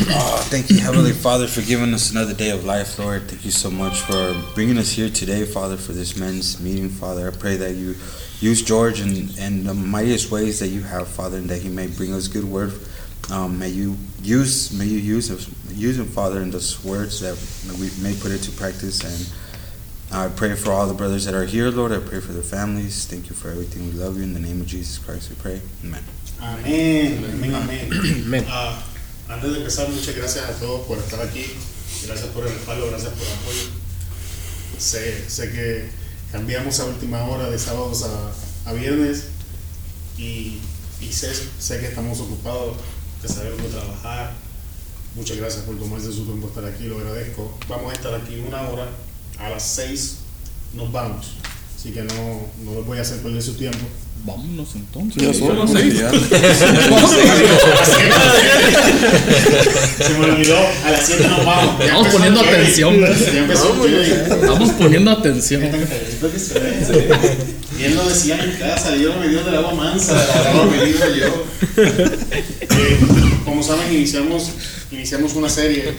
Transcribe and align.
Oh, 0.00 0.36
thank 0.48 0.70
you, 0.70 0.78
Heavenly 0.78 1.12
Father, 1.12 1.46
for 1.48 1.62
giving 1.62 1.92
us 1.92 2.10
another 2.10 2.34
day 2.34 2.50
of 2.50 2.64
life, 2.64 2.98
Lord. 2.98 3.28
Thank 3.28 3.44
you 3.44 3.50
so 3.50 3.70
much 3.70 4.00
for 4.00 4.34
bringing 4.54 4.78
us 4.78 4.92
here 4.92 5.10
today, 5.10 5.44
Father, 5.44 5.76
for 5.76 5.92
this 5.92 6.16
men's 6.16 6.60
meeting, 6.60 6.88
Father. 6.88 7.28
I 7.28 7.36
pray 7.36 7.56
that 7.56 7.74
you 7.74 7.96
use 8.40 8.62
George 8.62 9.00
in, 9.00 9.28
in 9.38 9.64
the 9.64 9.74
mightiest 9.74 10.30
ways 10.30 10.60
that 10.60 10.68
you 10.68 10.82
have, 10.82 11.08
Father, 11.08 11.38
and 11.38 11.48
that 11.50 11.62
he 11.62 11.68
may 11.68 11.86
bring 11.88 12.12
us 12.12 12.28
good 12.28 12.44
word. 12.44 12.72
Um, 13.30 13.58
may 13.58 13.68
you 13.68 13.96
use 14.22 14.72
may 14.72 14.86
you 14.86 14.98
use 14.98 15.30
us, 15.30 15.50
use 15.74 15.98
him, 15.98 16.06
Father, 16.06 16.40
in 16.40 16.50
those 16.50 16.82
words 16.84 17.20
that 17.20 17.36
we 17.78 17.90
may 18.02 18.18
put 18.18 18.30
it 18.30 18.38
to 18.42 18.52
practice. 18.52 19.02
And 19.02 19.32
I 20.12 20.28
pray 20.28 20.54
for 20.54 20.70
all 20.70 20.86
the 20.86 20.94
brothers 20.94 21.24
that 21.24 21.34
are 21.34 21.44
here, 21.44 21.70
Lord. 21.70 21.92
I 21.92 21.98
pray 21.98 22.20
for 22.20 22.32
their 22.32 22.42
families. 22.42 23.06
Thank 23.06 23.28
you 23.28 23.34
for 23.34 23.50
everything. 23.50 23.86
We 23.86 23.92
love 23.92 24.16
you. 24.16 24.22
In 24.22 24.32
the 24.32 24.40
name 24.40 24.60
of 24.60 24.66
Jesus 24.66 24.98
Christ, 24.98 25.28
we 25.30 25.36
pray. 25.36 25.60
Amen. 25.84 26.04
Amén, 26.40 27.24
amén, 27.24 27.90
amén. 28.24 28.44
Ah, 28.48 28.80
antes 29.28 29.52
de 29.52 29.58
empezar, 29.58 29.88
muchas 29.90 30.16
gracias 30.16 30.44
a 30.44 30.52
todos 30.52 30.86
por 30.86 30.98
estar 30.98 31.20
aquí. 31.20 31.44
Gracias 32.06 32.28
por 32.28 32.46
el 32.46 32.52
respaldo, 32.52 32.88
gracias 32.88 33.12
por 33.12 33.22
el 33.22 33.32
apoyo. 33.32 33.62
Sé, 34.78 35.28
sé 35.28 35.50
que 35.50 35.90
cambiamos 36.32 36.80
a 36.80 36.84
última 36.86 37.24
hora 37.24 37.50
de 37.50 37.58
sábados 37.58 38.04
a, 38.66 38.72
viernes 38.72 39.24
y, 40.18 40.60
sé, 41.10 41.32
sé 41.58 41.80
que 41.80 41.86
estamos 41.86 42.20
ocupados, 42.20 42.76
que 43.22 43.28
sabemos 43.28 43.70
trabajar. 43.70 44.34
Muchas 45.14 45.38
gracias 45.38 45.64
por 45.64 45.78
tomarse 45.78 46.12
su 46.12 46.24
tiempo 46.24 46.48
estar 46.48 46.64
aquí, 46.64 46.84
lo 46.84 46.98
agradezco. 46.98 47.58
Vamos 47.68 47.92
a 47.92 47.94
estar 47.94 48.14
aquí 48.14 48.42
una 48.46 48.68
hora, 48.68 48.88
a 49.38 49.50
las 49.50 49.62
seis 49.62 50.18
nos 50.74 50.92
vamos. 50.92 51.32
Así 51.76 51.92
que 51.92 52.02
no, 52.02 52.46
no 52.64 52.74
les 52.76 52.86
voy 52.86 52.98
a 52.98 53.02
hacer 53.02 53.22
perder 53.22 53.42
su 53.42 53.54
tiempo. 53.54 53.86
Vámonos 54.24 54.74
entonces. 54.74 55.22
Ya 55.22 55.32
son 55.32 55.58
las 55.58 55.70
seis. 55.70 55.94
Se 59.98 60.10
me 60.18 60.24
olvidó, 60.26 60.58
a 60.84 60.90
las 60.90 61.06
7 61.06 61.26
nos 61.28 61.44
vamos. 61.44 61.84
Empezó 61.84 62.10
poniendo 62.12 62.40
atención. 62.40 63.04
Estamos 63.04 64.70
poniendo 64.72 65.10
atención. 65.10 65.62
Y 67.78 67.84
él 67.84 67.94
lo 67.94 68.08
decía 68.08 68.42
en 68.42 68.52
casa, 68.52 68.96
yo 68.96 69.14
no 69.14 69.20
me 69.20 69.28
dio 69.28 69.44
del 69.44 69.56
agua 69.56 69.74
mansa, 69.74 70.14
del 70.14 70.46
agua 70.48 70.66
medida 70.66 71.08
yo. 71.16 71.44
Eh, 71.76 72.98
como 73.44 73.62
saben, 73.62 73.92
iniciamos, 73.92 74.50
iniciamos 74.90 75.34
una 75.34 75.48
serie 75.48 75.94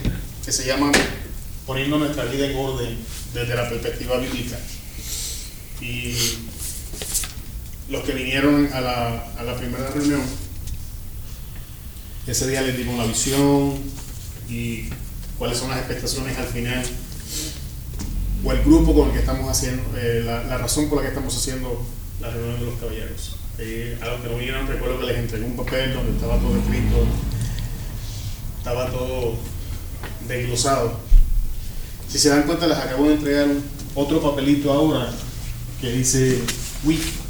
que 0.46 0.52
se 0.52 0.66
llama 0.66 0.92
Poniendo 1.66 1.98
nuestra 1.98 2.26
vida 2.26 2.48
en 2.48 2.58
orden 2.58 2.98
desde 3.34 3.56
la 3.56 3.70
perspectiva 3.70 4.18
bíblica. 4.18 4.58
Y 5.82 6.14
los 7.90 8.04
que 8.04 8.14
vinieron 8.14 8.70
a 8.74 8.82
la, 8.82 9.24
a 9.38 9.44
la 9.44 9.56
primera 9.56 9.90
reunión, 9.90 10.22
ese 12.28 12.48
día 12.48 12.62
les 12.62 12.78
dimos 12.78 12.98
la 12.98 13.06
visión 13.06 13.76
y 14.48 14.90
cuáles 15.38 15.58
son 15.58 15.70
las 15.70 15.80
expectaciones 15.80 16.38
al 16.38 16.46
final 16.46 16.86
o 18.44 18.52
el 18.52 18.64
grupo 18.64 18.94
con 18.94 19.08
el 19.08 19.14
que 19.14 19.20
estamos 19.20 19.50
haciendo, 19.50 19.84
eh, 19.98 20.22
la, 20.24 20.44
la 20.44 20.58
razón 20.58 20.88
por 20.88 21.00
la 21.00 21.04
que 21.04 21.10
estamos 21.10 21.36
haciendo 21.36 21.86
la 22.22 22.30
reunión 22.30 22.60
de 22.60 22.66
los 22.66 22.76
caballeros. 22.80 23.36
A 23.60 24.06
los 24.08 24.22
que 24.22 24.30
no 24.30 24.38
vinieron, 24.38 24.68
recuerdo 24.68 25.00
que 25.00 25.06
les 25.08 25.18
entregué 25.18 25.46
un 25.46 25.58
papel 25.58 25.94
donde 25.94 26.14
estaba 26.14 26.38
todo 26.38 26.58
escrito, 26.58 27.06
estaba 28.58 28.90
todo 28.90 29.36
desglosado. 30.28 31.00
Si 32.08 32.18
se 32.18 32.30
dan 32.30 32.44
cuenta, 32.44 32.68
les 32.68 32.78
acabo 32.78 33.06
de 33.06 33.16
entregar 33.16 33.48
otro 33.96 34.22
papelito 34.22 34.72
ahora 34.72 35.12
que 35.82 35.92
dice 35.92 36.40
WIC. 36.86 37.29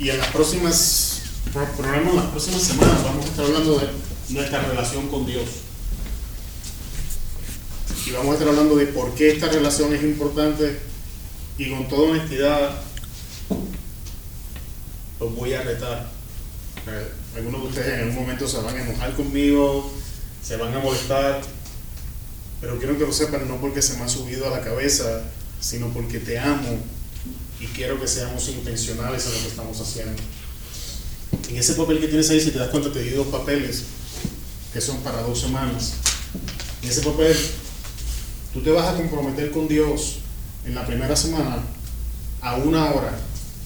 Y 0.00 0.08
en 0.10 0.18
las 0.18 0.28
próximas, 0.28 1.20
pro- 1.52 1.70
programas, 1.76 2.14
las 2.14 2.26
próximas 2.26 2.62
semanas 2.62 3.04
vamos 3.04 3.26
a 3.26 3.28
estar 3.28 3.44
hablando 3.44 3.78
de 3.78 3.86
nuestra 4.30 4.62
relación 4.62 5.08
con 5.08 5.26
Dios. 5.26 5.44
Y 8.06 8.10
vamos 8.12 8.30
a 8.30 8.32
estar 8.34 8.48
hablando 8.48 8.76
de 8.76 8.86
por 8.86 9.14
qué 9.14 9.30
esta 9.32 9.48
relación 9.48 9.94
es 9.94 10.02
importante 10.02 10.80
y 11.58 11.70
con 11.70 11.86
toda 11.88 12.10
honestidad 12.10 12.80
los 15.20 15.34
voy 15.36 15.52
a 15.52 15.62
retar. 15.62 16.08
Eh, 16.86 17.08
Algunos 17.36 17.62
de 17.62 17.68
ustedes 17.68 17.94
en 17.94 18.00
algún 18.08 18.22
momento 18.22 18.48
se 18.48 18.56
van 18.56 18.74
a 18.74 18.82
enojar 18.82 19.14
conmigo, 19.14 19.92
se 20.42 20.56
van 20.56 20.74
a 20.74 20.78
molestar, 20.78 21.42
pero 22.60 22.78
quiero 22.78 22.96
que 22.98 23.04
lo 23.04 23.12
sepan 23.12 23.46
no 23.46 23.56
porque 23.60 23.82
se 23.82 23.96
me 23.98 24.04
ha 24.04 24.08
subido 24.08 24.46
a 24.46 24.50
la 24.58 24.62
cabeza, 24.64 25.20
sino 25.60 25.88
porque 25.90 26.18
te 26.20 26.38
amo 26.38 26.78
y 27.60 27.66
quiero 27.66 28.00
que 28.00 28.08
seamos 28.08 28.48
intencionales 28.48 29.26
en 29.26 29.34
lo 29.34 29.40
que 29.40 29.48
estamos 29.48 29.80
haciendo. 29.80 30.20
En 31.48 31.56
ese 31.56 31.74
papel 31.74 32.00
que 32.00 32.08
tienes 32.08 32.30
ahí, 32.30 32.40
si 32.40 32.50
te 32.50 32.58
das 32.58 32.70
cuenta, 32.70 32.92
te 32.92 33.02
di 33.02 33.10
dos 33.10 33.26
papeles 33.28 33.84
que 34.72 34.80
son 34.80 34.98
para 34.98 35.22
dos 35.22 35.40
semanas. 35.40 35.94
En 36.82 36.88
ese 36.88 37.02
papel, 37.02 37.36
tú 38.54 38.62
te 38.62 38.70
vas 38.70 38.88
a 38.88 38.96
comprometer 38.96 39.50
con 39.50 39.68
Dios 39.68 40.16
en 40.64 40.74
la 40.74 40.86
primera 40.86 41.14
semana 41.14 41.62
a 42.40 42.56
una 42.56 42.90
hora. 42.92 43.18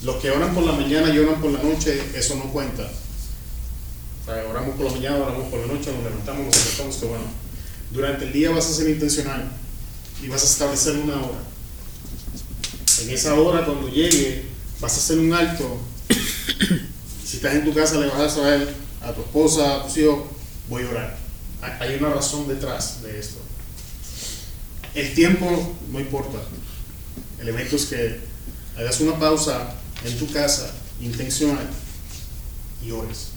Los 0.02 0.16
que 0.16 0.30
oran 0.30 0.54
por 0.54 0.64
la 0.64 0.72
mañana 0.72 1.14
y 1.14 1.18
oran 1.18 1.40
por 1.40 1.50
la 1.50 1.62
noche, 1.62 2.02
eso 2.14 2.34
no 2.36 2.52
cuenta. 2.52 2.82
O 2.82 4.24
sea, 4.24 4.44
oramos 4.48 4.76
por 4.76 4.86
la 4.86 4.92
mañana, 4.92 5.16
oramos 5.18 5.48
por 5.48 5.60
la 5.60 5.66
noche, 5.66 5.92
nos 5.92 6.04
levantamos, 6.04 6.46
nos 6.46 6.56
acostamos, 6.56 6.96
que 6.96 7.06
bueno. 7.06 7.24
Durante 7.92 8.24
el 8.24 8.32
día 8.32 8.50
vas 8.50 8.66
a 8.66 8.74
ser 8.74 8.88
intencional 8.88 9.50
y 10.22 10.28
vas 10.28 10.42
a 10.42 10.46
establecer 10.46 10.96
una 10.96 11.16
hora. 11.16 11.53
En 13.02 13.10
esa 13.10 13.34
hora, 13.34 13.64
cuando 13.64 13.88
llegue, 13.88 14.44
vas 14.80 14.94
a 14.94 14.96
hacer 14.96 15.18
un 15.18 15.32
alto. 15.32 15.78
Si 17.26 17.38
estás 17.38 17.54
en 17.54 17.64
tu 17.64 17.74
casa, 17.74 17.98
le 17.98 18.06
vas 18.06 18.20
a 18.20 18.28
saber 18.28 18.72
a 19.02 19.12
tu 19.12 19.22
esposa, 19.22 19.76
a 19.76 19.86
tus 19.86 19.96
hijos, 19.96 20.20
voy 20.68 20.84
a 20.84 20.90
orar. 20.90 21.18
Hay- 21.80 21.96
una 21.96 22.10
razón 22.10 22.46
detrás 22.46 23.02
de 23.02 23.18
esto. 23.18 23.38
El 24.94 25.14
tiempo 25.14 25.74
no 25.90 25.98
importa. 25.98 26.38
El 27.40 27.48
evento 27.48 27.76
es 27.76 27.86
que 27.86 28.20
hagas 28.76 29.00
una 29.00 29.18
pausa 29.18 29.74
en 30.04 30.16
tu 30.18 30.30
casa, 30.32 30.70
intencional, 31.00 31.66
y 32.84 32.90
ores. 32.92 33.28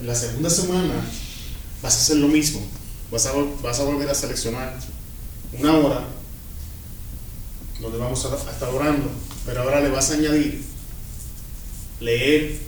En 0.00 0.06
la 0.06 0.14
segunda 0.14 0.50
semana 0.50 0.94
vas 1.82 1.94
a 1.94 1.98
hacer 1.98 2.16
lo 2.16 2.28
mismo. 2.28 2.60
Vas 3.10 3.26
a, 3.26 3.32
vas 3.62 3.78
a 3.80 3.84
volver 3.84 4.10
a 4.10 4.14
seleccionar 4.14 4.78
una 5.58 5.72
hora 5.74 6.04
donde 7.80 7.98
vamos 7.98 8.24
a, 8.24 8.34
a 8.34 8.52
estar 8.52 8.68
orando, 8.68 9.10
pero 9.46 9.62
ahora 9.62 9.80
le 9.80 9.90
vas 9.90 10.10
a 10.10 10.14
añadir 10.14 10.62
leer 12.00 12.58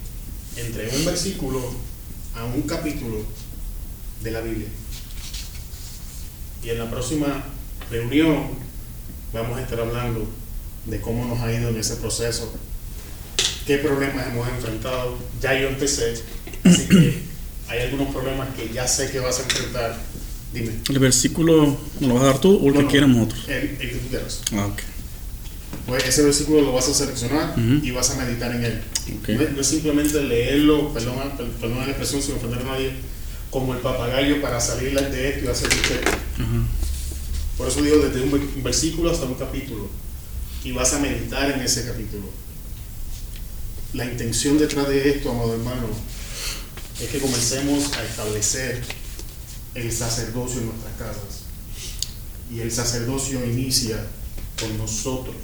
entre 0.56 0.88
un 0.96 1.04
versículo 1.04 1.60
a 2.34 2.44
un 2.44 2.62
capítulo 2.62 3.24
de 4.22 4.30
la 4.30 4.40
Biblia. 4.40 4.68
Y 6.62 6.70
en 6.70 6.78
la 6.78 6.90
próxima 6.90 7.44
reunión 7.90 8.48
vamos 9.32 9.58
a 9.58 9.62
estar 9.62 9.80
hablando 9.80 10.28
de 10.86 11.00
cómo 11.00 11.24
nos 11.26 11.40
ha 11.40 11.52
ido 11.52 11.68
en 11.68 11.76
ese 11.76 11.96
proceso, 11.96 12.52
qué 13.66 13.78
problemas 13.78 14.26
hemos 14.28 14.48
enfrentado. 14.48 15.16
Ya 15.40 15.58
yo 15.58 15.68
empecé, 15.68 16.14
así 16.64 16.88
que 16.88 17.22
hay 17.68 17.80
algunos 17.80 18.12
problemas 18.12 18.48
que 18.54 18.72
ya 18.72 18.86
sé 18.86 19.10
que 19.10 19.20
vas 19.20 19.38
a 19.38 19.42
enfrentar. 19.42 19.98
Dime. 20.52 20.72
¿El 20.88 20.98
versículo 20.98 21.78
lo 22.00 22.14
vas 22.14 22.22
a 22.24 22.26
dar 22.26 22.40
tú 22.40 22.56
o 22.56 22.66
el 22.68 22.74
No, 22.74 22.74
que 22.74 22.82
no, 22.82 22.90
quieran 22.90 23.12
nosotros? 23.12 23.48
El, 23.48 23.54
el 23.54 23.78
que 23.78 23.96
tú 23.96 24.08
quieras. 24.08 24.40
Ah, 24.52 24.66
ok. 24.66 24.80
Ese 26.06 26.22
versículo 26.22 26.62
lo 26.62 26.72
vas 26.72 26.88
a 26.88 26.94
seleccionar 26.94 27.52
Ujú. 27.52 27.84
y 27.84 27.90
vas 27.90 28.10
a 28.10 28.14
meditar 28.16 28.54
en 28.54 28.64
él. 28.64 28.82
Ok. 29.20 29.28
No, 29.30 29.42
es- 29.42 29.52
no 29.52 29.60
es 29.60 29.66
simplemente 29.66 30.22
leerlo, 30.22 30.92
perdón, 30.92 31.16
per- 31.36 31.48
perdón 31.52 31.78
la 31.78 31.86
expresión 31.86 32.22
sin 32.22 32.36
ofender 32.36 32.60
a 32.60 32.64
nadie, 32.64 32.92
como 33.50 33.74
el 33.74 33.80
papagayo 33.80 34.40
para 34.40 34.60
salir 34.60 34.94
de 34.98 35.28
esto 35.30 35.44
y 35.46 35.48
hacer 35.48 35.68
un 35.72 35.82
check. 35.82 36.06
Ajá. 36.08 36.66
Por 37.56 37.68
eso 37.68 37.82
digo 37.82 37.98
desde 37.98 38.22
un 38.22 38.62
versículo 38.62 39.10
hasta 39.10 39.26
un 39.26 39.34
capítulo. 39.34 39.88
Y 40.64 40.72
vas 40.72 40.92
a 40.92 40.98
meditar 41.00 41.50
en 41.50 41.60
ese 41.60 41.84
capítulo. 41.86 42.28
La 43.94 44.04
intención 44.04 44.58
detrás 44.58 44.88
de 44.88 45.10
esto, 45.10 45.30
amado 45.30 45.52
hermano, 45.54 45.88
es 47.00 47.08
que 47.08 47.18
comencemos 47.18 47.92
a 47.94 48.04
establecer 48.04 48.80
el 49.74 49.90
sacerdocio 49.92 50.60
en 50.60 50.66
nuestras 50.66 50.94
casas. 50.96 51.42
Y 52.54 52.60
el 52.60 52.70
sacerdocio 52.70 53.44
inicia 53.44 54.04
con 54.60 54.76
nosotros, 54.78 55.34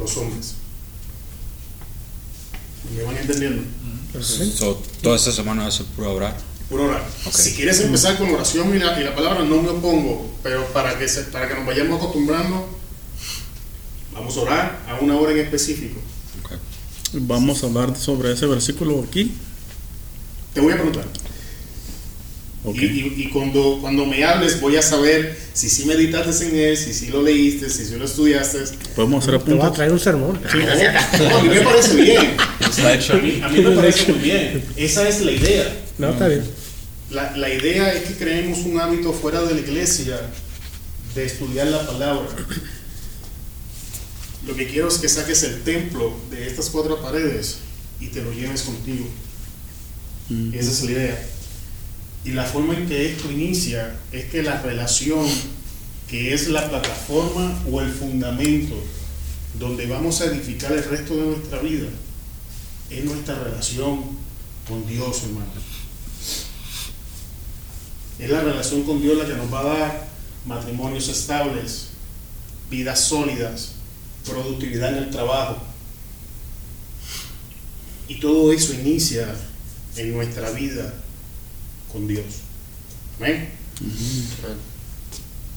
los 0.00 0.16
hombres. 0.16 0.54
¿Me 2.96 3.02
van 3.04 3.16
entendiendo? 3.16 3.62
So, 4.20 4.82
toda 5.02 5.16
esta 5.16 5.30
semana 5.30 5.66
a 5.66 5.70
puro 5.96 6.14
orar. 6.14 6.36
Por 6.68 6.80
orar. 6.80 7.06
Si 7.32 7.52
quieres 7.54 7.80
empezar 7.80 8.16
con 8.18 8.30
oración 8.34 8.74
y 8.74 8.78
la, 8.78 9.00
y 9.00 9.04
la 9.04 9.14
palabra, 9.14 9.44
no 9.44 9.62
me 9.62 9.68
opongo, 9.70 10.30
pero 10.42 10.66
para 10.72 10.98
que, 10.98 11.08
se- 11.08 11.24
para 11.24 11.48
que 11.48 11.54
nos 11.54 11.66
vayamos 11.66 11.98
acostumbrando, 11.98 12.68
vamos 14.12 14.36
a 14.36 14.40
orar 14.40 14.78
a 14.88 14.96
una 15.00 15.16
hora 15.16 15.32
en 15.32 15.38
específico. 15.38 16.00
Okay. 16.44 16.58
Vamos 17.12 17.62
a 17.62 17.66
hablar 17.66 17.96
sobre 17.96 18.32
ese 18.32 18.46
versículo 18.46 19.04
aquí. 19.08 19.32
Te 20.54 20.60
voy 20.60 20.72
a 20.72 20.76
preguntar, 20.76 21.06
Ok. 22.62 22.76
Y, 22.76 22.84
y- 22.84 23.14
y 23.24 23.28
cuando, 23.30 23.78
cuando 23.80 24.04
me 24.04 24.22
hables 24.22 24.60
voy 24.60 24.76
a 24.76 24.82
saber 24.82 25.34
si 25.54 25.70
sí 25.70 25.86
meditaste 25.86 26.46
en 26.48 26.56
él, 26.56 26.76
si 26.76 26.92
sí 26.92 27.06
lo 27.08 27.22
leíste, 27.22 27.70
si 27.70 27.86
sí 27.86 27.94
lo 27.96 28.04
estudiaste. 28.04 28.58
Podemos 28.94 29.24
hacer 29.26 29.38
Te 29.42 29.44
voy 29.52 29.54
a 29.54 29.56
apuntes. 29.62 29.76
traer 29.76 29.92
un 29.92 30.00
sermón. 30.00 30.40
No, 30.42 31.36
a 31.38 31.42
mí 31.42 31.48
me 31.48 31.60
parece 31.62 31.94
bien. 31.96 32.36
A 32.60 33.14
mí, 33.16 33.40
a 33.42 33.48
mí 33.48 33.60
me 33.62 33.70
parece 33.76 34.12
muy 34.12 34.20
bien. 34.22 34.64
Esa 34.76 35.08
es 35.08 35.22
la 35.22 35.32
idea. 35.32 35.76
No, 35.98 36.10
está 36.10 36.28
bien. 36.28 36.42
La, 37.10 37.36
la 37.36 37.52
idea 37.52 37.92
es 37.92 38.04
que 38.04 38.14
creemos 38.14 38.58
un 38.60 38.78
hábito 38.78 39.12
fuera 39.12 39.42
de 39.42 39.54
la 39.54 39.60
iglesia 39.60 40.20
de 41.14 41.24
estudiar 41.24 41.66
la 41.66 41.84
palabra. 41.86 42.28
Lo 44.46 44.54
que 44.56 44.66
quiero 44.68 44.88
es 44.88 44.98
que 44.98 45.08
saques 45.08 45.42
el 45.42 45.62
templo 45.62 46.14
de 46.30 46.46
estas 46.46 46.70
cuatro 46.70 47.00
paredes 47.02 47.56
y 48.00 48.08
te 48.08 48.22
lo 48.22 48.32
lleves 48.32 48.62
contigo. 48.62 49.06
Mm. 50.28 50.54
Esa 50.54 50.70
es 50.70 50.82
la 50.84 50.90
idea. 50.92 51.26
Y 52.24 52.32
la 52.32 52.44
forma 52.44 52.74
en 52.74 52.86
que 52.86 53.12
esto 53.12 53.30
inicia 53.30 53.98
es 54.12 54.26
que 54.26 54.42
la 54.42 54.60
relación, 54.60 55.26
que 56.08 56.34
es 56.34 56.48
la 56.48 56.68
plataforma 56.68 57.62
o 57.70 57.80
el 57.80 57.90
fundamento 57.90 58.74
donde 59.58 59.86
vamos 59.86 60.20
a 60.20 60.26
edificar 60.26 60.72
el 60.72 60.84
resto 60.84 61.16
de 61.16 61.24
nuestra 61.24 61.60
vida, 61.60 61.88
es 62.90 63.04
nuestra 63.04 63.38
relación 63.38 64.02
con 64.68 64.86
Dios, 64.86 65.22
hermano. 65.22 65.46
Es 68.18 68.28
la 68.28 68.42
relación 68.42 68.82
con 68.82 69.00
Dios 69.00 69.16
la 69.16 69.26
que 69.26 69.34
nos 69.34 69.52
va 69.52 69.60
a 69.60 69.78
dar 69.78 70.08
matrimonios 70.44 71.08
estables, 71.08 71.88
vidas 72.68 73.00
sólidas, 73.00 73.72
productividad 74.26 74.90
en 74.90 75.04
el 75.04 75.10
trabajo. 75.10 75.56
Y 78.08 78.20
todo 78.20 78.52
eso 78.52 78.74
inicia 78.74 79.34
en 79.96 80.12
nuestra 80.12 80.50
vida 80.50 80.92
con 81.92 82.06
Dios. 82.06 82.24
¿Amén? 83.18 83.48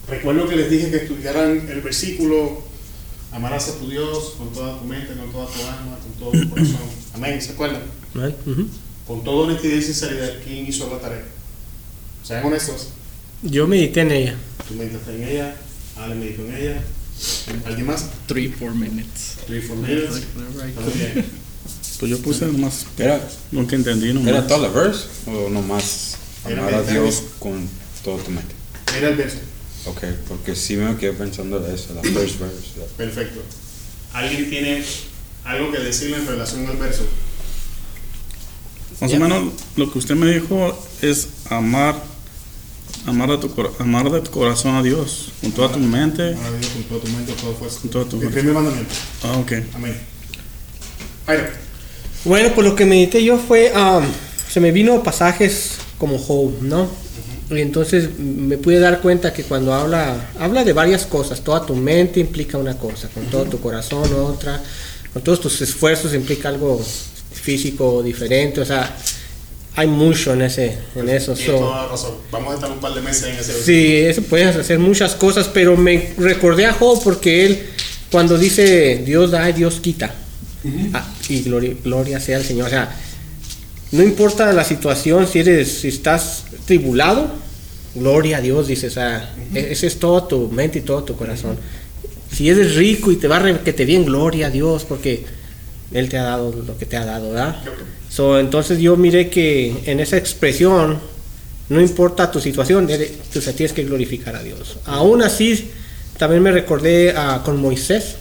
Recuerdo 0.07 0.47
que 0.47 0.55
les 0.55 0.69
dije 0.69 0.91
que 0.91 0.97
estudiaran 0.97 1.67
el 1.69 1.81
versículo, 1.81 2.63
amarás 3.31 3.69
a 3.69 3.77
tu 3.77 3.89
Dios 3.89 4.35
con 4.37 4.51
toda 4.51 4.79
tu 4.79 4.85
mente, 4.85 5.13
con 5.13 5.31
toda 5.31 5.45
tu 5.47 5.61
alma, 5.61 5.97
con 6.01 6.11
todo 6.19 6.31
tu 6.31 6.49
corazón. 6.49 6.89
Amén, 7.13 7.41
¿se 7.41 7.51
acuerdan? 7.51 7.81
Right? 8.13 8.35
Ujú. 8.45 8.67
Con 9.07 9.23
toda 9.23 9.47
honestidad 9.47 9.75
y 9.75 9.81
sinceridad, 9.81 10.33
¿quién 10.45 10.67
hizo 10.67 10.89
la 10.89 10.99
tarea? 10.99 11.23
Sean 12.23 12.45
honestos. 12.45 12.89
Yo 13.41 13.67
medité 13.67 14.01
en 14.01 14.11
ella. 14.11 14.35
Tú 14.67 14.75
meditaste 14.75 15.15
en 15.15 15.23
ella, 15.27 15.55
Ale 15.97 16.15
meditó 16.15 16.45
en 16.45 16.55
ella. 16.55 16.83
¿Alguien 17.65 17.87
más? 17.87 18.05
Three, 18.27 18.49
four 18.49 18.73
minutes. 18.73 19.37
Three, 19.45 19.61
four 19.61 19.77
minutes. 19.77 20.23
Pues 21.99 22.09
yo 22.09 22.17
puse 22.19 22.45
nomás 22.47 22.85
¿Era, 22.97 23.21
lo 23.51 23.65
que 23.67 23.75
entendí 23.75 24.11
nomás. 24.13 24.29
¿Era 24.29 24.47
toda 24.47 24.67
la 24.67 24.69
verse 24.69 25.07
o 25.27 25.49
nomás 25.49 26.12
Era 26.47 26.61
amar 26.61 26.73
a 26.75 26.83
Dios 26.83 27.23
con 27.39 27.67
todo 28.03 28.17
tu 28.17 28.31
mente? 28.31 28.53
Mira 28.95 29.09
el 29.09 29.15
verso. 29.15 29.37
Ok, 29.85 30.03
porque 30.27 30.55
sí 30.55 30.75
me 30.77 30.95
quedé 30.97 31.13
pensando 31.13 31.59
de 31.59 31.73
eso, 31.75 31.93
la 31.93 32.01
first 32.01 32.39
verse. 32.39 32.79
la- 32.79 32.85
Perfecto. 32.97 33.41
¿Alguien 34.13 34.49
tiene 34.49 34.83
algo 35.45 35.71
que 35.71 35.79
decirle 35.79 36.17
en 36.17 36.27
relación 36.27 36.65
al 36.67 36.77
verso? 36.77 37.03
Más 39.01 39.11
o 39.11 39.19
menos 39.19 39.53
lo 39.75 39.91
que 39.91 39.99
usted 39.99 40.15
me 40.15 40.31
dijo 40.31 40.77
es 41.01 41.27
amar, 41.49 41.95
amar, 43.05 43.31
a 43.31 43.39
tu, 43.39 43.49
cor- 43.53 43.73
amar 43.79 44.09
de 44.11 44.21
tu 44.21 44.31
corazón 44.31 44.75
a 44.75 44.83
Dios, 44.83 45.31
con 45.41 45.51
toda 45.51 45.71
tu 45.73 45.79
mente. 45.79 46.33
Amar 46.33 46.53
a 46.53 46.57
Dios 46.57 46.71
con 46.71 46.83
toda 46.83 47.01
tu 47.01 47.07
mente, 47.09 47.33
con 47.33 47.41
toda 47.41 47.55
fuerza. 47.55 47.79
Con 47.81 47.89
toda 47.89 48.05
tu 48.05 48.15
El 48.17 48.21
fuerza. 48.21 48.37
primer 48.39 48.53
mandamiento. 48.55 48.93
Ah, 49.23 49.37
ok. 49.37 49.51
Amén. 49.75 49.97
Jairo. 51.25 51.43
Bueno, 52.25 52.51
pues 52.55 52.67
lo 52.67 52.75
que 52.75 52.85
medité 52.85 53.21
yo 53.23 53.37
fue, 53.37 53.73
um, 53.75 54.05
se 54.49 54.59
me 54.61 54.71
vino 54.71 55.03
pasajes 55.03 55.71
como 56.03 56.17
Job, 56.19 56.51
¿no? 56.63 56.85
Y 57.49 57.61
entonces 57.61 58.19
me 58.19 58.57
pude 58.57 58.77
dar 58.77 58.99
cuenta 58.99 59.31
que 59.31 59.43
cuando 59.43 59.73
habla, 59.73 60.31
habla 60.37 60.65
de 60.65 60.73
varias 60.73 61.05
cosas, 61.05 61.39
toda 61.39 61.65
tu 61.65 61.75
mente 61.77 62.19
implica 62.19 62.57
una 62.57 62.77
cosa, 62.77 63.07
con 63.13 63.23
todo 63.27 63.45
tu 63.45 63.61
corazón 63.61 64.13
otra, 64.13 64.61
con 65.13 65.21
todos 65.21 65.39
tus 65.39 65.61
esfuerzos 65.61 66.13
implica 66.13 66.49
algo 66.49 66.81
físico 67.31 68.03
diferente, 68.03 68.59
o 68.59 68.65
sea, 68.65 68.93
hay 69.77 69.87
mucho 69.87 70.33
en 70.33 70.41
ese, 70.41 70.77
en 70.93 71.07
eso. 71.07 71.37
So- 71.37 71.53
toda 71.59 71.87
razón. 71.87 72.15
Vamos 72.31 72.51
a 72.51 72.55
estar 72.55 72.69
un 72.69 72.79
par 72.81 72.93
de 72.95 73.01
meses 73.01 73.23
en 73.23 73.35
ese. 73.37 73.53
Sí, 73.63 73.95
eso 73.95 74.23
puedes 74.23 74.53
hacer 74.57 74.77
muchas 74.79 75.15
cosas, 75.15 75.47
pero 75.53 75.77
me 75.77 76.11
recordé 76.17 76.65
a 76.65 76.73
Job 76.73 77.01
porque 77.01 77.45
él, 77.45 77.59
cuando 78.11 78.37
dice 78.37 79.03
Dios 79.05 79.31
da, 79.31 79.49
Dios 79.53 79.75
quita. 79.79 80.13
Ah, 80.93 81.05
y 81.29 81.41
gloria, 81.43 81.73
gloria 81.81 82.19
sea 82.19 82.37
al 82.37 82.43
Señor. 82.43 82.67
O 82.67 82.69
sea, 82.69 82.93
no 83.93 84.01
importa 84.01 84.51
la 84.53 84.63
situación, 84.63 85.27
si 85.27 85.39
eres, 85.39 85.71
si 85.81 85.87
estás 85.89 86.45
tribulado, 86.65 87.27
gloria 87.93 88.37
a 88.37 88.41
Dios, 88.41 88.67
dice. 88.67 88.87
O 88.87 88.89
sea, 88.91 89.33
e- 89.53 89.71
ese 89.71 89.85
es 89.85 89.99
toda 89.99 90.27
tu 90.27 90.49
mente 90.49 90.79
y 90.79 90.81
todo 90.81 91.03
tu 91.03 91.15
corazón. 91.15 91.57
Si 92.31 92.49
eres 92.49 92.75
rico 92.75 93.11
y 93.11 93.17
te 93.17 93.27
va 93.27 93.37
a 93.37 93.63
que 93.63 93.71
te 93.71 93.85
bien, 93.85 94.03
gloria 94.03 94.47
a 94.47 94.49
Dios, 94.49 94.83
porque 94.83 95.23
Él 95.91 96.09
te 96.09 96.17
ha 96.17 96.23
dado 96.23 96.51
lo 96.51 96.75
que 96.75 96.87
te 96.87 96.97
ha 96.97 97.05
dado, 97.05 97.29
¿verdad? 97.29 97.55
So, 98.09 98.39
entonces 98.39 98.79
yo 98.79 98.97
miré 98.97 99.29
que 99.29 99.83
en 99.85 99.99
esa 99.99 100.17
expresión, 100.17 100.97
no 101.69 101.79
importa 101.79 102.31
tu 102.31 102.39
situación, 102.39 102.89
eres- 102.89 103.11
tú 103.31 103.41
se 103.41 103.53
tienes 103.53 103.73
que 103.73 103.83
glorificar 103.83 104.35
a 104.35 104.41
Dios. 104.41 104.77
Aún 104.85 105.21
así, 105.21 105.69
también 106.17 106.41
me 106.41 106.51
recordé 106.51 107.13
ah, 107.15 107.43
con 107.45 107.61
Moisés, 107.61 108.15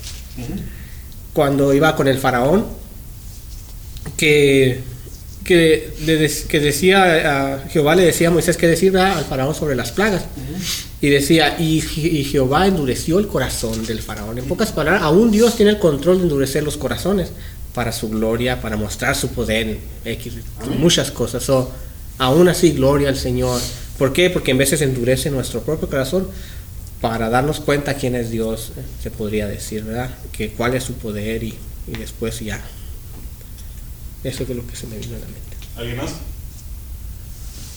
cuando 1.33 1.73
iba 1.73 1.97
con 1.97 2.09
el 2.09 2.19
faraón, 2.19 2.67
que, 4.19 4.81
que, 5.45 5.91
que 6.49 6.61
decía, 6.61 7.55
a 7.55 7.69
Jehová 7.69 7.95
le 7.95 8.05
decía 8.05 8.29
a 8.29 8.31
Moisés 8.31 8.57
que 8.57 8.67
decir 8.69 8.97
al 8.97 9.25
faraón 9.25 9.55
sobre 9.55 9.75
las 9.75 9.93
plagas. 9.93 10.25
Y 11.01 11.09
decía, 11.09 11.57
y, 11.59 11.81
Je- 11.83 12.13
y 12.13 12.25
Jehová 12.25 12.67
endureció 12.67 13.19
el 13.19 13.27
corazón 13.27 13.85
del 13.87 14.01
faraón. 14.03 14.39
En 14.39 14.45
pocas 14.45 14.71
palabras, 14.73 15.03
aún 15.03 15.31
Dios 15.33 15.57
tiene 15.57 15.73
el 15.73 15.79
control 15.79 16.19
de 16.19 16.23
endurecer 16.25 16.63
los 16.63 16.77
corazones 16.77 17.31
para 17.75 17.91
su 17.93 18.09
gloria, 18.09 18.61
para 18.61 18.77
mostrar 18.77 19.17
su 19.17 19.29
poder, 19.29 19.79
X, 20.05 20.35
muchas 20.79 21.11
cosas. 21.11 21.43
So, 21.43 21.73
aún 22.19 22.49
así, 22.49 22.71
gloria 22.73 23.09
al 23.09 23.17
Señor. 23.17 23.61
¿Por 23.99 24.13
qué? 24.13 24.31
Porque 24.31 24.53
en 24.53 24.59
veces 24.59 24.81
endurece 24.83 25.31
nuestro 25.31 25.63
propio 25.63 25.89
corazón 25.89 26.29
para 27.01 27.29
darnos 27.31 27.59
cuenta 27.59 27.95
quién 27.95 28.15
es 28.15 28.31
Dios, 28.31 28.73
eh, 28.77 28.81
se 29.03 29.11
podría 29.11 29.49
decir, 29.49 29.83
¿verdad? 29.83 30.11
Que 30.31 30.51
cuál 30.51 30.75
es 30.75 30.85
su 30.85 30.93
poder 30.95 31.43
y, 31.43 31.55
y 31.89 31.97
después 31.99 32.39
ya. 32.39 32.61
Eso 34.25 34.43
es 34.45 34.49
lo 34.51 34.67
que 34.67 34.77
se 34.77 34.87
me 34.87 34.99
vino 34.99 35.17
a 35.17 35.21
la 35.21 35.27
mente. 35.27 35.57
¿Alguien 35.77 35.97
más? 35.97 36.11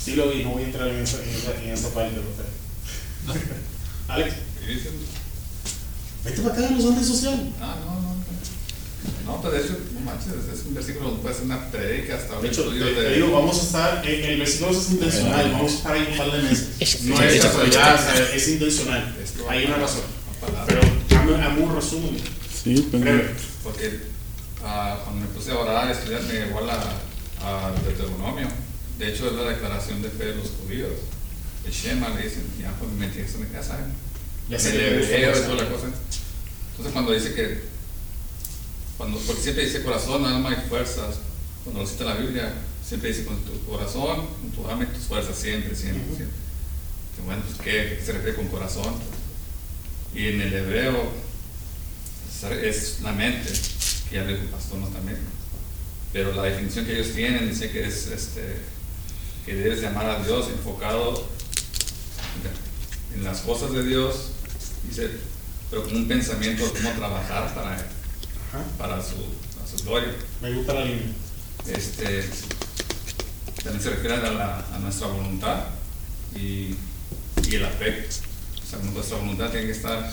Sí 0.04 0.16
lo 0.16 0.30
vi, 0.30 0.44
no 0.44 0.52
voy 0.52 0.64
a 0.64 0.66
entrar 0.68 0.88
en 0.88 0.98
esa, 0.98 1.18
en 1.24 1.30
esa, 1.30 1.64
en 1.64 1.70
esa 1.70 1.90
parte. 1.90 2.20
¿ok? 2.20 3.36
Alex, 4.08 4.36
vete 6.24 6.42
para 6.42 6.54
acá 6.56 6.68
en 6.68 6.76
los 6.76 6.86
andes 6.86 7.08
sociales. 7.08 7.40
Ah, 7.60 7.76
no, 7.84 8.02
no. 8.02 8.16
No, 9.26 9.42
pues 9.42 9.54
de 9.54 9.60
hecho, 9.60 9.78
no 9.96 10.00
manches, 10.02 10.34
es 10.54 10.66
un 10.68 10.76
versículo 10.76 11.08
donde 11.08 11.22
puede 11.24 11.34
ser 11.36 11.46
una 11.46 11.72
predica 11.72 12.16
hasta 12.16 12.34
De 12.34 12.40
un 12.40 12.46
hecho, 12.46 12.70
te, 12.70 12.80
te 12.80 13.02
de. 13.02 13.16
digo, 13.16 13.32
vamos 13.32 13.58
a 13.60 13.62
estar, 13.64 14.08
en 14.08 14.24
el 14.24 14.40
versículo 14.40 14.72
es 14.72 14.92
intencional, 14.92 15.52
vamos 15.52 15.72
a 15.72 15.76
estar 15.76 15.94
ahí 15.94 16.08
un 16.12 16.18
par 16.18 16.32
de 16.32 16.44
meses. 16.44 17.02
No 17.04 17.22
es 17.22 17.42
casualidad, 17.42 18.34
es 18.36 18.48
intencional. 18.48 19.16
Hay 19.50 19.66
una 19.66 19.78
razón. 19.78 20.02
Pero 20.68 20.82
hazme 21.36 21.64
un 21.64 21.76
resumen. 21.76 22.18
Sí, 22.64 22.88
pues, 22.92 23.02
Breve. 23.02 23.36
Porque 23.64 24.00
cuando 25.04 25.22
me 25.22 25.28
puse 25.28 25.52
a 25.52 25.60
orar, 25.60 25.88
a 25.88 25.92
estudiar, 25.92 26.24
me 26.24 26.34
llegó 26.34 26.60
a 26.60 26.62
la 26.62 26.80
a 27.42 27.72
Deuteronomio. 27.84 28.48
De 28.98 29.10
hecho, 29.10 29.28
es 29.28 29.34
la 29.34 29.44
declaración 29.44 30.02
de 30.02 30.10
fe 30.10 30.26
de 30.26 30.36
los 30.36 30.50
judíos. 30.52 30.92
El 31.66 31.72
Shema 31.72 32.10
le 32.10 32.24
dicen, 32.24 32.44
ya 32.60 32.72
pues 32.80 32.92
me 32.92 33.08
metí 33.08 33.20
esto 33.20 33.40
en 33.40 33.50
casa. 33.50 33.78
Ya 34.50 34.58
Ya 34.58 34.60
se 34.60 34.74
le 34.74 35.04
y 35.04 35.44
toda 35.44 35.64
la 35.64 35.70
cosa. 35.70 35.88
Entonces, 36.72 36.94
cuando 36.94 37.12
dice 37.12 37.34
que, 37.34 37.62
cuando, 38.98 39.20
porque 39.20 39.42
siempre 39.42 39.66
dice 39.66 39.84
corazón, 39.84 40.26
alma 40.26 40.52
y 40.52 40.70
fuerzas, 40.70 41.18
cuando 41.64 41.82
lo 41.82 41.88
cita 41.88 42.06
la 42.06 42.16
Biblia, 42.16 42.54
siempre 42.88 43.10
dice 43.10 43.26
con 43.26 43.38
tu 43.44 43.64
corazón, 43.66 44.28
con 44.42 44.52
tu 44.52 44.68
alma 44.70 44.84
y 44.84 44.96
tus 44.96 45.06
fuerzas, 45.06 45.36
siempre, 45.38 45.76
siempre, 45.76 46.06
siempre. 46.16 46.38
Que 47.16 47.22
bueno, 47.24 47.44
pues, 47.46 47.58
¿qué, 47.60 47.98
qué 47.98 48.06
se 48.06 48.14
refiere 48.14 48.36
con 48.36 48.48
corazón? 48.48 48.96
Y 50.14 50.28
en 50.28 50.42
el 50.42 50.54
hebreo 50.54 51.12
es 52.62 53.00
la 53.02 53.12
mente, 53.12 53.52
que 54.10 54.16
ya 54.18 54.24
le 54.24 54.34
dijo 54.34 54.44
el 54.44 54.50
pastor 54.50 54.78
¿no? 54.80 54.88
también. 54.88 55.18
Pero 56.14 56.34
la 56.34 56.44
definición 56.44 56.86
que 56.86 56.94
ellos 57.00 57.14
tienen 57.14 57.50
dice 57.50 57.72
que 57.72 57.86
es 57.88 58.08
este, 58.08 58.58
que 59.46 59.56
debes 59.56 59.82
de 59.82 59.88
amar 59.88 60.06
a 60.10 60.24
Dios 60.24 60.48
enfocado 60.50 61.28
en 63.14 63.24
las 63.24 63.42
cosas 63.42 63.72
de 63.72 63.84
Dios, 63.84 64.30
dice, 64.88 65.10
pero 65.70 65.84
con 65.84 65.96
un 65.96 66.08
pensamiento 66.08 66.64
de 66.66 66.72
cómo 66.72 66.92
trabajar 66.94 67.54
para, 67.56 67.78
para 68.78 69.02
su, 69.04 69.16
para 69.56 69.68
su 69.68 69.84
gloria. 69.86 70.14
Me 70.42 70.54
gusta 70.54 70.74
la 70.74 70.86
línea. 70.86 71.14
Este, 71.68 72.24
también 73.64 73.82
se 73.84 73.90
refiere 73.90 74.16
a, 74.16 74.32
la- 74.32 74.66
a 74.74 74.80
nuestra 74.80 75.08
voluntad 75.08 75.64
y, 76.36 76.76
y 77.50 77.56
el 77.56 77.66
afecto. 77.66 78.16
O 78.66 78.70
sea, 78.70 78.80
nuestra 78.80 79.18
voluntad 79.18 79.50
tiene 79.50 79.68
que 79.68 79.72
estar, 79.74 80.12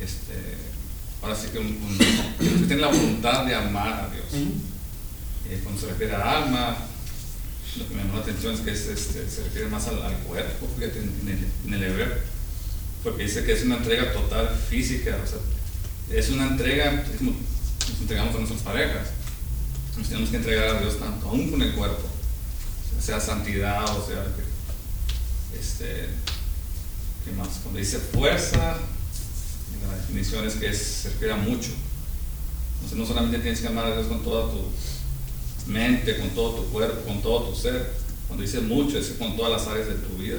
este, 0.00 0.34
ahora 1.22 1.36
sí 1.36 1.48
que 1.52 1.58
un, 1.58 1.66
un- 1.66 1.98
que 1.98 2.66
tiene 2.66 2.76
la 2.82 2.88
voluntad 2.88 3.44
de 3.44 3.54
amar 3.54 4.04
a 4.04 4.08
Dios. 4.14 4.24
Eh, 5.48 5.60
cuando 5.62 5.80
se 5.80 5.88
refiere 5.88 6.14
a 6.14 6.38
alma, 6.38 6.76
lo 7.76 7.88
que 7.88 7.94
me 7.94 8.02
llamó 8.02 8.14
la 8.14 8.20
atención 8.22 8.54
es 8.54 8.60
que 8.60 8.70
es, 8.72 8.86
este, 8.86 9.28
se 9.28 9.44
refiere 9.44 9.68
más 9.68 9.86
al, 9.88 10.00
al 10.02 10.16
cuerpo, 10.18 10.68
fíjate, 10.76 11.00
en, 11.00 11.52
en 11.66 11.74
el, 11.74 11.82
hebreo, 11.82 12.08
porque 13.02 13.24
dice 13.24 13.44
que 13.44 13.52
es 13.52 13.62
una 13.64 13.76
entrega 13.78 14.12
total 14.12 14.48
física, 14.68 15.18
o 15.22 15.26
sea, 15.26 15.38
es 16.16 16.28
una 16.30 16.46
entrega, 16.48 17.02
es 17.12 17.18
como 17.18 17.32
nos 17.32 18.00
entregamos 18.00 18.34
a 18.34 18.38
nuestras 18.38 18.62
parejas, 18.62 19.08
nos 19.96 20.08
tenemos 20.08 20.30
que 20.30 20.36
entregar 20.36 20.76
a 20.76 20.80
Dios 20.80 20.98
tanto, 21.00 21.28
aún 21.28 21.50
con 21.50 21.62
el 21.62 21.72
cuerpo, 21.74 22.02
o 22.98 23.02
sea, 23.02 23.18
santidad, 23.20 23.84
o 23.96 24.06
sea, 24.06 24.24
este, 25.58 26.06
¿qué 27.24 27.32
más? 27.36 27.48
Cuando 27.62 27.78
dice 27.80 27.98
fuerza, 27.98 28.76
la 29.88 29.96
definición 29.96 30.46
es 30.46 30.54
que 30.54 30.68
es, 30.68 30.78
se 30.78 31.10
refiere 31.10 31.34
a 31.34 31.36
mucho, 31.36 31.70
entonces 32.74 32.98
no 32.98 33.06
solamente 33.06 33.38
tienes 33.40 33.60
que 33.60 33.68
amar 33.68 33.86
a 33.86 33.94
Dios 33.94 34.06
con 34.06 34.22
toda 34.22 34.50
tu 34.50 35.70
mente, 35.70 36.18
con 36.18 36.30
todo 36.30 36.62
tu 36.62 36.70
cuerpo, 36.70 37.06
con 37.06 37.20
todo 37.22 37.50
tu 37.50 37.56
ser. 37.56 37.92
Cuando 38.26 38.42
dice 38.42 38.60
mucho, 38.60 38.98
es 38.98 39.08
con 39.18 39.36
todas 39.36 39.52
las 39.52 39.68
áreas 39.68 39.88
de 39.88 39.94
tu 39.94 40.16
vida. 40.16 40.38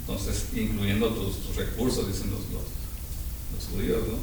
Entonces, 0.00 0.44
incluyendo 0.54 1.08
tus, 1.08 1.42
tus 1.42 1.56
recursos, 1.56 2.06
dicen 2.06 2.30
los, 2.30 2.40
los, 2.52 2.62
los 3.54 3.64
judíos, 3.72 4.02
¿no? 4.08 4.18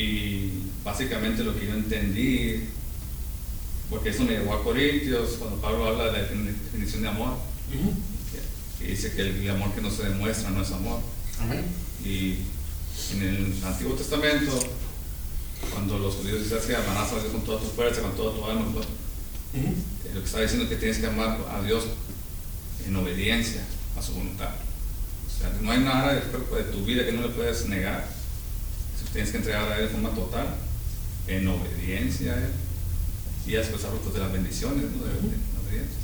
Y 0.00 0.50
básicamente 0.84 1.44
lo 1.44 1.58
que 1.58 1.66
yo 1.66 1.74
entendí, 1.74 2.64
porque 3.88 4.10
eso 4.10 4.24
me 4.24 4.32
llevó 4.32 4.54
a 4.54 4.64
Corintios, 4.64 5.36
cuando 5.38 5.60
Pablo 5.60 5.86
habla 5.86 6.06
de 6.06 6.12
la 6.12 6.18
definición 6.18 7.02
de 7.02 7.08
amor, 7.08 7.38
que, 7.70 8.84
que 8.84 8.90
dice 8.90 9.12
que 9.12 9.22
el, 9.22 9.36
el 9.36 9.50
amor 9.50 9.72
que 9.72 9.80
no 9.80 9.90
se 9.90 10.04
demuestra 10.04 10.50
no 10.50 10.62
es 10.62 10.70
amor. 10.72 11.00
Amén. 11.40 11.64
Y 12.04 12.38
en 13.12 13.22
el 13.22 13.64
Antiguo 13.64 13.94
Testamento, 13.94 14.52
cuando 15.72 15.98
los 15.98 16.16
judíos 16.16 16.42
dicen 16.42 16.58
que 16.66 16.76
amarás 16.76 17.12
a 17.12 17.20
Dios 17.20 17.32
con 17.32 17.42
toda 17.44 17.60
tu 17.60 17.66
fuerza, 17.66 18.02
con 18.02 18.14
toda 18.14 18.34
tu 18.34 18.44
alma, 18.44 18.66
pues, 18.72 18.86
lo 20.14 20.20
que 20.20 20.26
está 20.26 20.40
diciendo 20.40 20.64
es 20.64 20.70
que 20.70 20.76
tienes 20.76 20.98
que 20.98 21.06
amar 21.06 21.38
a 21.50 21.62
Dios 21.62 21.84
en 22.86 22.96
obediencia 22.96 23.62
a 23.96 24.02
su 24.02 24.12
voluntad. 24.12 24.50
O 25.26 25.38
sea, 25.38 25.50
no 25.60 25.70
hay 25.70 25.80
nada 25.80 26.14
del 26.14 26.24
cuerpo 26.24 26.56
de 26.56 26.64
tu 26.64 26.84
vida 26.84 27.04
que 27.04 27.12
no 27.12 27.22
le 27.22 27.28
puedes 27.28 27.66
negar. 27.68 28.06
Tienes 29.12 29.30
que 29.30 29.38
entregar 29.38 29.70
a 29.70 29.78
Él 29.78 29.86
de 29.86 29.90
forma 29.90 30.10
total, 30.10 30.56
en 31.28 31.46
obediencia 31.46 32.34
a 32.34 32.36
Él. 32.36 32.50
Y 33.46 33.52
después 33.52 33.84
hablo 33.84 34.00
pues, 34.00 34.14
de 34.14 34.20
las 34.20 34.32
bendiciones, 34.32 34.82
¿no? 34.82 35.04
De, 35.04 35.12
de 35.12 35.36
la 35.54 35.60
obediencia. 35.62 35.98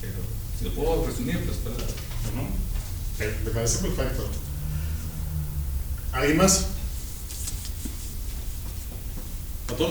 Pero 0.00 0.14
si 0.58 0.64
lo 0.64 0.74
puedo 0.74 1.06
resumir, 1.06 1.38
pues, 1.44 1.58
pues 1.62 1.76
Bueno, 1.76 2.48
me 3.18 3.44
me 3.44 3.50
parece 3.50 3.78
perfecto. 3.78 4.28
¿Alguien 6.12 6.38
más? 6.38 6.66
No, 9.78 9.88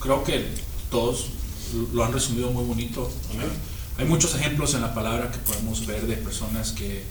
creo 0.00 0.24
que 0.24 0.46
todos 0.90 1.26
lo 1.92 2.04
han 2.04 2.12
resumido 2.12 2.50
muy 2.50 2.64
bonito. 2.64 3.10
Amén. 3.30 3.48
Hay 3.98 4.06
muchos 4.06 4.34
ejemplos 4.34 4.74
en 4.74 4.80
la 4.80 4.94
palabra 4.94 5.30
que 5.30 5.38
podemos 5.38 5.86
ver 5.86 6.06
de 6.06 6.16
personas 6.16 6.72
que 6.72 7.04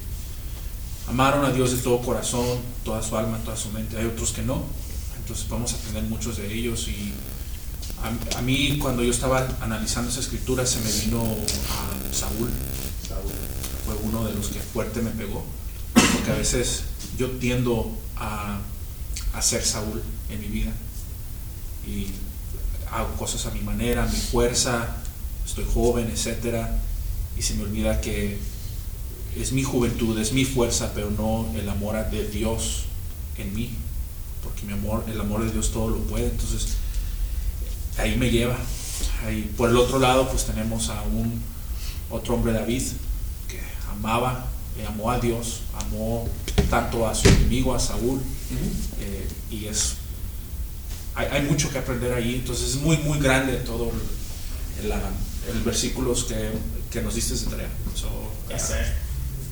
amaron 1.08 1.46
a 1.46 1.52
Dios 1.52 1.72
de 1.72 1.78
todo 1.78 2.02
corazón, 2.02 2.60
toda 2.84 3.02
su 3.04 3.16
alma, 3.16 3.38
toda 3.46 3.56
su 3.56 3.70
mente. 3.70 3.98
Hay 3.98 4.06
otros 4.06 4.32
que 4.32 4.42
no. 4.42 4.64
Entonces 5.20 5.46
podemos 5.46 5.74
aprender 5.74 6.04
muchos 6.04 6.38
de 6.38 6.52
ellos. 6.52 6.88
Y 6.88 7.14
a, 8.04 8.40
a 8.40 8.42
mí 8.42 8.80
cuando 8.80 9.04
yo 9.04 9.12
estaba 9.12 9.48
analizando 9.62 10.10
esa 10.10 10.20
escritura 10.20 10.66
se 10.66 10.80
me 10.80 10.92
vino 11.06 11.22
a 11.22 12.14
Saúl. 12.14 12.50
Fue 13.86 13.96
uno 14.04 14.26
de 14.26 14.34
los 14.34 14.48
que 14.48 14.60
fuerte 14.60 15.02
me 15.02 15.12
pegó. 15.12 15.46
Porque 15.94 16.32
a 16.32 16.36
veces 16.36 16.84
yo 17.20 17.30
tiendo 17.32 17.96
a, 18.16 18.60
a 19.34 19.42
ser 19.42 19.64
Saúl 19.64 20.02
en 20.30 20.40
mi 20.40 20.48
vida. 20.48 20.72
Y 21.86 22.08
hago 22.92 23.14
cosas 23.18 23.46
a 23.46 23.52
mi 23.52 23.60
manera, 23.60 24.04
a 24.04 24.08
mi 24.08 24.18
fuerza, 24.18 24.96
estoy 25.46 25.66
joven, 25.72 26.10
etcétera, 26.10 26.80
y 27.38 27.42
se 27.42 27.56
me 27.56 27.64
olvida 27.64 28.02
que 28.02 28.38
es 29.36 29.52
mi 29.52 29.64
juventud, 29.64 30.18
es 30.18 30.32
mi 30.32 30.46
fuerza, 30.46 30.92
pero 30.96 31.12
no 31.12 31.46
el 31.56 31.68
amor 31.70 32.10
de 32.10 32.28
Dios 32.28 32.86
en 33.38 33.54
mí, 33.54 33.72
porque 34.44 34.64
mi 34.64 34.74
amor, 34.74 35.04
el 35.08 35.20
amor 35.20 35.44
de 35.44 35.52
Dios 35.52 35.72
todo 35.72 35.90
lo 35.90 35.98
puede, 36.04 36.30
entonces 36.30 36.78
ahí 37.98 38.16
me 38.16 38.32
lleva. 38.32 38.58
Ahí, 39.26 39.54
por 39.58 39.70
el 39.70 39.78
otro 39.78 40.00
lado, 40.00 40.30
pues 40.30 40.46
tenemos 40.46 40.90
a 40.90 41.02
un 41.04 41.42
otro 42.10 42.36
hombre 42.36 42.54
David 42.54 42.84
que 43.48 43.60
amaba, 43.92 44.48
eh, 44.78 44.86
amó 44.88 45.12
a 45.12 45.20
Dios, 45.20 45.62
amó 45.74 46.28
tanto 46.70 47.08
a 47.08 47.16
su 47.16 47.28
enemigo, 47.28 47.74
a 47.74 47.80
Saúl, 47.80 48.22
eh, 49.00 49.28
y 49.50 49.66
es 49.66 49.96
hay, 51.16 51.28
hay 51.28 51.42
mucho 51.44 51.70
que 51.72 51.80
aprender 51.80 52.14
ahí, 52.14 52.36
entonces 52.36 52.70
es 52.70 52.76
muy, 52.76 52.98
muy 52.98 53.20
grande 53.20 53.54
todo 53.58 53.92
el, 54.82 54.86
el, 54.86 54.92
el 54.92 55.62
versículos 55.64 56.26
que, 56.26 56.52
que 56.92 57.02
nos 57.02 57.16
diste 57.16 57.36
de 57.36 57.46
tarea. 57.46 57.70
So, 57.96 58.08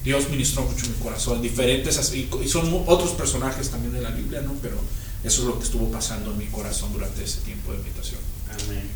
Dios 0.03 0.29
ministró 0.29 0.63
mucho 0.63 0.85
en 0.85 0.91
mi 0.93 0.97
corazón, 0.99 1.41
diferentes, 1.41 2.13
y, 2.13 2.29
y 2.41 2.47
son 2.47 2.83
otros 2.85 3.11
personajes 3.11 3.69
también 3.69 3.93
de 3.93 4.01
la 4.01 4.11
Biblia, 4.11 4.41
¿no? 4.41 4.53
Pero 4.61 4.77
eso 5.23 5.41
es 5.41 5.47
lo 5.47 5.57
que 5.59 5.65
estuvo 5.65 5.91
pasando 5.91 6.31
en 6.31 6.37
mi 6.37 6.45
corazón 6.45 6.93
durante 6.93 7.23
ese 7.23 7.41
tiempo 7.41 7.73
de 7.73 7.79
meditación. 7.79 8.21
Amén. 8.49 8.89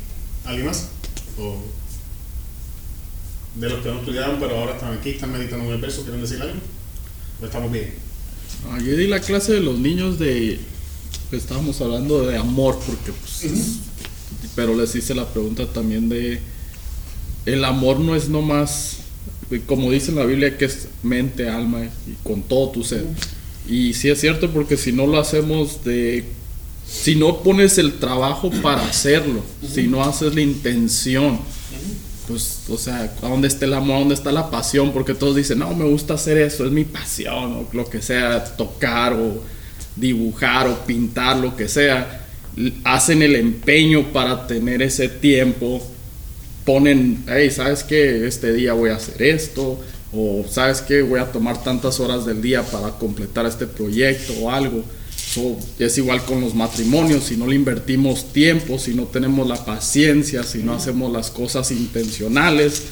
¿Alguien 0.46 0.66
más? 0.66 0.86
¿O 1.38 1.58
de 3.56 3.68
los 3.68 3.80
que 3.82 3.88
no 3.90 3.98
estudiaron, 3.98 4.38
pero 4.40 4.56
ahora 4.58 4.74
están 4.74 4.96
aquí, 4.96 5.10
están 5.10 5.32
meditando 5.32 5.64
en 5.66 5.72
el 5.72 5.80
verso, 5.80 6.02
quieren 6.02 6.20
decir 6.22 6.40
algo? 6.40 6.54
¿O 7.40 7.44
estamos 7.44 7.70
bien? 7.72 7.92
Ayer 8.72 8.96
di 8.96 9.06
la 9.06 9.20
clase 9.20 9.52
de 9.54 9.60
los 9.60 9.78
niños 9.78 10.18
de. 10.18 10.58
Estábamos 11.32 11.80
hablando 11.80 12.26
de 12.26 12.36
amor, 12.36 12.78
porque 12.86 13.12
pues. 13.12 13.44
es- 13.44 13.76
pero 14.54 14.74
les 14.76 14.94
hice 14.94 15.14
la 15.14 15.26
pregunta 15.28 15.66
también 15.66 16.08
de. 16.08 16.40
El 17.46 17.64
amor 17.64 17.98
no 18.00 18.14
es 18.14 18.28
nomás. 18.28 18.98
Como 19.66 19.90
dice 19.90 20.10
en 20.12 20.16
la 20.16 20.24
Biblia, 20.24 20.56
que 20.56 20.64
es 20.66 20.88
mente, 21.02 21.48
alma 21.48 21.84
y 21.84 21.90
con 22.22 22.42
todo 22.42 22.70
tu 22.70 22.84
ser. 22.84 23.04
Y 23.68 23.92
sí 23.94 24.08
es 24.08 24.20
cierto, 24.20 24.50
porque 24.50 24.76
si 24.76 24.92
no 24.92 25.06
lo 25.06 25.18
hacemos 25.18 25.84
de. 25.84 26.24
Si 26.88 27.14
no 27.16 27.42
pones 27.42 27.78
el 27.78 27.94
trabajo 27.98 28.50
para 28.62 28.86
hacerlo, 28.86 29.42
si 29.72 29.84
no 29.84 30.02
haces 30.04 30.34
la 30.34 30.40
intención, 30.42 31.38
pues, 32.26 32.62
o 32.68 32.76
sea, 32.76 33.12
¿a 33.22 33.28
dónde 33.28 33.48
está 33.48 33.64
el 33.64 33.74
amor? 33.74 33.96
¿A 33.96 33.98
dónde 34.00 34.14
está 34.14 34.32
la 34.32 34.50
pasión? 34.50 34.92
Porque 34.92 35.14
todos 35.14 35.36
dicen, 35.36 35.58
no, 35.58 35.74
me 35.74 35.84
gusta 35.84 36.14
hacer 36.14 36.38
eso, 36.38 36.64
es 36.64 36.72
mi 36.72 36.84
pasión, 36.84 37.52
o 37.52 37.68
lo 37.72 37.88
que 37.88 38.02
sea, 38.02 38.44
tocar 38.56 39.12
o 39.12 39.42
dibujar 39.96 40.68
o 40.68 40.78
pintar, 40.86 41.36
lo 41.36 41.56
que 41.56 41.68
sea. 41.68 42.26
Hacen 42.84 43.22
el 43.22 43.36
empeño 43.36 44.12
para 44.12 44.46
tener 44.46 44.82
ese 44.82 45.08
tiempo, 45.08 45.82
ponen, 46.64 47.24
hey, 47.28 47.50
¿sabes 47.50 47.82
qué? 47.82 48.26
Este 48.26 48.52
día 48.52 48.72
voy 48.72 48.90
a 48.90 48.96
hacer 48.96 49.22
esto, 49.22 49.80
o 50.12 50.44
¿sabes 50.48 50.80
qué? 50.82 51.02
Voy 51.02 51.20
a 51.20 51.32
tomar 51.32 51.62
tantas 51.62 51.98
horas 51.98 52.26
del 52.26 52.42
día 52.42 52.62
para 52.62 52.90
completar 52.90 53.46
este 53.46 53.66
proyecto 53.66 54.32
o 54.40 54.50
algo. 54.50 54.84
So, 55.32 55.56
es 55.78 55.96
igual 55.96 56.22
con 56.24 56.40
los 56.42 56.54
matrimonios, 56.54 57.24
si 57.24 57.36
no 57.36 57.46
le 57.46 57.54
invertimos 57.54 58.32
tiempo, 58.32 58.78
si 58.78 58.92
no 58.94 59.04
tenemos 59.04 59.46
la 59.48 59.64
paciencia, 59.64 60.42
si 60.42 60.58
no 60.58 60.74
hacemos 60.74 61.10
las 61.10 61.30
cosas 61.30 61.70
intencionales, 61.70 62.82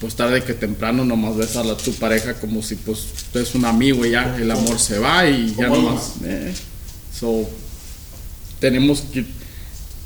pues 0.00 0.14
tarde 0.16 0.42
que 0.42 0.54
temprano 0.54 1.04
nomás 1.04 1.36
ves 1.36 1.54
a 1.56 1.62
la, 1.62 1.76
tu 1.76 1.92
pareja 1.92 2.34
como 2.34 2.62
si 2.62 2.74
pues 2.74 2.98
tú 3.32 3.38
eres 3.38 3.54
un 3.54 3.64
amigo 3.64 4.04
y 4.04 4.10
ya 4.10 4.36
el 4.36 4.50
amor 4.50 4.78
se 4.80 4.98
va 4.98 5.28
y 5.28 5.54
ya 5.56 5.68
nomás... 5.68 6.14
eh. 6.24 6.52
So, 7.18 7.48
tenemos 8.60 9.02
que 9.12 9.24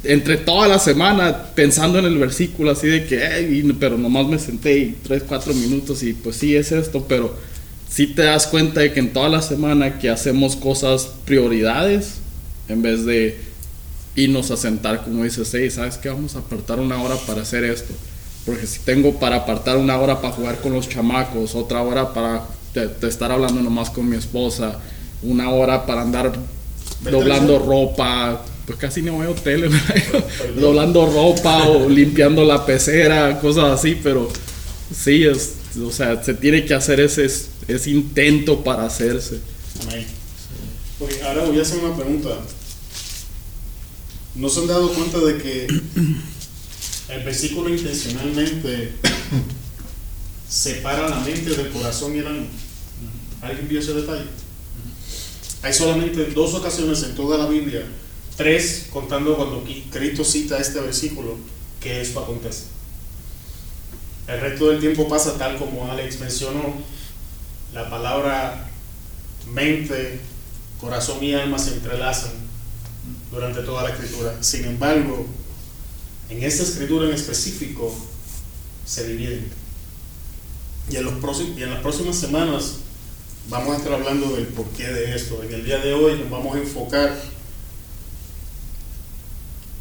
entre 0.04 0.36
toda 0.36 0.68
la 0.68 0.78
semana 0.78 1.46
pensando 1.54 1.98
en 1.98 2.04
el 2.04 2.18
versículo 2.18 2.70
así 2.70 2.86
de 2.86 3.06
que, 3.06 3.24
"Ey", 3.26 3.60
y- 3.66 3.72
pero 3.72 3.96
nomás 3.98 4.26
me 4.26 4.38
senté 4.38 4.78
y 4.78 4.96
tres, 5.02 5.22
cuatro 5.26 5.54
minutos 5.54 6.02
y 6.02 6.12
pues 6.12 6.36
sí 6.36 6.54
es 6.54 6.70
esto, 6.70 7.04
pero 7.08 7.36
sí 7.88 8.06
te 8.08 8.22
das 8.22 8.46
cuenta 8.46 8.80
de 8.80 8.92
que 8.92 9.00
en 9.00 9.12
toda 9.12 9.28
la 9.28 9.42
semana 9.42 9.98
que 9.98 10.10
hacemos 10.10 10.56
cosas 10.56 11.08
prioridades 11.24 12.14
en 12.68 12.82
vez 12.82 13.04
de 13.04 13.40
irnos 14.14 14.50
a 14.50 14.56
sentar 14.56 15.04
como 15.04 15.24
dices, 15.24 15.50
hey, 15.54 15.70
¿sabes 15.70 15.96
qué? 15.96 16.08
Vamos 16.08 16.34
a 16.36 16.40
apartar 16.40 16.80
una 16.80 17.00
hora 17.02 17.16
para 17.26 17.42
hacer 17.42 17.64
esto. 17.64 17.94
Porque 18.44 18.66
si 18.66 18.80
tengo 18.80 19.18
para 19.18 19.36
apartar 19.36 19.76
una 19.76 19.96
hora 19.98 20.20
para 20.20 20.34
jugar 20.34 20.58
con 20.60 20.72
los 20.72 20.88
chamacos, 20.88 21.54
otra 21.54 21.82
hora 21.82 22.12
para 22.12 22.42
te- 22.72 22.88
te 22.88 23.06
estar 23.06 23.30
hablando 23.30 23.60
nomás 23.62 23.90
con 23.90 24.08
mi 24.08 24.16
esposa, 24.16 24.78
una 25.22 25.50
hora 25.50 25.86
para 25.86 26.02
andar 26.02 26.32
doblando 27.10 27.58
ropa, 27.58 28.42
pues 28.66 28.78
casi 28.78 29.02
no 29.02 29.18
veo 29.18 29.34
tele, 29.34 29.68
doblando 30.60 31.06
ropa 31.06 31.68
o 31.68 31.88
limpiando 31.88 32.44
la 32.44 32.64
pecera, 32.66 33.38
cosas 33.40 33.78
así, 33.78 33.98
pero 34.02 34.28
sí, 34.94 35.24
es, 35.24 35.54
o 35.76 35.92
sea, 35.92 36.22
se 36.22 36.34
tiene 36.34 36.64
que 36.64 36.74
hacer 36.74 37.00
ese, 37.00 37.50
intento 37.86 38.64
para 38.64 38.86
hacerse. 38.86 39.40
Amén. 39.82 40.06
Ok, 41.00 41.10
ahora 41.24 41.44
voy 41.44 41.58
a 41.58 41.62
hacer 41.62 41.78
una 41.78 41.96
pregunta. 41.96 42.30
¿No 44.34 44.48
se 44.48 44.60
han 44.60 44.66
dado 44.66 44.92
cuenta 44.92 45.18
de 45.18 45.38
que 45.38 45.66
el 47.08 47.24
versículo 47.24 47.68
intencionalmente 47.68 48.92
separa 50.48 51.08
la 51.08 51.20
mente 51.20 51.50
del 51.50 51.70
corazón 51.70 52.14
y 52.14 52.18
el 52.18 52.26
alma? 52.26 52.46
¿Alguien 53.42 53.68
vio 53.68 53.80
ese 53.80 53.94
detalle? 53.94 54.24
Hay 55.62 55.72
solamente 55.72 56.24
dos 56.26 56.54
ocasiones 56.54 57.02
en 57.02 57.14
toda 57.14 57.36
la 57.36 57.48
Biblia, 57.48 57.84
tres 58.36 58.86
contando 58.92 59.36
cuando 59.36 59.64
Cristo 59.90 60.24
cita 60.24 60.58
este 60.58 60.80
versículo, 60.80 61.36
que 61.80 62.00
esto 62.00 62.20
acontece. 62.20 62.77
El 64.28 64.40
resto 64.40 64.68
del 64.68 64.78
tiempo 64.78 65.08
pasa 65.08 65.38
tal 65.38 65.56
como 65.56 65.90
Alex 65.90 66.20
mencionó. 66.20 66.74
La 67.72 67.88
palabra 67.88 68.68
mente, 69.46 70.20
corazón 70.78 71.24
y 71.24 71.34
alma 71.34 71.58
se 71.58 71.74
entrelazan 71.74 72.32
durante 73.30 73.62
toda 73.62 73.84
la 73.84 73.90
escritura. 73.90 74.36
Sin 74.42 74.66
embargo, 74.66 75.26
en 76.28 76.42
esta 76.42 76.62
escritura 76.62 77.08
en 77.08 77.14
específico 77.14 77.94
se 78.84 79.08
dividen. 79.08 79.50
Y 80.90 80.96
en, 80.96 81.04
los 81.04 81.14
y 81.56 81.62
en 81.62 81.70
las 81.70 81.80
próximas 81.80 82.16
semanas 82.16 82.76
vamos 83.48 83.74
a 83.74 83.78
estar 83.78 83.94
hablando 83.94 84.36
del 84.36 84.46
porqué 84.48 84.88
de 84.88 85.14
esto. 85.16 85.42
En 85.42 85.54
el 85.54 85.64
día 85.64 85.78
de 85.78 85.94
hoy 85.94 86.18
nos 86.18 86.30
vamos 86.30 86.54
a 86.54 86.58
enfocar 86.58 87.16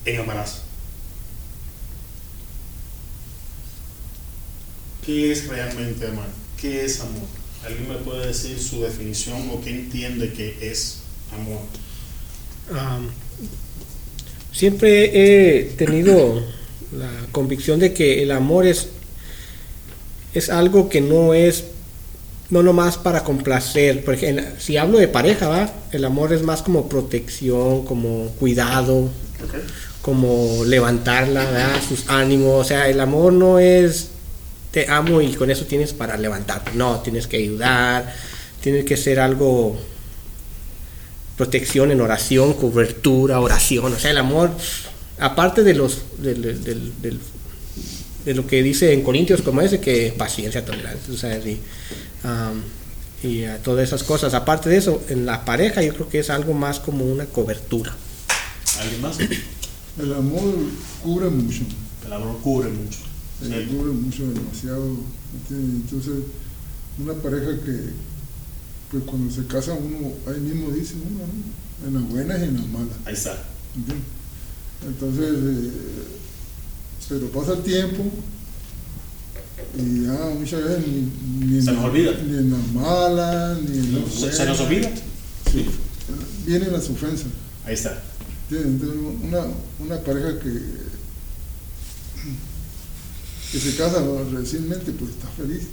en 0.05 0.19
amarás. 0.21 0.61
¿Qué 5.07 5.31
es 5.31 5.47
realmente 5.47 6.05
amar? 6.05 6.27
¿Qué 6.59 6.83
es 6.83 6.99
amor? 6.99 7.23
¿Alguien 7.65 7.87
me 7.87 7.95
puede 7.95 8.27
decir 8.27 8.59
su 8.59 8.81
definición 8.81 9.49
o 9.53 9.61
qué 9.61 9.69
entiende 9.69 10.33
que 10.33 10.57
es 10.69 10.97
amor? 11.33 11.61
Am, 12.77 13.07
siempre 14.51 15.11
he 15.13 15.63
tenido 15.77 16.43
la 16.91 17.09
convicción 17.31 17.79
de 17.79 17.93
que 17.93 18.21
el 18.21 18.31
amor 18.31 18.67
es, 18.67 18.89
es 20.33 20.49
algo 20.49 20.89
que 20.89 20.99
no 20.99 21.33
es 21.33 21.63
no 22.49 22.61
nomás 22.61 22.97
para 22.97 23.23
complacer. 23.23 24.03
Por 24.03 24.15
ejemplo, 24.15 24.43
si 24.59 24.75
hablo 24.75 24.97
de 24.97 25.07
pareja, 25.07 25.47
¿va? 25.47 25.73
el 25.93 26.03
amor 26.03 26.33
es 26.33 26.43
más 26.43 26.61
como 26.61 26.89
protección, 26.89 27.85
como 27.85 28.27
cuidado, 28.39 29.09
como 30.01 30.65
levantarla, 30.65 31.45
¿verdad? 31.45 31.81
sus 31.87 32.09
ánimos. 32.09 32.65
O 32.65 32.67
sea, 32.67 32.89
el 32.89 32.99
amor 32.99 33.31
no 33.31 33.57
es 33.57 34.09
te 34.71 34.89
amo 34.89 35.21
y 35.21 35.33
con 35.33 35.49
eso 35.51 35.65
tienes 35.65 35.93
para 35.93 36.17
levantarte. 36.17 36.71
No, 36.75 36.99
tienes 37.01 37.27
que 37.27 37.37
ayudar, 37.37 38.13
tienes 38.61 38.85
que 38.85 38.97
ser 38.97 39.19
algo 39.19 39.77
protección 41.37 41.91
en 41.91 42.01
oración, 42.01 42.53
cobertura, 42.53 43.39
oración. 43.39 43.93
O 43.93 43.99
sea, 43.99 44.11
el 44.11 44.17
amor, 44.17 44.51
aparte 45.19 45.63
de 45.63 45.73
los 45.75 46.01
del- 46.17 46.41
del- 46.41 46.63
del- 46.63 47.01
del- 47.01 47.19
de 48.25 48.33
lo 48.33 48.45
que 48.47 48.61
dice 48.63 48.91
en 48.93 49.03
Corintios, 49.03 49.41
como 49.41 49.61
ese, 49.61 49.79
que 49.79 50.13
paciencia, 50.17 50.65
tolerancia, 50.65 51.13
o 51.13 51.17
sea, 51.17 51.37
y, 51.37 51.59
am, 52.23 52.61
y 53.23 53.43
ah, 53.45 53.59
todas 53.63 53.87
esas 53.87 54.03
cosas. 54.03 54.33
Aparte 54.33 54.69
de 54.69 54.77
eso, 54.77 55.01
en 55.09 55.25
la 55.25 55.45
pareja 55.45 55.81
yo 55.83 55.93
creo 55.93 56.09
que 56.09 56.19
es 56.19 56.29
algo 56.29 56.53
más 56.53 56.79
como 56.79 57.05
una 57.05 57.25
cobertura. 57.25 57.95
¿Alguien 58.81 59.01
más? 59.01 59.17
El 59.19 60.13
amor 60.13 60.43
cubre 61.03 61.29
mucho, 61.29 61.61
El 62.05 62.13
amor 62.13 62.37
cubre 62.41 62.69
mucho. 62.69 62.99
Cubre 63.39 63.91
mucho, 63.93 64.23
demasiado. 64.31 64.95
¿entiendes? 65.33 65.81
Entonces, 65.91 66.13
una 66.99 67.13
pareja 67.13 67.51
que, 67.63 67.89
pues 68.91 69.03
cuando 69.03 69.33
se 69.33 69.45
casa 69.45 69.73
uno, 69.73 70.13
ahí 70.27 70.39
mismo 70.39 70.71
dice 70.71 70.95
uno, 70.95 71.19
¿no? 71.25 71.87
en 71.87 71.93
las 71.93 72.09
buenas 72.11 72.39
y 72.39 72.43
en 72.45 72.55
las 72.55 72.67
malas. 72.67 72.95
Ahí 73.05 73.13
está. 73.13 73.37
¿entiendes? 73.75 74.07
Entonces, 74.87 75.33
eh, 75.35 75.71
pero 77.09 77.27
pasa 77.31 77.53
el 77.53 77.61
tiempo 77.63 78.03
y 79.77 80.03
ya 80.05 80.31
muchas 80.37 80.63
veces 80.63 80.83
ni, 80.87 81.45
ni, 81.47 81.61
Se 81.61 81.71
en- 81.71 81.77
olvida. 81.77 82.11
ni 82.25 82.37
en 82.37 82.51
las 82.51 82.67
malas, 82.73 83.61
ni 83.61 83.77
en 83.77 84.01
las 84.01 84.13
Se, 84.13 84.31
se 84.31 84.45
nos 84.45 84.57
buenas. 84.57 84.59
olvida. 84.61 84.91
Sí, 85.51 85.65
vienen 86.45 86.71
las 86.73 86.89
ofensas. 86.89 87.27
Ahí 87.65 87.73
está. 87.73 88.01
¿entiendes? 88.49 88.81
Entonces, 88.89 88.99
una, 89.23 89.45
una 89.79 90.01
pareja 90.03 90.39
que, 90.39 90.49
que 93.51 93.59
se 93.59 93.75
casa 93.75 94.03
recientemente, 94.33 94.91
pues 94.93 95.11
está 95.11 95.27
feliz, 95.29 95.63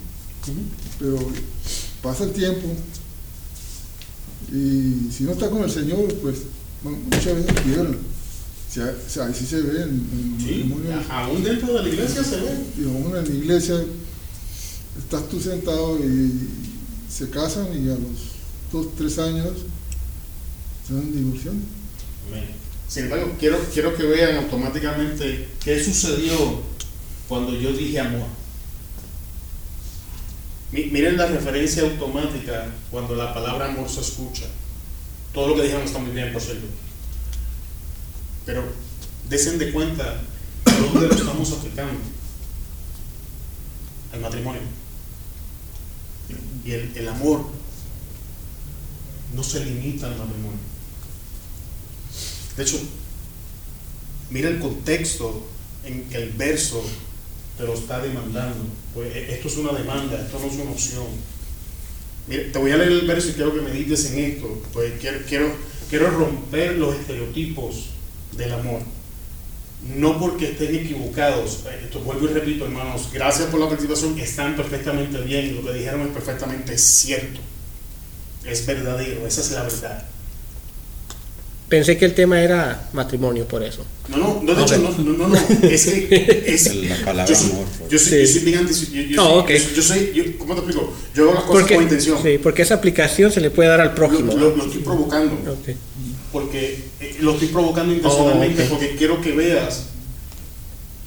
pero 0.99 1.17
pasa 2.03 2.25
el 2.25 2.33
tiempo 2.33 2.69
y 4.53 5.11
si 5.13 5.25
no 5.25 5.33
está 5.33 5.49
con 5.51 5.63
el 5.65 5.71
Señor, 5.71 6.13
pues 6.23 6.37
mu- 6.83 6.91
muchas 6.91 7.35
veces 7.35 7.55
sea, 8.71 8.85
o 9.07 9.11
sea, 9.11 9.25
así 9.27 9.47
se 9.47 9.61
ve 9.63 9.83
en, 9.83 10.37
Sí, 10.39 10.65
matrimonios. 10.65 11.05
aún 11.11 11.43
dentro 11.45 11.73
de 11.75 11.83
la 11.83 11.89
iglesia 11.89 12.23
se 12.25 12.37
ve. 12.37 12.51
Y 12.79 12.85
aún 12.85 13.17
en 13.17 13.25
la 13.29 13.35
iglesia 13.35 13.77
estás 14.99 15.29
tú 15.29 15.41
sentado 15.41 15.99
y 15.99 16.49
se 17.11 17.31
casan 17.31 17.69
y 17.73 17.89
a 17.89 17.95
los 17.95 18.33
dos, 18.73 18.95
tres 18.97 19.19
años 19.19 19.51
se 20.87 20.93
van 20.95 21.13
divorciando. 21.13 21.63
Sin 22.89 23.05
embargo, 23.05 23.33
quiero, 23.41 23.59
quiero 23.73 23.97
que 23.97 24.03
vean 24.05 24.37
automáticamente 24.37 25.49
qué 25.65 25.83
sucedió 25.83 26.61
cuando 27.29 27.55
yo 27.55 27.73
dije 27.73 28.01
amor. 28.01 28.27
Mi- 30.73 30.87
Miren 30.87 31.17
la 31.17 31.27
referencia 31.27 31.83
automática 31.83 32.67
cuando 32.91 33.15
la 33.15 33.33
palabra 33.33 33.67
amor 33.67 33.89
se 33.89 34.01
escucha. 34.01 34.47
Todo 35.33 35.49
lo 35.49 35.55
que 35.57 35.63
dijeron 35.63 35.85
está 35.85 35.99
muy 35.99 36.13
bien, 36.13 36.33
por 36.33 36.43
cierto. 36.43 36.67
Pero 38.47 38.65
desen 39.29 39.59
de 39.59 39.73
cuenta 39.73 40.21
dónde 40.65 41.09
lo 41.09 41.15
estamos 41.15 41.53
aplicando. 41.53 41.99
Al 44.13 44.21
matrimonio. 44.21 44.61
Y 46.65 46.71
el, 46.73 46.93
el 46.97 47.09
amor 47.09 47.47
no 49.35 49.43
se 49.43 49.65
limita 49.65 50.07
al 50.07 50.17
matrimonio. 50.17 50.59
De 52.57 52.63
hecho, 52.63 52.79
mira 54.31 54.49
el 54.49 54.61
contexto 54.61 55.47
en 55.85 56.05
que 56.09 56.17
el 56.19 56.31
verso 56.31 56.83
te 57.57 57.65
lo 57.65 57.75
está 57.75 58.01
demandando. 58.01 58.65
Pues 58.95 59.15
e- 59.15 59.35
esto 59.35 59.49
es 59.49 59.57
una 59.57 59.73
demanda, 59.73 60.21
esto 60.21 60.39
no 60.39 60.47
es 60.47 60.55
una 60.55 60.71
opción. 60.71 61.07
Mira, 62.27 62.45
te 62.53 62.59
voy 62.59 62.71
a 62.73 62.77
leer 62.77 62.93
el 62.93 63.07
verso 63.07 63.29
y 63.29 63.33
quiero 63.33 63.55
que 63.55 63.61
medites 63.61 64.11
en 64.11 64.19
esto. 64.19 64.63
Pues 64.73 64.95
quiero, 65.01 65.21
quiero, 65.29 65.53
quiero 65.91 66.11
romper 66.11 66.77
los 66.79 66.95
estereotipos 66.97 67.91
del 68.33 68.53
amor. 68.53 68.81
No 69.97 70.19
porque 70.19 70.53
estén 70.53 70.75
equivocados. 70.75 71.65
Eh, 71.67 71.83
Esto 71.85 72.01
vuelvo 72.01 72.25
y 72.25 72.29
repito, 72.29 72.65
hermanos. 72.65 73.11
Gracias 73.13 73.49
por 73.51 73.61
la 73.61 73.69
participación. 73.69 74.19
Están 74.19 74.57
perfectamente 74.57 75.21
bien. 75.21 75.55
Lo 75.55 75.63
que 75.65 75.75
dijeron 75.79 76.01
es 76.03 76.09
perfectamente 76.09 76.79
cierto. 76.79 77.41
Es 78.47 78.65
verdadero. 78.65 79.27
Esa 79.27 79.43
es 79.43 79.51
la 79.51 79.63
verdad. 79.65 80.09
Pensé 81.69 81.97
que 81.97 82.05
el 82.05 82.15
tema 82.15 82.41
era 82.43 82.89
matrimonio, 82.93 83.49
por 83.49 83.63
eso. 83.63 83.85
No, 84.09 84.19
no, 84.19 84.43
no, 84.43 84.55
de 84.55 84.63
Ok. 84.63 84.69
hecho, 84.71 84.79
no, 84.79 84.91
no, 84.99 85.13
no, 85.17 85.29
no, 85.29 85.37
es 85.63 85.87
que 85.87 86.43
es, 86.47 86.75
La 86.75 86.97
palabra 87.05 87.25
yo 87.25 87.35
soy, 87.35 87.51
amor, 87.53 87.67
yo 87.91 87.99
soy, 87.99 88.21
yo 88.21 88.27
Sí. 88.27 88.33
soy 88.35 88.43
bien 88.45 88.59
anti- 88.59 88.87
yo, 88.93 89.01
yo 89.03 89.17
No, 89.17 89.25
soy, 89.31 89.39
ok. 89.41 89.49
yo, 89.51 89.59
soy- 89.59 89.75
yo 89.75 89.83
soy, 89.83 90.13
yo- 90.15 90.39
¿cómo 90.39 90.55
te 90.55 90.61
explico? 90.61 90.95
Yo 91.15 91.23
hago 91.25 91.35
las 91.35 91.43
cosas 91.45 91.61
Porque, 91.63 91.75
con 91.75 91.83
intención, 91.85 92.19
sí, 92.23 92.39
porque 92.43 92.63
esa 92.63 92.75
aplicación 92.75 93.33
se 93.33 93.41
le 93.41 93.51
puede 93.51 93.71
dar 93.71 93.81
al 93.81 93.89
lo, 93.89 93.95
prójimo. 93.95 94.33
lo- 94.35 94.55
lo 94.57 94.65
estoy 94.67 94.83
provocando, 94.83 95.33
Ok. 95.51 95.75
porque 96.33 96.85
eh, 97.01 97.17
lo 97.21 97.33
estoy 97.33 97.49
provocando 97.49 97.95
intencionalmente, 97.95 98.65
Oh, 98.65 98.69
porque 98.69 98.95
quiero 98.97 99.21
que 99.23 99.33
veas 99.33 99.85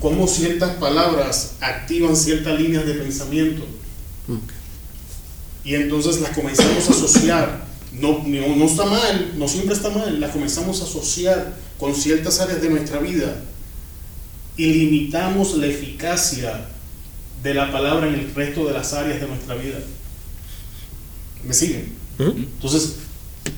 cómo 0.02 0.28
ciertas 0.28 0.72
palabras 0.78 1.52
activan 1.62 2.16
ciertas 2.16 2.60
líneas 2.60 2.86
de 2.86 2.94
pensamiento, 2.96 3.64
y 5.64 5.76
entonces 5.76 6.20
las 6.20 6.32
comenzamos 6.32 6.88
a 6.88 6.92
asociar. 6.92 7.67
No, 8.00 8.24
no, 8.26 8.56
no 8.56 8.66
está 8.66 8.86
mal, 8.86 9.34
no 9.38 9.48
siempre 9.48 9.74
está 9.74 9.90
mal, 9.90 10.20
las 10.20 10.32
comenzamos 10.32 10.82
a 10.82 10.84
asociar 10.84 11.54
con 11.80 11.96
ciertas 11.96 12.40
áreas 12.40 12.62
de 12.62 12.70
nuestra 12.70 13.00
vida 13.00 13.44
y 14.56 14.74
limitamos 14.74 15.56
la 15.58 15.68
eficacia 15.68 16.66
de 17.44 17.54
la 17.54 17.72
palabra 17.72 18.08
en 18.08 18.16
el 18.16 18.34
resto 18.34 18.66
de 18.66 18.74
las 18.74 18.94
áreas 18.94 19.22
de 19.22 19.28
nuestra 19.28 19.56
vida. 19.56 19.80
¿Me 21.44 21.54
siguen? 21.54 21.94
¿Mm? 22.18 22.38
Entonces, 22.38 22.96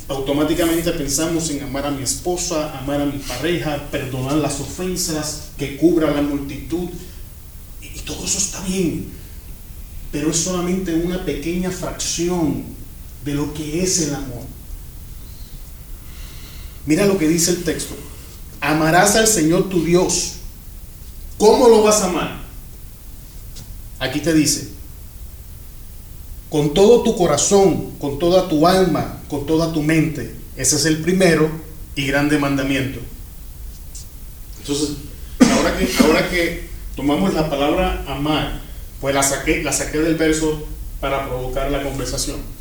automáticamente 0.08 0.92
pensamos 0.92 1.50
en 1.50 1.64
amar 1.64 1.86
a 1.86 1.92
mi 1.92 2.04
esposa, 2.04 2.78
amar 2.78 3.02
a 3.02 3.06
mi 3.06 3.20
pareja, 3.20 3.88
perdonar 3.90 4.36
las 4.36 4.60
ofensas, 4.60 5.52
que 5.58 5.78
cubra 5.78 6.12
la 6.12 6.22
multitud. 6.22 6.90
Y 7.82 8.00
todo 8.00 8.26
eso 8.26 8.38
está 8.38 8.62
bien, 8.66 9.08
pero 10.12 10.32
es 10.32 10.38
solamente 10.38 10.94
una 10.94 11.24
pequeña 11.24 11.72
fracción 11.72 12.64
de 13.30 13.36
lo 13.36 13.54
que 13.54 13.84
es 13.84 14.02
el 14.02 14.16
amor. 14.16 14.44
Mira 16.88 17.06
lo 17.06 17.18
que 17.18 17.28
dice 17.28 17.52
el 17.52 17.64
texto. 17.64 17.96
Amarás 18.60 19.16
al 19.16 19.28
Señor 19.28 19.70
tu 19.70 19.84
Dios. 19.84 20.34
¿Cómo 21.38 21.70
lo 21.70 21.84
vas 21.84 22.02
a 22.02 22.06
amar? 22.06 22.40
Aquí 24.00 24.20
te 24.20 24.34
dice, 24.34 24.70
con 26.50 26.74
todo 26.74 27.04
tu 27.04 27.16
corazón, 27.16 27.92
con 28.00 28.18
toda 28.18 28.50
tu 28.50 28.66
alma, 28.66 29.22
con 29.30 29.46
toda 29.46 29.72
tu 29.72 29.84
mente. 29.84 30.34
Ese 30.56 30.78
es 30.78 30.86
el 30.86 30.98
primero 30.98 31.50
y 31.96 32.08
grande 32.08 32.40
mandamiento. 32.40 33.00
Entonces, 34.60 34.98
ahora 35.40 35.78
que, 35.78 36.04
ahora 36.04 36.30
que 36.30 36.70
tomamos 36.96 37.34
la 37.34 37.50
palabra 37.50 38.04
amar, 38.08 38.62
pues 39.00 39.14
la 39.14 39.22
saqué, 39.22 39.64
la 39.64 39.72
saqué 39.72 40.00
del 40.00 40.16
verso 40.16 40.64
para 41.00 41.28
provocar 41.28 41.70
la 41.70 41.84
conversación. 41.84 42.59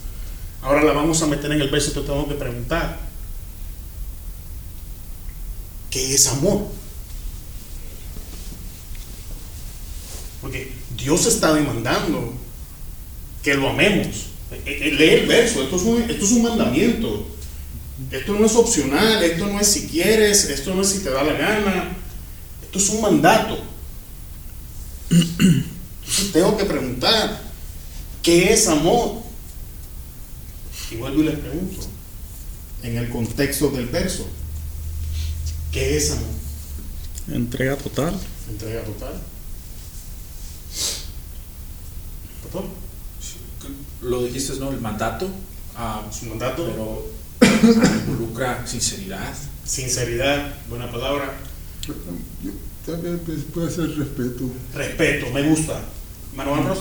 Ahora 0.62 0.82
la 0.82 0.92
vamos 0.92 1.22
a 1.22 1.26
meter 1.26 1.52
en 1.52 1.60
el 1.60 1.68
verso 1.68 1.90
y 1.90 1.94
te 1.94 2.00
tengo 2.00 2.28
que 2.28 2.34
preguntar. 2.34 2.98
¿Qué 5.90 6.14
es 6.14 6.26
amor? 6.26 6.66
Porque 10.40 10.72
Dios 10.96 11.26
está 11.26 11.54
demandando 11.54 12.34
que 13.42 13.54
lo 13.54 13.70
amemos. 13.70 14.26
Eh, 14.50 14.62
eh, 14.66 14.90
Lee 14.92 15.20
el 15.20 15.26
verso, 15.26 15.62
esto 15.62 15.76
es, 15.76 15.82
un, 15.82 16.02
esto 16.02 16.24
es 16.24 16.32
un 16.32 16.42
mandamiento. 16.42 17.26
Esto 18.10 18.34
no 18.34 18.46
es 18.46 18.54
opcional, 18.54 19.22
esto 19.22 19.46
no 19.46 19.60
es 19.60 19.66
si 19.66 19.88
quieres, 19.88 20.44
esto 20.44 20.74
no 20.74 20.82
es 20.82 20.88
si 20.88 21.00
te 21.00 21.10
da 21.10 21.22
la 21.24 21.32
gana. 21.32 21.96
Esto 22.62 22.78
es 22.78 22.88
un 22.90 23.00
mandato. 23.00 23.58
Entonces 25.10 26.32
tengo 26.32 26.56
que 26.56 26.64
preguntar, 26.64 27.40
¿qué 28.22 28.52
es 28.52 28.68
amor? 28.68 29.27
Y 30.90 30.96
vuelvo 30.96 31.20
y 31.22 31.24
les 31.27 31.38
pregunto, 31.38 31.81
en 32.83 32.96
el 32.96 33.09
contexto 33.11 33.70
del 33.70 33.87
verso, 33.87 34.27
¿qué 35.72 35.96
es 35.96 36.11
amor? 36.12 36.29
Entrega 37.31 37.77
total. 37.77 38.18
Entrega 38.48 38.83
total. 38.85 39.12
Pastor, 42.42 42.64
Lo 44.03 44.24
dijiste, 44.24 44.55
¿no? 44.61 44.70
El 44.70 44.81
mandato. 44.81 45.29
ah, 45.77 46.03
su 46.11 46.27
mandato, 46.27 46.64
pero 46.66 47.07
ah, 47.42 48.01
involucra 48.07 48.66
sinceridad. 48.66 49.35
sinceridad, 49.64 50.55
buena 50.68 50.90
palabra, 50.90 51.35
Yo- 51.87 52.53
También 52.87 53.18
pues, 53.27 53.40
puede 53.53 53.70
ser 53.70 53.94
respeto. 53.98 54.51
respeto, 54.74 55.31
me 55.33 55.42
gusta. 55.42 55.83
Hermano 56.31 56.55
Ambrose, 56.55 56.81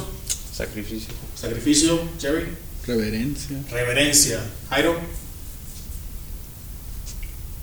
Sacrificio. 0.53 1.13
sacrificio, 1.35 1.99
Jerry, 2.19 2.47
Reverencia. 2.87 3.57
reverencia. 3.69 4.39
Jairo, 4.69 4.99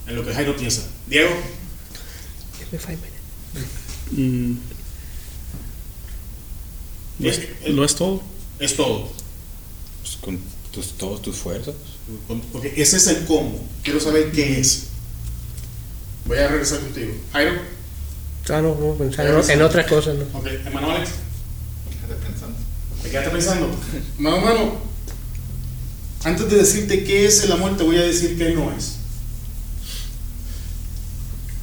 en 0.06 0.16
lo 0.16 0.24
que 0.24 0.34
Jairo 0.34 0.56
piensa. 0.56 0.82
Diego, 1.06 1.30
Give 2.58 2.68
me 2.72 2.78
five 2.78 2.98
minutes. 2.98 3.14
Mm, 4.12 4.56
lo, 7.20 7.30
es, 7.30 7.38
Eh, 7.38 7.56
eh. 7.64 7.72
lo 7.72 7.84
es 7.84 7.94
todo. 7.94 8.22
es 8.58 8.76
todo. 8.76 9.10
Pues 10.02 10.16
con 10.18 10.38
tus, 10.72 10.92
todas 10.98 11.22
tus 11.22 11.36
fuerzas. 11.36 11.74
Porque 12.52 12.74
ese 12.76 12.98
es 12.98 13.06
el 13.06 13.24
cómo. 13.24 13.66
Quiero 13.82 13.98
saber 14.00 14.30
qué 14.32 14.60
es. 14.60 14.88
Voy 16.26 16.38
a 16.38 16.48
regresar 16.48 16.80
contigo. 16.80 17.12
Jairo, 17.32 17.52
Ah, 18.50 18.60
no, 18.60 18.74
no, 18.74 18.94
pensar 18.94 19.26
en, 19.26 19.50
en 19.52 19.62
otra 19.62 19.86
cosa, 19.86 20.12
¿no? 20.12 20.24
ok. 20.38 20.46
Hermano 20.46 20.90
Alex, 20.90 21.08
Quédate 22.02 22.26
pensando. 22.26 22.56
¿te 23.02 23.08
quedaste 23.10 23.30
pensando? 23.30 23.70
Hermano, 24.16 24.36
hermano, 24.36 24.76
antes 26.24 26.48
de 26.50 26.56
decirte 26.56 27.04
qué 27.04 27.26
es 27.26 27.42
el 27.42 27.52
amor, 27.52 27.76
te 27.76 27.84
voy 27.84 27.96
a 27.96 28.02
decir 28.02 28.36
qué 28.38 28.50
no 28.54 28.72
es. 28.72 28.96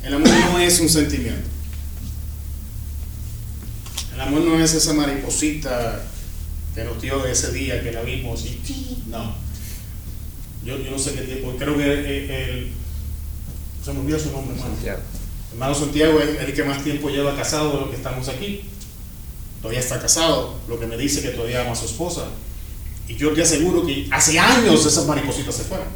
El 0.03 0.13
amor 0.15 0.29
no 0.29 0.59
es 0.59 0.79
un 0.79 0.89
sentimiento. 0.89 1.47
El 4.15 4.21
amor 4.21 4.41
no 4.41 4.63
es 4.63 4.73
esa 4.73 4.93
mariposita 4.93 6.03
que 6.75 6.83
nos 6.83 7.01
dio 7.01 7.19
de 7.23 7.31
ese 7.31 7.51
día 7.51 7.81
que 7.83 7.91
la 7.91 8.01
vimos 8.01 8.45
y 8.45 8.59
no. 9.07 9.33
Yo, 10.63 10.77
yo 10.77 10.91
no 10.91 10.99
sé 10.99 11.13
qué 11.13 11.21
tiempo, 11.21 11.55
creo 11.57 11.75
que 11.77 11.83
el, 11.91 12.29
el- 12.31 12.71
se 13.83 13.93
me 13.93 13.99
olvidó 14.01 14.19
su 14.19 14.31
nombre, 14.31 14.55
hermano. 14.55 14.75
Hermano 15.53 15.73
Santiago 15.75 16.19
es 16.19 16.39
el 16.39 16.53
que 16.53 16.63
más 16.63 16.83
tiempo 16.83 17.09
lleva 17.09 17.35
casado 17.35 17.71
de 17.73 17.79
los 17.81 17.89
que 17.89 17.95
estamos 17.95 18.27
aquí. 18.27 18.61
Todavía 19.61 19.79
está 19.79 19.99
casado, 19.99 20.59
lo 20.67 20.79
que 20.79 20.85
me 20.87 20.97
dice 20.97 21.21
que 21.21 21.29
todavía 21.29 21.61
ama 21.61 21.71
a 21.71 21.75
su 21.75 21.85
esposa. 21.85 22.25
Y 23.11 23.15
yo 23.17 23.33
te 23.33 23.41
aseguro 23.41 23.85
que 23.85 24.07
hace 24.09 24.39
años 24.39 24.85
esas 24.85 25.05
maripositas 25.05 25.53
se 25.55 25.63
fueron. 25.63 25.87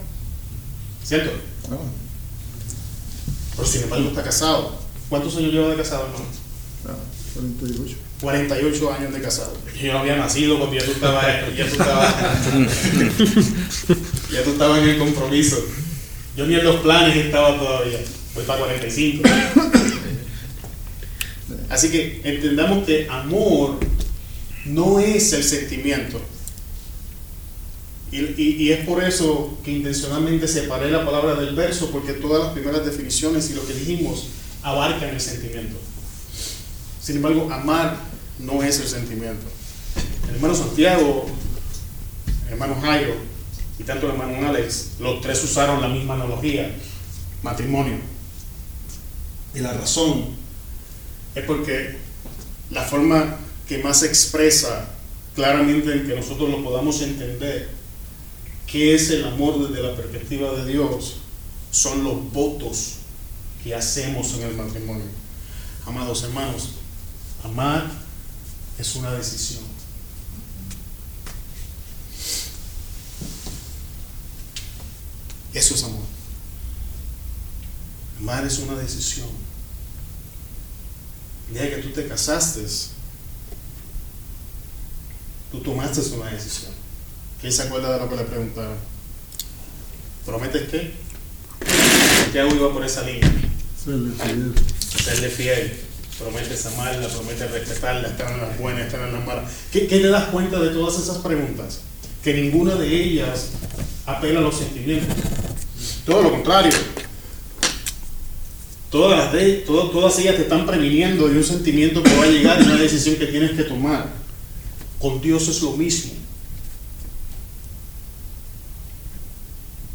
¿Cierto? 1.03 1.31
Ah, 1.71 1.77
Pero 3.55 3.67
sin 3.67 3.83
embargo 3.83 4.09
está 4.09 4.23
casado. 4.23 4.77
¿Cuántos 5.07 5.37
años 5.37 5.53
lleva 5.53 5.69
de 5.69 5.77
casado, 5.77 6.07
hermano? 6.07 6.25
ah, 6.89 6.95
48. 7.35 7.95
48 8.21 8.93
años 8.93 9.13
de 9.13 9.21
casado. 9.21 9.53
Yo 9.81 9.93
no 9.93 9.99
había 9.99 10.17
nacido 10.17 10.59
porque 10.59 10.79
ya 10.79 10.85
tú 10.85 10.91
estabas, 10.91 11.25
ya 11.55 11.65
tú 11.65 11.71
estabas, 11.71 12.15
ya 14.31 14.43
tú 14.43 14.49
estabas 14.51 14.79
en 14.81 14.89
el 14.89 14.97
compromiso. 14.97 15.57
Yo 16.35 16.45
ni 16.47 16.55
en 16.55 16.65
los 16.65 16.77
planes 16.77 17.15
estaba 17.15 17.57
todavía. 17.57 17.99
Voy 18.33 18.43
para 18.43 18.59
45. 18.59 19.23
Así 21.69 21.89
que 21.89 22.21
entendamos 22.23 22.85
que 22.85 23.07
amor 23.09 23.79
no 24.65 24.99
es 24.99 25.33
el 25.33 25.43
sentimiento. 25.43 26.21
Y, 28.15 28.41
y- 28.41 28.55
y 28.63 28.71
es 28.71 28.85
por 28.85 29.03
eso 29.03 29.57
que 29.65 29.71
intencionalmente 29.71 30.47
separé 30.47 30.89
la 30.89 31.03
palabra 31.05 31.35
del 31.35 31.53
verso, 31.55 31.91
porque 31.91 32.13
todas 32.13 32.43
las 32.43 32.53
primeras 32.53 32.85
definiciones 32.85 33.49
y 33.49 33.55
lo 33.55 33.65
que 33.67 33.73
dijimos 33.73 34.27
abarcan 34.63 35.09
el 35.09 35.19
sentimiento. 35.19 35.75
Sin 37.01 37.17
embargo, 37.17 37.49
amar 37.51 37.97
no 38.39 38.63
es 38.63 38.79
el 38.79 38.87
sentimiento. 38.87 39.45
El 40.29 40.35
hermano 40.35 40.55
Santiago, 40.55 41.25
el 42.47 42.53
hermano 42.53 42.79
Jairo 42.81 43.15
y 43.77 43.83
tanto 43.83 44.05
el 44.07 44.13
hermano 44.13 44.47
Alex, 44.47 44.91
los 44.99 45.19
tres 45.21 45.43
usaron 45.43 45.81
la 45.81 45.89
misma 45.89 46.13
analogía, 46.13 46.73
matrimonio. 47.43 47.97
Y 49.53 49.59
la 49.59 49.73
razón 49.73 50.25
es 51.35 51.43
porque 51.43 51.97
la 52.71 52.83
forma 52.83 53.37
que 53.67 53.79
más 53.79 54.03
expresa 54.03 54.87
claramente 55.35 55.91
en 55.91 56.07
que 56.07 56.15
nosotros 56.15 56.49
lo 56.49 56.63
podamos 56.63 57.01
entender 57.01 57.74
qué 58.67 58.95
es 58.95 59.09
el 59.11 59.25
amor 59.25 59.67
desde 59.67 59.83
la 59.83 59.95
perspectiva 59.95 60.51
de 60.53 60.71
Dios 60.71 61.17
son 61.71 62.03
los 62.03 62.31
votos 62.31 62.95
que 63.63 63.75
hacemos 63.75 64.33
en 64.35 64.43
el 64.43 64.55
matrimonio. 64.55 65.05
Amados 65.85 66.23
hermanos, 66.23 66.69
amar 67.43 67.89
es 68.77 68.95
una 68.95 69.11
decisión. 69.11 69.63
Eso 75.53 75.75
es 75.75 75.83
amor. 75.83 76.03
Amar 78.19 78.45
es 78.45 78.59
una 78.59 78.75
decisión. 78.75 79.29
El 81.47 81.53
día 81.53 81.75
que 81.75 81.81
tú 81.81 81.89
te 81.89 82.07
casaste, 82.07 82.65
tú 85.51 85.61
tomaste 85.61 86.01
una 86.13 86.31
decisión. 86.31 86.84
¿Quién 87.41 87.53
se 87.53 87.63
acuerda 87.63 87.93
de 87.93 87.99
lo 87.99 88.09
que 88.09 88.15
le 88.15 88.23
preguntaron? 88.23 88.75
¿Prometes 90.25 90.69
qué? 90.69 90.91
Santiago 92.23 92.55
iba 92.55 92.73
por 92.73 92.83
esa 92.85 93.03
línea. 93.03 93.31
Serle 93.83 94.11
fiel. 94.15 94.53
Serle 95.03 95.29
fiel. 95.29 95.79
Prometes 96.17 96.65
amarla, 96.67 97.07
prometes 97.09 97.51
respetarla, 97.51 98.07
estar 98.07 98.31
en 98.31 98.41
las 98.41 98.57
buenas, 98.57 98.85
estar 98.85 99.05
en 99.07 99.13
las 99.13 99.25
malas. 99.25 99.51
¿Qué, 99.71 99.85
qué 99.85 99.99
te 99.99 100.07
das 100.07 100.25
cuenta 100.29 100.59
de 100.59 100.69
todas 100.69 100.97
esas 101.01 101.17
preguntas? 101.17 101.81
Que 102.23 102.33
ninguna 102.33 102.75
de 102.75 102.87
ellas 102.87 103.49
apela 104.05 104.39
a 104.39 104.43
los 104.43 104.55
sentimientos. 104.57 105.13
Todo 106.05 106.23
lo 106.23 106.31
contrario. 106.31 106.71
Todas, 108.89 109.17
las 109.19 109.33
de, 109.33 109.53
todo- 109.67 109.89
todas 109.91 110.17
ellas 110.19 110.37
te 110.37 110.43
están 110.43 110.65
previniendo 110.65 111.27
de 111.27 111.37
un 111.37 111.43
sentimiento 111.43 112.01
que 112.01 112.15
va 112.15 112.23
a 112.23 112.27
llegar 112.27 112.61
y 112.61 112.65
una 112.65 112.77
decisión 112.77 113.17
que 113.17 113.25
tienes 113.27 113.51
que 113.51 113.63
tomar. 113.63 114.07
Con 114.99 115.21
Dios 115.21 115.49
es 115.49 115.61
lo 115.61 115.73
mismo. 115.73 116.13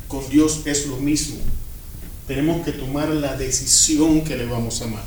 Con 0.07 0.20
Dios 0.31 0.61
es 0.65 0.87
lo 0.87 0.97
mismo. 0.97 1.37
Tenemos 2.27 2.65
que 2.65 2.73
tomar 2.73 3.09
la 3.09 3.37
decisión 3.37 4.23
que 4.23 4.37
le 4.37 4.47
vamos 4.47 4.81
a 4.81 4.85
amar. 4.85 5.05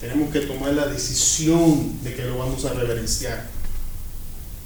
Tenemos 0.00 0.32
que 0.32 0.40
tomar 0.40 0.74
la 0.74 0.86
decisión 0.86 2.02
de 2.02 2.14
que 2.14 2.24
lo 2.24 2.38
vamos 2.38 2.64
a 2.64 2.72
reverenciar. 2.72 3.48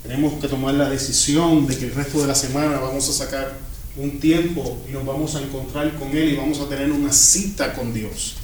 Tenemos 0.02 0.40
que 0.40 0.48
tomar 0.48 0.74
la 0.74 0.88
decisión 0.88 1.66
de 1.66 1.76
que 1.76 1.86
el 1.86 1.94
resto 1.94 2.20
de 2.20 2.26
la 2.26 2.34
semana 2.34 2.78
vamos 2.78 3.08
a 3.08 3.12
sacar 3.12 3.58
un 3.96 4.18
tiempo 4.20 4.78
y 4.88 4.92
nos 4.92 5.04
vamos 5.04 5.34
a 5.34 5.42
encontrar 5.42 5.94
con 5.98 6.16
Él 6.16 6.30
y 6.30 6.36
vamos 6.36 6.60
a 6.60 6.68
tener 6.68 6.90
una 6.90 7.12
cita 7.12 7.74
con 7.74 7.92
Dios. 7.92 8.36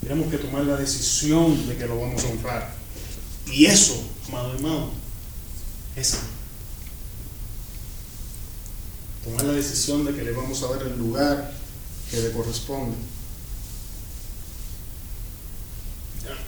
Tenemos 0.00 0.30
que 0.30 0.38
tomar 0.38 0.64
la 0.64 0.76
decisión 0.76 1.68
de 1.68 1.76
que 1.76 1.86
lo 1.86 2.00
vamos 2.00 2.24
a 2.24 2.28
honrar. 2.28 2.74
Y 3.52 3.66
eso, 3.66 4.02
amado 4.28 4.54
hermano, 4.54 4.90
es. 5.96 6.18
Tomar 9.24 9.44
la 9.44 9.52
decisión 9.52 10.04
de 10.04 10.14
que 10.14 10.22
le 10.22 10.32
vamos 10.32 10.62
a 10.62 10.68
dar 10.68 10.82
el 10.82 10.98
lugar 10.98 11.52
que 12.10 12.20
le 12.20 12.32
corresponde. 12.32 12.96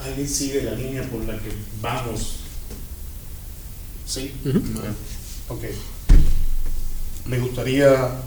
¿Alguien 0.03 0.29
sigue 0.29 0.63
la 0.63 0.73
línea 0.73 1.03
por 1.09 1.25
la 1.25 1.39
que 1.39 1.51
vamos? 1.81 2.37
¿Sí? 4.07 4.35
Ujú. 4.45 4.61
Ok. 5.49 5.65
Me 7.27 7.39
gustaría 7.39 8.21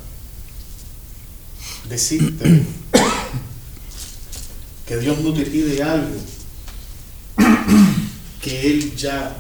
decirte 1.88 2.66
que 4.88 4.98
Dios 4.98 5.20
no 5.20 5.34
te 5.34 5.46
pide 5.46 5.84
algo 5.84 6.16
que 8.42 8.68
Él 8.68 8.96
ya 8.96 9.38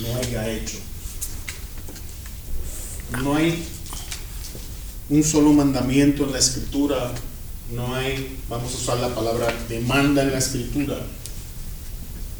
no 0.00 0.16
haya 0.16 0.48
hecho. 0.48 0.78
No 3.22 3.36
hay 3.36 3.64
un 5.08 5.22
solo 5.22 5.52
mandamiento 5.52 6.24
en 6.24 6.32
la 6.32 6.38
escritura, 6.38 7.12
no 7.72 7.94
hay, 7.94 8.38
vamos 8.48 8.72
a 8.72 8.76
usar 8.76 8.98
la 8.98 9.14
palabra 9.14 9.52
demanda 9.68 10.22
en 10.22 10.32
la 10.32 10.38
escritura 10.38 10.98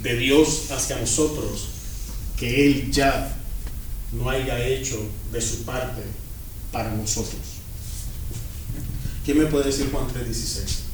de 0.03 0.17
Dios 0.17 0.71
hacia 0.71 0.99
nosotros 0.99 1.69
que 2.37 2.67
Él 2.67 2.93
ya 2.93 3.37
no 4.13 4.31
haya 4.31 4.65
hecho 4.67 4.99
de 5.33 5.41
su 5.41 5.65
parte 5.65 6.03
para 6.71 6.91
nosotros. 6.93 7.41
¿Quién 9.25 9.39
me 9.39 9.47
puede 9.47 9.67
decir 9.67 9.91
Juan 9.91 10.07
3:16? 10.09 10.85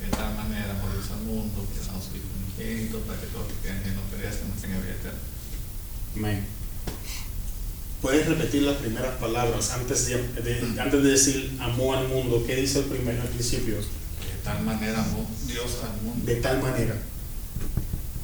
De 0.00 0.08
tal 0.10 0.36
manera 0.36 0.78
Dios 0.92 1.10
al 1.10 1.22
mundo 1.24 1.66
que 1.72 1.80
da 1.80 2.00
su 2.00 2.12
para 3.06 3.20
que 3.20 3.26
todos 3.26 3.46
los 3.48 3.58
que 3.58 3.90
no 3.90 4.02
perezcan, 4.02 4.50
tengan 4.60 4.82
vida 4.82 4.92
eterna. 4.92 5.18
Amén. 6.16 6.55
Puedes 8.06 8.28
repetir 8.28 8.62
las 8.62 8.76
primeras 8.76 9.16
palabras 9.16 9.72
antes 9.72 10.06
de, 10.06 10.22
de- 10.40 10.80
antes 10.80 11.02
de 11.02 11.10
decir 11.10 11.56
amó 11.60 11.92
al 11.92 12.06
mundo. 12.06 12.44
¿Qué 12.46 12.54
dice 12.54 12.78
el 12.78 12.84
primer 12.84 13.18
al 13.20 13.26
principio? 13.26 13.78
De 13.78 13.82
tal 14.44 14.62
manera 14.62 15.02
amó 15.02 15.28
Dios 15.48 15.78
al 15.82 16.00
mundo. 16.02 16.24
De 16.24 16.36
tal 16.36 16.62
manera. 16.62 16.94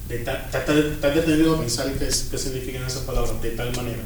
De 0.08 0.18
ta- 0.18 0.48
ta- 0.52 0.64
ta- 0.64 0.72
¿Estás 0.78 1.14
detenido 1.16 1.56
a 1.56 1.58
pensar 1.58 1.92
qué, 1.94 1.98
qué 2.06 2.38
significan 2.38 2.84
esas 2.84 3.02
palabras? 3.02 3.42
De 3.42 3.50
tal 3.50 3.74
manera. 3.74 4.04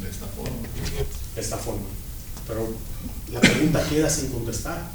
De 0.00 0.08
esta 0.08 0.26
forma. 0.28 0.56
De 1.34 1.40
esta 1.40 1.56
forma. 1.58 1.86
Pero 2.46 2.72
la 3.32 3.40
pregunta 3.40 3.84
queda 3.88 4.08
sin 4.08 4.28
contestar. 4.30 4.88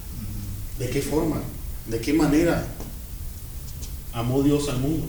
¿De 0.80 0.90
qué 0.90 1.02
forma? 1.02 1.42
¿De 1.88 2.00
qué 2.00 2.14
manera 2.14 2.66
amó 4.14 4.42
Dios 4.44 4.70
al 4.70 4.78
mundo? 4.80 5.08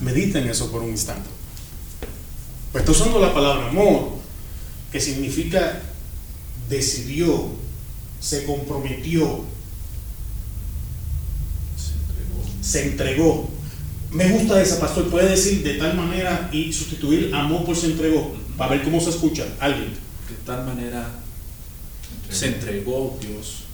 Medita 0.00 0.38
en 0.38 0.48
eso 0.48 0.70
por 0.70 0.82
un 0.82 0.90
instante. 0.90 1.28
Pues 2.72 2.82
estoy 2.82 2.94
usando 2.94 3.18
la 3.18 3.32
palabra 3.32 3.68
amor, 3.68 4.10
que 4.92 5.00
significa 5.00 5.80
decidió, 6.68 7.50
se 8.20 8.44
comprometió, 8.44 9.44
Se 11.76 11.92
entregó. 11.92 12.62
se 12.62 12.86
entregó. 12.86 13.48
Me 14.10 14.28
gusta 14.30 14.60
esa, 14.60 14.80
pastor. 14.80 15.08
Puede 15.08 15.30
decir 15.30 15.62
de 15.62 15.74
tal 15.74 15.96
manera 15.96 16.48
y 16.52 16.72
sustituir 16.72 17.34
amor 17.34 17.64
por 17.64 17.76
se 17.76 17.86
entregó. 17.86 18.36
Para 18.56 18.72
ver 18.72 18.84
cómo 18.84 19.00
se 19.00 19.10
escucha. 19.10 19.46
Alguien. 19.60 19.90
De 20.28 20.34
tal 20.44 20.64
manera 20.64 21.10
se 22.30 22.48
entregó 22.48 23.18
Dios. 23.20 23.64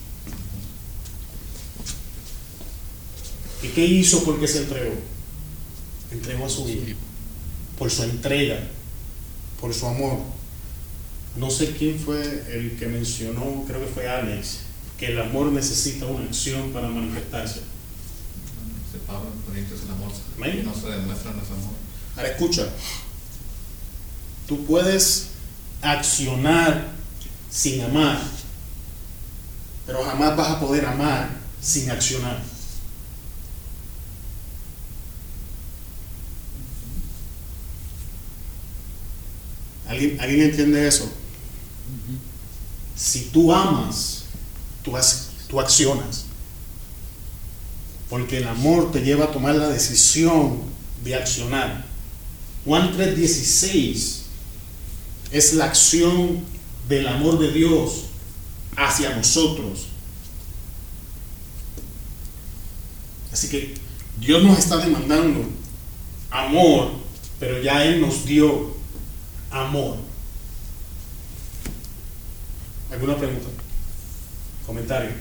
¿Y 3.63 3.67
qué 3.69 3.85
hizo 3.85 4.23
porque 4.23 4.47
se 4.47 4.59
entregó? 4.59 4.93
Entregó 6.11 6.45
a 6.45 6.49
su 6.49 6.67
hijo. 6.69 6.97
Por 7.77 7.91
su 7.91 8.03
entrega, 8.03 8.59
por 9.59 9.73
su 9.73 9.85
amor. 9.85 10.19
No 11.37 11.49
sé 11.49 11.71
quién 11.71 11.99
fue 11.99 12.21
el 12.49 12.77
que 12.77 12.87
mencionó, 12.87 13.65
creo 13.67 13.81
que 13.81 13.91
fue 13.91 14.07
Alex, 14.07 14.59
que 14.97 15.07
el 15.07 15.19
amor 15.19 15.51
necesita 15.51 16.05
una 16.05 16.25
acción 16.25 16.71
para 16.71 16.87
manifestarse. 16.87 17.61
En 18.93 19.41
Corintios 19.45 19.81
el 19.83 19.91
amor 19.91 20.11
Amén. 20.37 20.63
no 20.65 20.73
se 20.73 20.87
demuestra 20.87 21.31
es 21.31 21.51
amor. 21.51 21.73
Ahora 22.15 22.29
escucha, 22.29 22.69
tú 24.47 24.65
puedes 24.65 25.27
accionar 25.81 26.87
sin 27.49 27.81
amar, 27.81 28.19
pero 29.85 30.03
jamás 30.03 30.37
vas 30.37 30.51
a 30.51 30.59
poder 30.59 30.85
amar 30.85 31.29
sin 31.61 31.89
accionar. 31.91 32.41
¿Alguien, 39.87 40.19
¿alguien 40.19 40.41
entiende 40.49 40.87
eso? 40.87 41.11
Si 42.95 43.25
tú 43.31 43.53
amas, 43.53 44.23
tú, 44.83 44.91
ac- 44.91 45.27
tú 45.47 45.59
accionas. 45.59 46.25
Porque 48.09 48.37
el 48.37 48.47
amor 48.47 48.91
te 48.91 49.01
lleva 49.01 49.25
a 49.25 49.31
tomar 49.31 49.55
la 49.55 49.67
decisión 49.69 50.59
de 51.03 51.15
accionar. 51.15 51.85
Juan 52.63 52.95
3:16 52.95 54.21
es 55.31 55.53
la 55.53 55.65
acción 55.65 56.43
del 56.87 57.07
amor 57.07 57.39
de 57.39 57.51
Dios 57.51 58.05
hacia 58.75 59.15
nosotros. 59.15 59.87
Así 63.31 63.49
que 63.49 63.73
Dios 64.19 64.43
nos 64.43 64.57
está 64.59 64.77
demandando 64.77 65.45
amor, 66.31 66.91
pero 67.39 67.61
ya 67.61 67.83
Él 67.85 68.01
nos 68.01 68.25
dio 68.25 68.74
amor. 69.55 69.97
¿Alguna 72.91 73.17
pregunta? 73.17 73.47
¿Comentario? 74.65 75.11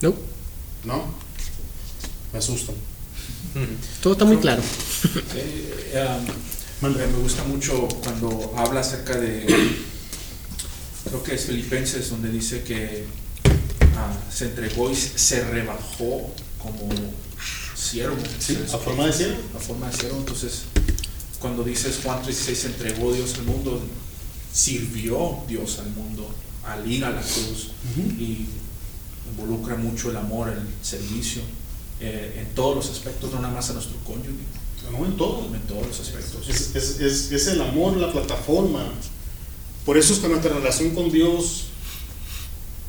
No, 0.00 0.14
¿No? 0.84 1.04
Me 2.32 2.38
asustan. 2.38 2.74
todo 4.02 4.12
está 4.12 4.24
muy 4.24 4.36
claro. 4.38 4.62
Eh, 5.34 6.04
um, 6.82 6.88
me 6.88 6.94
me 7.06 7.18
gusta 7.18 7.42
mucho 7.44 7.88
cuando 8.02 8.54
habla 8.56 8.80
acerca 8.80 9.16
de, 9.18 9.46
creo 11.04 11.22
que 11.22 11.34
es 11.34 11.46
Filipenses, 11.46 12.10
donde 12.10 12.30
dice 12.30 12.62
que 12.62 13.04
ah, 13.96 14.12
se 14.32 14.46
entregó 14.46 14.90
y 14.90 14.94
se 14.94 15.42
rebajó 15.44 16.32
como 16.58 16.88
siervo. 17.74 18.16
Entonces, 18.16 18.72
¿A 18.72 18.78
forma 18.78 19.06
de 19.06 19.12
siervo? 19.12 19.38
a 19.56 19.58
forma 19.60 19.90
de 19.90 19.96
siervo. 19.96 20.18
Entonces, 20.18 20.62
cuando 21.40 21.62
dices 21.64 22.00
Juan 22.02 22.22
3:16, 22.22 22.54
se 22.54 22.66
entregó 22.68 23.12
Dios 23.12 23.34
al 23.34 23.44
mundo, 23.44 23.80
sirvió 24.52 25.38
Dios 25.48 25.78
al 25.78 25.90
mundo 25.90 26.28
al 26.64 26.90
ir 26.90 27.04
a 27.04 27.10
la 27.10 27.22
cruz 27.22 27.68
y 28.18 28.46
involucra 29.30 29.76
mucho 29.76 30.10
el 30.10 30.16
amor, 30.16 30.48
el 30.50 30.60
servicio, 30.84 31.40
eh, 32.00 32.36
en 32.46 32.54
todos 32.54 32.76
los 32.76 32.90
aspectos, 32.90 33.32
no 33.32 33.40
nada 33.40 33.54
más 33.54 33.70
a 33.70 33.74
nuestro 33.74 33.96
cónyuge, 34.04 34.44
No 34.92 35.04
en 35.06 35.16
todo. 35.16 35.46
en 35.54 35.60
todos 35.62 35.86
los 35.86 36.00
aspectos. 36.00 36.48
Es, 36.48 36.74
es- 36.74 37.00
es- 37.00 37.32
es 37.32 37.46
el 37.48 37.60
amor, 37.62 37.96
la 37.96 38.12
plataforma. 38.12 38.84
Por 39.86 39.96
eso 39.96 40.12
es 40.12 40.18
que 40.18 40.28
nuestra 40.28 40.52
relación 40.54 40.90
con 40.94 41.10
Dios 41.10 41.64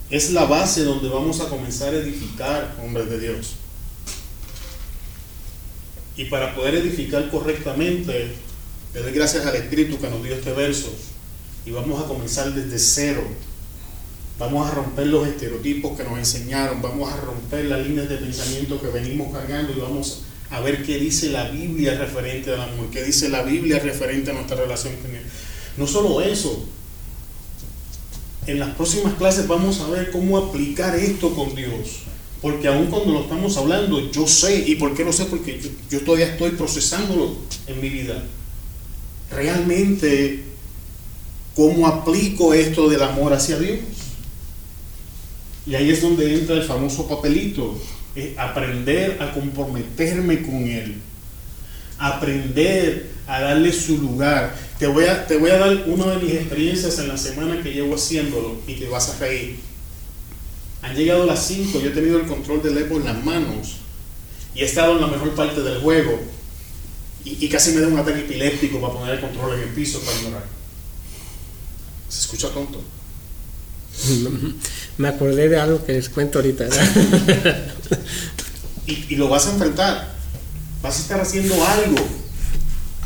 es 0.09 0.31
la 0.31 0.45
base 0.45 0.83
donde 0.83 1.07
vamos 1.09 1.39
a 1.39 1.47
comenzar 1.49 1.93
a 1.93 1.97
edificar 1.97 2.77
hombres 2.83 3.09
de 3.09 3.19
Dios. 3.19 3.51
Y 6.19 6.25
para 6.25 6.53
poder 6.53 6.75
edificar 6.75 7.29
correctamente, 7.29 8.27
le 8.93 9.01
doy 9.01 9.13
gracias 9.13 9.45
al 9.45 9.55
Espíritu 9.55 9.97
que 10.01 10.09
nos 10.09 10.21
dio 10.21 10.35
este 10.35 10.51
verso. 10.51 10.93
Y 11.65 11.71
vamos 11.71 12.03
a 12.03 12.07
comenzar 12.07 12.53
desde 12.53 12.77
cero. 12.77 13.23
Vamos 14.37 14.69
a 14.69 14.75
romper 14.75 15.07
los 15.07 15.25
estereotipos 15.25 15.95
que 15.97 16.03
nos 16.03 16.19
enseñaron. 16.19 16.81
Vamos 16.81 17.09
a 17.09 17.15
romper 17.15 17.63
las 17.67 17.87
líneas 17.87 18.09
de 18.09 18.17
pensamiento 18.17 18.81
que 18.81 18.87
venimos 18.87 19.31
cargando 19.31 19.71
y 19.71 19.79
vamos 19.79 20.23
a 20.49 20.59
ver 20.59 20.83
qué 20.83 20.97
dice 20.97 21.29
la 21.29 21.47
Biblia 21.51 21.97
referente 21.97 22.53
al 22.53 22.63
amor, 22.63 22.89
qué 22.91 23.01
dice 23.01 23.29
la 23.29 23.43
Biblia 23.43 23.79
referente 23.79 24.31
a 24.31 24.33
nuestra 24.33 24.57
relación 24.57 24.97
con 24.97 25.15
Él. 25.15 25.23
No 25.77 25.87
solo 25.87 26.19
eso, 26.19 26.65
en 28.45 28.59
las 28.59 28.75
próximas 28.75 29.13
clases 29.13 29.47
vamos 29.47 29.79
a 29.79 29.89
ver 29.89 30.11
cómo 30.11 30.37
aplicar 30.37 30.97
esto 30.97 31.33
con 31.33 31.55
Dios. 31.55 32.01
Porque 32.41 32.67
aun 32.69 32.87
cuando 32.87 33.13
lo 33.13 33.21
estamos 33.21 33.57
hablando, 33.57 34.11
yo 34.11 34.25
sé, 34.25 34.63
¿y 34.65 34.75
por 34.75 34.95
qué 34.95 35.03
lo 35.03 35.11
sé? 35.11 35.25
Porque 35.25 35.59
yo, 35.89 36.01
todavía 36.01 36.27
estoy 36.27 36.51
procesándolo 36.51 37.35
en 37.67 37.81
mi 37.81 37.89
vida. 37.89 38.23
Realmente, 39.29 40.43
¿cómo 41.53 41.85
aplico 41.85 42.53
esto 42.53 42.89
del 42.89 43.03
amor 43.03 43.33
hacia 43.33 43.59
Dios? 43.59 43.79
Y 45.65 45.75
ahí 45.75 45.89
es 45.89 46.01
donde 46.01 46.33
entra 46.33 46.55
el 46.55 46.63
famoso 46.63 47.07
papelito, 47.07 47.77
eh, 48.15 48.35
aprender 48.37 49.21
a 49.21 49.33
comprometerme 49.33 50.41
con 50.41 50.65
Él, 50.65 50.95
aprender 51.97 53.11
a 53.27 53.41
darle 53.41 53.73
su 53.73 53.97
lugar. 53.97 54.55
Te 54.79 54.87
voy, 54.87 55.05
a, 55.05 55.27
te 55.27 55.35
voy 55.35 55.51
a 55.51 55.57
dar 55.57 55.83
una 55.87 56.15
de 56.15 56.23
mis 56.23 56.33
experiencias 56.35 56.97
en 56.99 57.09
la 57.09 57.17
semana 57.17 57.61
que 57.61 57.73
llevo 57.73 57.95
haciéndolo 57.95 58.61
y 58.65 58.75
te 58.75 58.87
vas 58.87 59.09
a 59.09 59.19
reír. 59.19 59.68
Han 60.81 60.95
llegado 60.95 61.25
las 61.25 61.45
5, 61.47 61.79
yo 61.79 61.89
he 61.89 61.93
tenido 61.93 62.19
el 62.19 62.27
control 62.27 62.63
del 62.63 62.77
Evo 62.77 62.97
en 62.97 63.05
las 63.05 63.23
manos 63.23 63.75
y 64.55 64.61
he 64.61 64.65
estado 64.65 64.95
en 64.95 65.01
la 65.01 65.07
mejor 65.07 65.35
parte 65.35 65.61
del 65.61 65.79
juego 65.81 66.19
y, 67.25 67.45
y 67.45 67.49
casi 67.49 67.71
me 67.71 67.81
da 67.81 67.87
un 67.87 67.97
ataque 67.97 68.21
epiléptico 68.21 68.79
para 68.79 68.93
poner 68.93 69.15
el 69.15 69.21
control 69.21 69.55
en 69.55 69.67
el 69.67 69.69
piso 69.69 69.99
para 70.01 70.17
ignorar. 70.17 70.45
Se 72.07 72.21
escucha 72.21 72.49
tonto. 72.49 72.81
Me 74.97 75.07
acordé 75.07 75.49
de 75.49 75.59
algo 75.59 75.85
que 75.85 75.93
les 75.93 76.09
cuento 76.09 76.39
ahorita. 76.39 76.67
y, 78.87 79.05
y 79.09 79.15
lo 79.15 79.29
vas 79.29 79.47
a 79.47 79.51
enfrentar. 79.53 80.15
Vas 80.81 80.97
a 80.97 81.01
estar 81.01 81.21
haciendo 81.21 81.55
algo. 81.65 81.97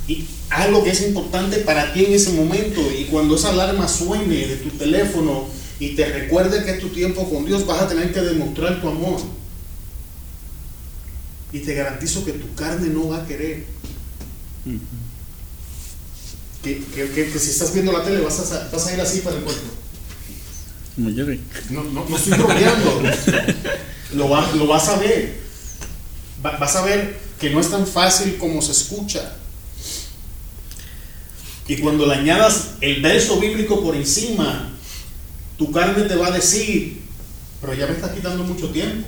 Y 0.08 0.26
algo 0.50 0.84
que 0.84 0.92
es 0.92 1.02
importante 1.02 1.58
para 1.58 1.94
ti 1.94 2.06
en 2.06 2.14
ese 2.14 2.32
momento. 2.32 2.82
Y 2.98 3.06
cuando 3.06 3.36
esa 3.36 3.50
alarma 3.50 3.88
suene 3.88 4.48
de 4.48 4.56
tu 4.58 4.70
teléfono 4.72 5.48
y 5.80 5.96
te 5.96 6.06
recuerde 6.06 6.64
que 6.64 6.72
es 6.72 6.80
tu 6.80 6.90
tiempo 6.90 7.30
con 7.30 7.46
Dios, 7.46 7.66
vas 7.66 7.82
a 7.82 7.88
tener 7.88 8.14
que 8.14 8.22
demostrar 8.22 8.80
tu 8.82 8.88
amor. 8.90 9.20
Y 11.52 11.60
te 11.60 11.74
garantizo 11.74 12.24
que 12.26 12.34
tu 12.34 12.54
carne 12.56 12.88
no 12.88 13.10
va 13.10 13.18
a 13.24 13.28
querer. 13.28 13.66
Que, 16.64 16.78
que- 16.96 17.10
que- 17.12 17.32
que 17.32 17.40
si 17.40 17.50
estás 17.50 17.74
viendo 17.74 17.92
la 17.92 18.04
tele 18.04 18.22
vas 18.22 18.40
a, 18.52 18.70
vas 18.72 18.88
a 18.88 18.94
ir 18.94 19.02
así 19.02 19.20
para 19.20 19.36
el 19.38 19.44
cuerpo. 19.44 19.62
No, 21.70 21.84
no, 21.84 22.06
no 22.08 22.16
estoy 22.16 22.38
bromeando. 22.38 23.02
lo, 24.14 24.30
va- 24.30 24.52
lo 24.54 24.68
vas 24.68 24.88
a 24.90 24.98
ver. 24.98 25.42
Va- 26.46 26.58
vas 26.58 26.76
a 26.76 26.84
ver 26.86 27.18
que 27.40 27.50
no 27.50 27.60
es 27.60 27.70
tan 27.70 27.86
fácil 27.86 28.38
como 28.38 28.62
se 28.62 28.72
escucha. 28.72 29.36
Y 31.68 31.78
cuando 31.78 32.06
le 32.06 32.16
añadas 32.16 32.72
el 32.82 33.02
verso 33.02 33.40
bíblico 33.40 33.82
por 33.84 33.96
encima, 33.96 34.73
tu 35.58 35.72
carne 35.72 36.04
te 36.04 36.16
va 36.16 36.28
a 36.28 36.32
decir, 36.32 37.02
pero 37.62 37.74
ya 37.74 37.88
me 37.88 37.94
estás 37.94 38.12
quitando 38.12 38.44
mucho 38.44 38.70
tiempo. 38.70 39.08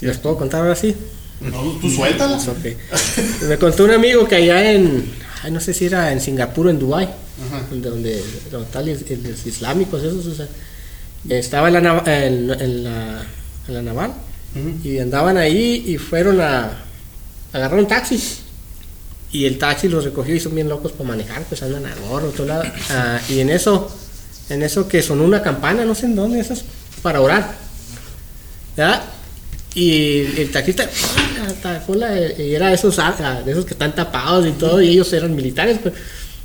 ¿Les 0.00 0.18
puedo 0.18 0.38
contar 0.38 0.62
ahora 0.62 0.74
sí? 0.74 0.94
No, 1.40 1.62
tú 1.80 1.90
suéltala. 1.90 2.38
Pues, 2.38 2.48
ok. 3.42 3.42
Me 3.48 3.58
contó 3.58 3.84
un 3.84 3.90
amigo 3.90 4.26
que 4.26 4.36
allá 4.36 4.72
en, 4.72 5.04
ay, 5.42 5.50
no 5.50 5.60
sé 5.60 5.74
si 5.74 5.86
era 5.86 6.12
en 6.12 6.20
Singapur 6.20 6.66
o 6.66 6.70
en 6.70 6.78
Dubái, 6.78 7.08
donde, 7.70 8.22
donde, 8.50 8.66
están 8.66 8.86
los, 8.86 9.46
islámicos, 9.46 10.02
esos, 10.02 10.26
o 10.26 10.34
sea, 10.34 10.48
estaba 11.28 11.68
en 11.68 11.74
la, 11.74 12.02
en, 12.06 12.50
en 12.50 12.84
la, 12.84 13.26
en 13.68 13.74
la 13.74 13.82
naval 13.82 14.14
y 14.82 14.98
andaban 14.98 15.36
ahí 15.36 15.84
y 15.86 15.96
fueron 15.96 16.40
a 16.40 16.70
agarrar 17.52 17.78
un 17.78 17.86
taxi. 17.86 18.20
Y 19.32 19.46
el 19.46 19.58
taxi 19.58 19.88
los 19.88 20.04
recogió 20.04 20.34
y 20.34 20.40
son 20.40 20.54
bien 20.54 20.68
locos 20.68 20.92
para 20.92 21.08
manejar, 21.10 21.44
pues 21.44 21.62
andan 21.62 21.86
a 21.86 21.94
gorro, 22.08 22.28
otro 22.30 22.44
lado. 22.46 22.64
Ah, 22.90 23.20
y 23.28 23.38
en 23.40 23.50
eso, 23.50 23.90
en 24.48 24.62
eso 24.62 24.88
que 24.88 25.02
sonó 25.02 25.24
una 25.24 25.40
campana, 25.42 25.84
no 25.84 25.94
sé 25.94 26.06
en 26.06 26.16
dónde, 26.16 26.40
esas, 26.40 26.64
para 27.02 27.20
orar. 27.20 27.54
¿verdad? 28.76 29.02
Y 29.74 30.18
el 30.40 30.50
taxista 30.50 30.88
atacó 31.48 31.94
la, 31.94 32.18
y 32.18 32.54
era 32.54 32.68
de 32.68 32.74
esos, 32.74 32.98
ah, 32.98 33.42
de 33.44 33.52
esos 33.52 33.64
que 33.64 33.74
están 33.74 33.94
tapados 33.94 34.46
y 34.46 34.52
todo, 34.52 34.82
y 34.82 34.88
ellos 34.88 35.12
eran 35.12 35.34
militares, 35.34 35.78
pues, 35.80 35.94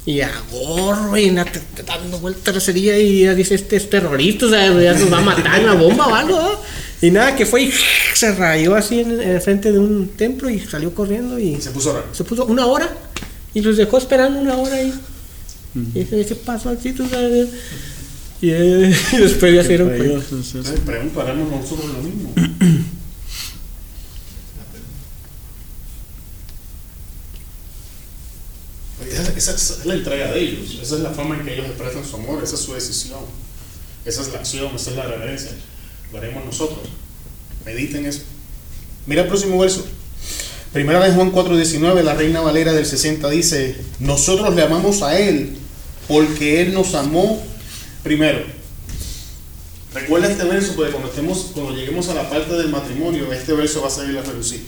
y 0.05 0.21
a 0.21 0.29
gorro 0.51 1.17
y 1.17 1.31
na- 1.31 1.45
dando 1.87 2.19
vueltas 2.19 2.67
la 2.67 2.97
y 2.99 3.21
ya 3.21 3.33
dice 3.33 3.55
este 3.55 3.77
es 3.77 3.89
terrorista, 3.89 4.45
o 4.45 4.49
sea, 4.49 4.71
ya 4.79 4.93
nos 4.93 5.11
va 5.11 5.17
a 5.17 5.21
matar 5.21 5.61
una 5.63 5.73
bomba 5.73 6.05
o 6.07 6.13
algo, 6.13 6.39
¿no? 6.39 6.49
Y 7.01 7.11
nada, 7.11 7.35
que 7.35 7.45
fue 7.45 7.63
y 7.63 7.73
se 8.13 8.33
rayó 8.33 8.75
así 8.75 9.01
en, 9.01 9.19
en 9.21 9.41
frente 9.41 9.71
de 9.71 9.79
un 9.79 10.07
templo 10.09 10.49
y 10.49 10.59
salió 10.59 10.93
corriendo 10.95 11.37
y 11.37 11.61
Se 11.61 11.71
puso 11.71 11.93
raro. 11.93 12.07
se 12.13 12.23
puso 12.23 12.45
una 12.45 12.65
hora 12.65 12.89
y 13.53 13.61
los 13.61 13.77
dejó 13.77 13.97
esperando 13.97 14.39
una 14.39 14.57
hora 14.57 14.75
ahí. 14.75 14.93
Y 15.93 15.99
dice, 15.99 16.25
¿qué 16.25 16.35
pasó 16.35 16.69
aquí? 16.69 16.93
tú 16.93 17.07
sabes? 17.07 17.49
Y, 18.41 18.49
eh, 18.49 18.95
y 19.13 19.17
después 19.17 19.53
ya 19.53 19.61
se 19.61 19.69
dieron 19.69 19.89
cuenta. 19.89 20.25
Pregunto, 20.85 21.21
haremos 21.21 21.49
nosotros 21.49 21.89
lo 21.93 22.01
mismo. 22.01 22.33
Esa, 29.11 29.31
esa 29.33 29.51
es 29.51 29.85
la 29.85 29.93
entrega 29.95 30.31
de 30.31 30.39
ellos, 30.39 30.79
esa 30.81 30.95
es 30.95 31.01
la 31.01 31.11
forma 31.11 31.35
en 31.37 31.45
que 31.45 31.53
ellos 31.53 31.65
expresan 31.67 32.05
su 32.05 32.15
amor, 32.15 32.41
esa 32.43 32.55
es 32.55 32.61
su 32.61 32.73
decisión, 32.73 33.19
esa 34.05 34.21
es 34.21 34.29
la 34.29 34.39
acción, 34.39 34.73
esa 34.75 34.91
es 34.91 34.95
la 34.95 35.05
reverencia. 35.05 35.51
Lo 36.15 36.21
haremos 36.21 36.45
nosotros. 36.45 36.79
Mediten 37.65 38.05
eso. 38.05 38.21
Mira 39.05 39.23
el 39.23 39.27
próximo 39.27 39.59
verso. 39.59 39.85
Primera 40.71 41.03
de 41.03 41.13
Juan 41.13 41.33
4:19, 41.33 42.03
la 42.03 42.13
Reina 42.13 42.39
Valera 42.39 42.71
del 42.71 42.85
60 42.85 43.29
dice, 43.29 43.75
nosotros 43.99 44.55
le 44.55 44.61
amamos 44.61 45.01
a 45.01 45.19
Él 45.19 45.57
porque 46.07 46.61
Él 46.61 46.73
nos 46.73 46.95
amó 46.95 47.43
primero. 48.01 48.45
Recuerda 49.93 50.31
este 50.31 50.45
verso 50.45 50.73
porque 50.77 50.91
cuando, 50.91 51.09
estemos, 51.09 51.51
cuando 51.53 51.75
lleguemos 51.75 52.07
a 52.07 52.13
la 52.13 52.29
parte 52.29 52.53
del 52.53 52.69
matrimonio, 52.69 53.31
este 53.33 53.51
verso 53.51 53.81
va 53.81 53.87
a 53.87 53.91
salir 53.91 54.17
a 54.17 54.21
relucir 54.21 54.65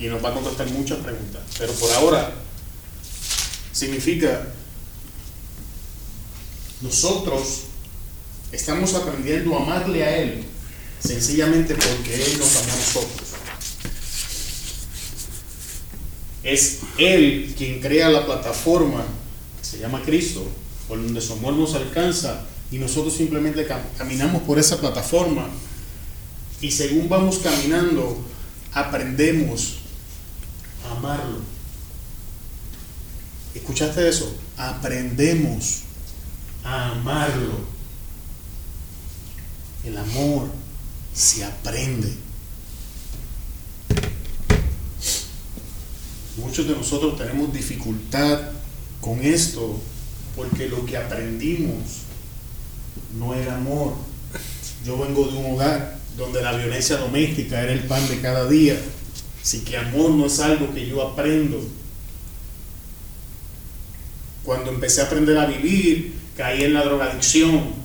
y 0.00 0.06
nos 0.06 0.24
va 0.24 0.30
a 0.30 0.34
contestar 0.34 0.68
muchas 0.70 0.98
preguntas. 0.98 1.42
Pero 1.56 1.72
por 1.74 1.92
ahora 1.92 2.34
significa 3.70 4.48
nosotros 6.80 7.60
estamos 8.50 8.92
aprendiendo 8.94 9.56
a 9.56 9.62
amarle 9.62 10.02
a 10.02 10.16
Él 10.16 10.44
sencillamente 11.04 11.74
porque 11.74 12.14
Él 12.14 12.38
nos 12.38 12.56
amó 12.56 12.72
a 12.72 12.76
nosotros. 12.76 13.28
Es 16.42 16.80
Él 16.98 17.54
quien 17.56 17.80
crea 17.80 18.08
la 18.10 18.26
plataforma 18.26 19.04
que 19.60 19.64
se 19.66 19.78
llama 19.78 20.02
Cristo, 20.02 20.46
por 20.88 21.02
donde 21.02 21.20
su 21.20 21.32
amor 21.34 21.54
nos 21.54 21.74
alcanza 21.74 22.44
y 22.70 22.78
nosotros 22.78 23.14
simplemente 23.14 23.66
cam- 23.68 23.82
caminamos 23.96 24.42
por 24.42 24.58
esa 24.58 24.78
plataforma 24.80 25.48
y 26.60 26.70
según 26.70 27.08
vamos 27.08 27.38
caminando 27.38 28.18
aprendemos 28.72 29.74
a 30.86 30.96
amarlo. 30.96 31.38
¿Escuchaste 33.54 34.08
eso? 34.08 34.34
Aprendemos 34.56 35.80
a 36.64 36.90
amarlo. 36.90 37.72
El 39.84 39.96
amor 39.96 40.48
se 41.14 41.44
aprende. 41.44 42.12
Muchos 46.36 46.66
de 46.66 46.74
nosotros 46.74 47.16
tenemos 47.16 47.52
dificultad 47.52 48.40
con 49.00 49.20
esto 49.20 49.80
porque 50.34 50.68
lo 50.68 50.84
que 50.84 50.96
aprendimos 50.96 51.76
no 53.18 53.34
era 53.34 53.56
amor. 53.56 53.94
Yo 54.84 54.98
vengo 54.98 55.26
de 55.26 55.38
un 55.38 55.54
hogar 55.54 55.98
donde 56.16 56.42
la 56.42 56.56
violencia 56.56 56.96
doméstica 56.96 57.62
era 57.62 57.72
el 57.72 57.84
pan 57.84 58.06
de 58.08 58.20
cada 58.20 58.48
día. 58.48 58.76
Así 59.42 59.60
que 59.60 59.76
amor 59.76 60.10
no 60.10 60.26
es 60.26 60.40
algo 60.40 60.72
que 60.74 60.86
yo 60.86 61.02
aprendo. 61.02 61.60
Cuando 64.44 64.70
empecé 64.70 65.00
a 65.00 65.04
aprender 65.04 65.38
a 65.38 65.46
vivir, 65.46 66.14
caí 66.36 66.64
en 66.64 66.74
la 66.74 66.84
drogadicción. 66.84 67.84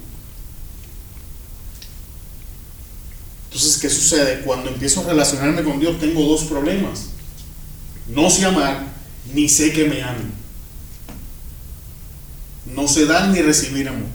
Entonces, 3.46 3.69
¿qué 3.80 3.90
sucede? 3.90 4.42
Cuando 4.42 4.70
empiezo 4.70 5.02
a 5.02 5.06
relacionarme 5.06 5.64
con 5.64 5.80
Dios, 5.80 6.00
tengo 6.00 6.24
dos 6.24 6.44
problemas. 6.44 7.10
No 8.08 8.30
sé 8.30 8.46
amar, 8.46 8.88
ni 9.34 9.48
sé 9.48 9.72
que 9.72 9.86
me 9.86 10.02
amen. 10.02 10.32
No 12.66 12.88
sé 12.88 13.06
dar 13.06 13.30
ni 13.30 13.42
recibir 13.42 13.88
amor. 13.90 14.08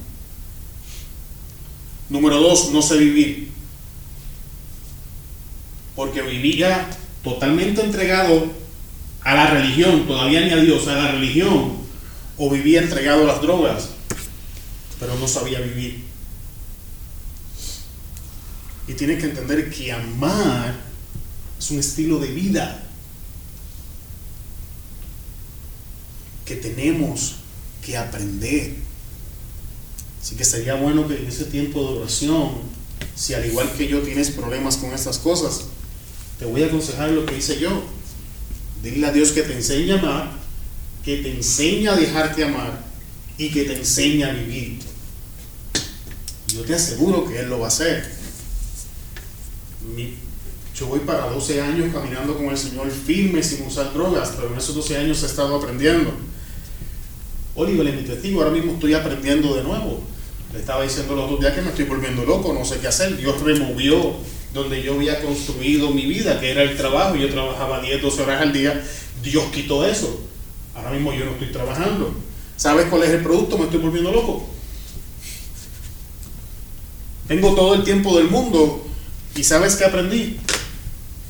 Número 2.08 2.40
dos, 2.40 2.70
no 2.70 2.82
sé 2.82 2.98
vivir. 2.98 3.50
Porque 5.96 6.22
vivía 6.22 6.88
totalmente 7.22 7.82
entregado 7.82 8.52
a 9.22 9.34
la 9.34 9.46
religión, 9.46 10.06
todavía 10.06 10.40
ni 10.40 10.50
a 10.50 10.56
Dios, 10.56 10.86
a 10.86 10.94
la 10.94 11.12
religión, 11.12 11.78
o 12.36 12.50
vivía 12.50 12.82
entregado 12.82 13.22
a 13.22 13.26
las 13.26 13.40
drogas, 13.40 13.90
pero 15.00 15.14
no 15.18 15.26
sabía 15.26 15.60
vivir. 15.60 16.03
Y 18.86 18.94
tienes 18.94 19.20
que 19.20 19.30
entender 19.30 19.70
que 19.70 19.92
amar 19.92 20.74
es 21.58 21.70
un 21.70 21.80
estilo 21.80 22.18
de 22.18 22.28
vida 22.28 22.82
que 26.44 26.56
tenemos 26.56 27.36
que 27.84 27.96
aprender. 27.96 28.74
Así 30.20 30.36
que 30.36 30.44
sería 30.44 30.74
bueno 30.74 31.08
que 31.08 31.16
en 31.16 31.26
ese 31.26 31.44
tiempo 31.44 31.80
de 31.82 31.98
oración, 31.98 32.50
si 33.14 33.34
al 33.34 33.44
igual 33.46 33.70
que 33.76 33.88
yo 33.88 34.02
tienes 34.02 34.30
problemas 34.30 34.76
con 34.76 34.92
estas 34.92 35.18
cosas, 35.18 35.64
te 36.38 36.44
voy 36.44 36.62
a 36.62 36.66
aconsejar 36.66 37.10
lo 37.10 37.24
que 37.26 37.38
hice 37.38 37.58
yo. 37.58 37.84
Dile 38.82 39.06
a 39.06 39.12
Dios 39.12 39.32
que 39.32 39.42
te 39.42 39.54
enseñe 39.54 39.92
a 39.92 39.98
amar, 39.98 40.32
que 41.04 41.18
te 41.18 41.34
enseñe 41.34 41.88
a 41.88 41.96
dejarte 41.96 42.44
amar 42.44 42.84
y 43.38 43.50
que 43.50 43.64
te 43.64 43.76
enseñe 43.76 44.24
a 44.24 44.32
vivir. 44.32 44.78
Yo 46.48 46.62
te 46.62 46.74
aseguro 46.74 47.26
que 47.26 47.40
Él 47.40 47.48
lo 47.48 47.60
va 47.60 47.66
a 47.66 47.68
hacer. 47.68 48.23
Mi- 49.94 50.14
yo 50.78 50.86
voy 50.86 51.00
para 51.00 51.28
12 51.30 51.60
años 51.60 51.92
caminando 51.92 52.36
con 52.36 52.46
el 52.46 52.58
Señor 52.58 52.90
firme 52.90 53.42
sin 53.42 53.66
usar 53.66 53.92
drogas, 53.92 54.32
pero 54.36 54.50
en 54.50 54.58
esos 54.58 54.74
12 54.74 54.96
años 54.96 55.22
he 55.22 55.26
estado 55.26 55.54
aprendiendo. 55.56 56.10
Oliver 57.54 57.86
es 57.86 57.94
mi 57.94 58.02
testigo, 58.02 58.40
ahora 58.42 58.52
mismo 58.52 58.72
estoy 58.72 58.94
aprendiendo 58.94 59.54
de 59.54 59.62
nuevo. 59.62 60.00
Le 60.52 60.58
estaba 60.58 60.82
diciendo 60.82 61.14
los 61.14 61.24
otros 61.26 61.40
días 61.40 61.52
que 61.54 61.62
me 61.62 61.68
estoy 61.68 61.84
volviendo 61.84 62.24
loco, 62.24 62.52
no 62.52 62.64
sé 62.64 62.78
qué 62.78 62.88
hacer. 62.88 63.16
Dios 63.16 63.40
removió 63.42 64.14
donde 64.52 64.82
yo 64.82 64.94
había 64.94 65.20
construido 65.20 65.90
mi 65.90 66.06
vida, 66.06 66.40
que 66.40 66.50
era 66.50 66.62
el 66.62 66.76
trabajo. 66.76 67.14
Yo 67.16 67.28
trabajaba 67.30 67.80
10, 67.80 68.02
12 68.02 68.22
horas 68.22 68.40
al 68.42 68.52
día. 68.52 68.84
Dios 69.22 69.44
quitó 69.52 69.84
eso. 69.86 70.20
Ahora 70.74 70.90
mismo 70.90 71.12
yo 71.12 71.24
no 71.24 71.32
estoy 71.32 71.52
trabajando. 71.52 72.12
¿Sabes 72.56 72.86
cuál 72.86 73.04
es 73.04 73.10
el 73.10 73.22
producto? 73.22 73.58
Me 73.58 73.64
estoy 73.64 73.80
volviendo 73.80 74.10
loco. 74.10 74.48
Tengo 77.28 77.54
todo 77.54 77.74
el 77.74 77.84
tiempo 77.84 78.16
del 78.18 78.28
mundo 78.28 78.83
y 79.36 79.44
¿sabes 79.44 79.76
qué 79.76 79.84
aprendí? 79.84 80.38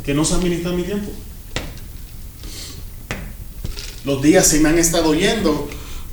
Que 0.05 0.15
no 0.15 0.25
sé 0.25 0.35
administrar 0.35 0.75
mi 0.75 0.83
tiempo. 0.83 1.11
Los 4.05 4.23
días 4.23 4.47
se 4.47 4.61
me 4.61 4.69
han 4.69 4.79
estado 4.79 5.15
yendo 5.15 5.69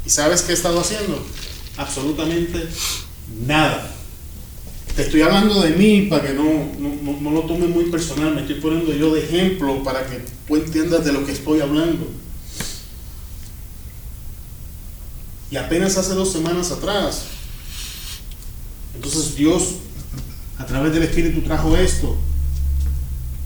y 0.05 0.09
¿sabes 0.09 0.41
qué 0.43 0.51
he 0.51 0.55
estado 0.55 0.79
haciendo? 0.79 1.21
Absolutamente 1.77 2.67
nada. 3.45 3.93
Te 4.95 5.03
estoy 5.03 5.21
hablando 5.21 5.61
de 5.61 5.71
mí 5.71 6.03
para 6.03 6.27
que 6.27 6.33
no, 6.33 6.43
no, 6.79 6.95
no- 7.01 7.19
no 7.21 7.31
lo 7.31 7.41
tomes 7.41 7.69
muy 7.69 7.85
personal, 7.85 8.35
me 8.35 8.41
estoy 8.41 8.55
poniendo 8.61 8.93
yo 8.93 9.13
de 9.13 9.23
ejemplo 9.23 9.83
para 9.83 10.05
que 10.05 10.21
tú 10.47 10.55
entiendas 10.55 11.03
de 11.05 11.13
lo 11.13 11.25
que 11.25 11.31
estoy 11.33 11.59
hablando. 11.61 12.07
Y 15.49 15.57
apenas 15.57 15.97
hace 15.97 16.13
dos 16.13 16.31
semanas 16.31 16.71
atrás, 16.71 17.23
entonces 18.95 19.35
Dios 19.35 19.63
a 20.61 20.65
través 20.67 20.93
del 20.93 21.01
Espíritu 21.01 21.41
trajo 21.41 21.75
esto. 21.75 22.15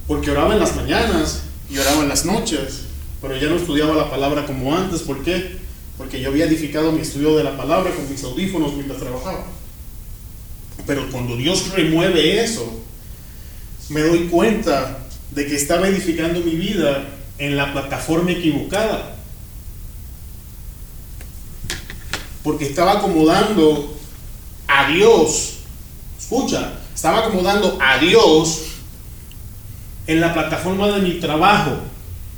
Porque 0.05 0.32
oraba 0.32 0.53
en 0.53 0.59
las 0.59 0.76
mañanas 0.76 1.43
y 1.70 1.78
oraba 1.78 2.03
en 2.03 2.09
las 2.09 2.26
noches, 2.26 2.82
pero 3.22 3.38
ya 3.38 3.47
no 3.47 3.55
estudiaba 3.55 3.95
la 3.95 4.11
palabra 4.11 4.45
como 4.45 4.76
antes. 4.76 5.01
¿Por 5.01 5.24
qué? 5.24 5.57
Porque 5.97 6.20
yo 6.20 6.30
había 6.30 6.45
edificado 6.45 6.91
mi 6.91 6.99
estudio 6.99 7.38
de 7.38 7.45
la 7.45 7.55
palabra 7.55 7.91
con 7.95 8.09
mis 8.11 8.22
audífonos 8.22 8.74
mientras 8.74 8.99
trabajaba. 8.99 9.45
Pero 10.86 11.09
cuando 11.09 11.38
Dios 11.38 11.72
remueve 11.72 12.43
eso, 12.43 12.82
me 13.88 14.01
doy 14.01 14.28
cuenta 14.28 14.99
de 15.32 15.45
que 15.47 15.55
estaba 15.55 15.88
edificando 15.88 16.41
mi 16.41 16.51
vida 16.51 17.05
en 17.38 17.55
la 17.55 17.72
plataforma 17.72 18.32
equivocada. 18.32 19.16
Porque 22.43 22.66
estaba 22.66 22.99
acomodando 22.99 23.97
a 24.68 24.91
Dios. 24.91 25.59
Escucha, 26.20 26.74
estaba 26.96 27.20
acomodando 27.20 27.78
a 27.82 27.98
Dios 28.00 28.62
en 30.08 30.22
la 30.22 30.34
plataforma 30.34 30.88
de 30.91 31.02
mi 31.02 31.20
trabajo 31.20 31.78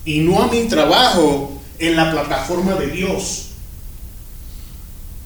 y 0.03 0.19
no 0.19 0.41
a 0.41 0.47
mi 0.47 0.63
trabajo 0.63 1.61
en 1.79 1.95
la 1.95 2.11
plataforma 2.11 2.73
de 2.75 2.87
Dios. 2.87 3.43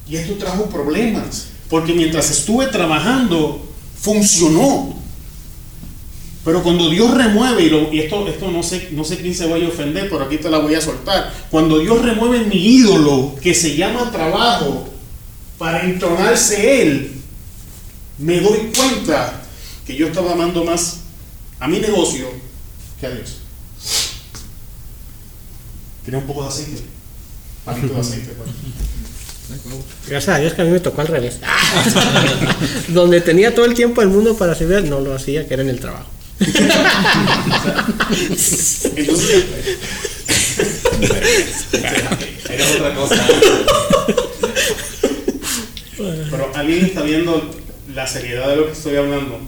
Y 0.08 0.16
esto 0.16 0.34
trajo 0.34 0.66
problemas, 0.66 1.46
porque 1.70 1.94
mientras 1.94 2.30
estuve 2.30 2.66
trabajando, 2.66 3.66
funcionó. 3.98 4.94
Pero 6.44 6.62
cuando 6.64 6.90
Dios 6.90 7.14
remueve, 7.14 7.62
y, 7.62 7.70
lo- 7.70 7.92
y 7.92 8.00
esto, 8.00 8.26
esto 8.26 8.50
no, 8.50 8.64
sé, 8.64 8.88
no 8.90 9.04
sé 9.04 9.18
quién 9.18 9.32
se 9.34 9.46
vaya 9.46 9.66
a 9.66 9.68
ofender, 9.68 10.10
pero 10.10 10.24
aquí 10.24 10.38
te 10.38 10.50
la 10.50 10.58
voy 10.58 10.74
a 10.74 10.80
soltar. 10.80 11.32
Cuando 11.50 11.78
Dios 11.78 12.02
remueve 12.02 12.40
mi 12.46 12.56
ídolo, 12.56 13.36
que 13.40 13.54
se 13.54 13.76
llama 13.76 14.10
trabajo, 14.10 14.88
para 15.56 15.84
entronarse 15.84 16.82
Él, 16.82 17.21
me 18.22 18.40
doy 18.40 18.72
cuenta 18.74 19.42
que 19.86 19.96
yo 19.96 20.06
estaba 20.06 20.32
amando 20.32 20.64
más 20.64 20.98
a 21.60 21.68
mi 21.68 21.78
negocio 21.78 22.28
que 23.00 23.06
a 23.06 23.10
Dios. 23.10 23.38
Quería 26.04 26.18
un 26.18 26.26
poco 26.26 26.42
de 26.42 26.48
aceite. 26.48 26.82
Palito 27.64 27.94
de 27.94 28.00
aceite. 28.00 28.32
pues. 28.36 28.50
Gracias 30.08 30.36
a 30.36 30.38
Dios 30.40 30.54
que 30.54 30.62
a 30.62 30.64
mí 30.64 30.70
me 30.70 30.80
tocó 30.80 31.00
al 31.02 31.08
revés. 31.08 31.38
Donde 32.88 33.20
tenía 33.20 33.54
todo 33.54 33.66
el 33.66 33.74
tiempo 33.74 34.00
del 34.00 34.10
mundo 34.10 34.36
para 34.36 34.54
servir, 34.54 34.84
no 34.84 35.00
lo 35.00 35.14
hacía, 35.14 35.46
que 35.46 35.54
era 35.54 35.62
en 35.62 35.68
el 35.68 35.80
trabajo. 35.80 36.10
Entonces, 38.96 39.44
Era 42.52 42.70
otra 42.76 42.94
cosa. 42.94 43.26
Pero 45.96 46.52
alguien 46.54 46.84
está 46.86 47.02
viendo 47.02 47.50
la 47.94 48.06
seriedad 48.06 48.48
de 48.48 48.56
lo 48.56 48.66
que 48.66 48.72
estoy 48.72 48.96
hablando. 48.96 49.38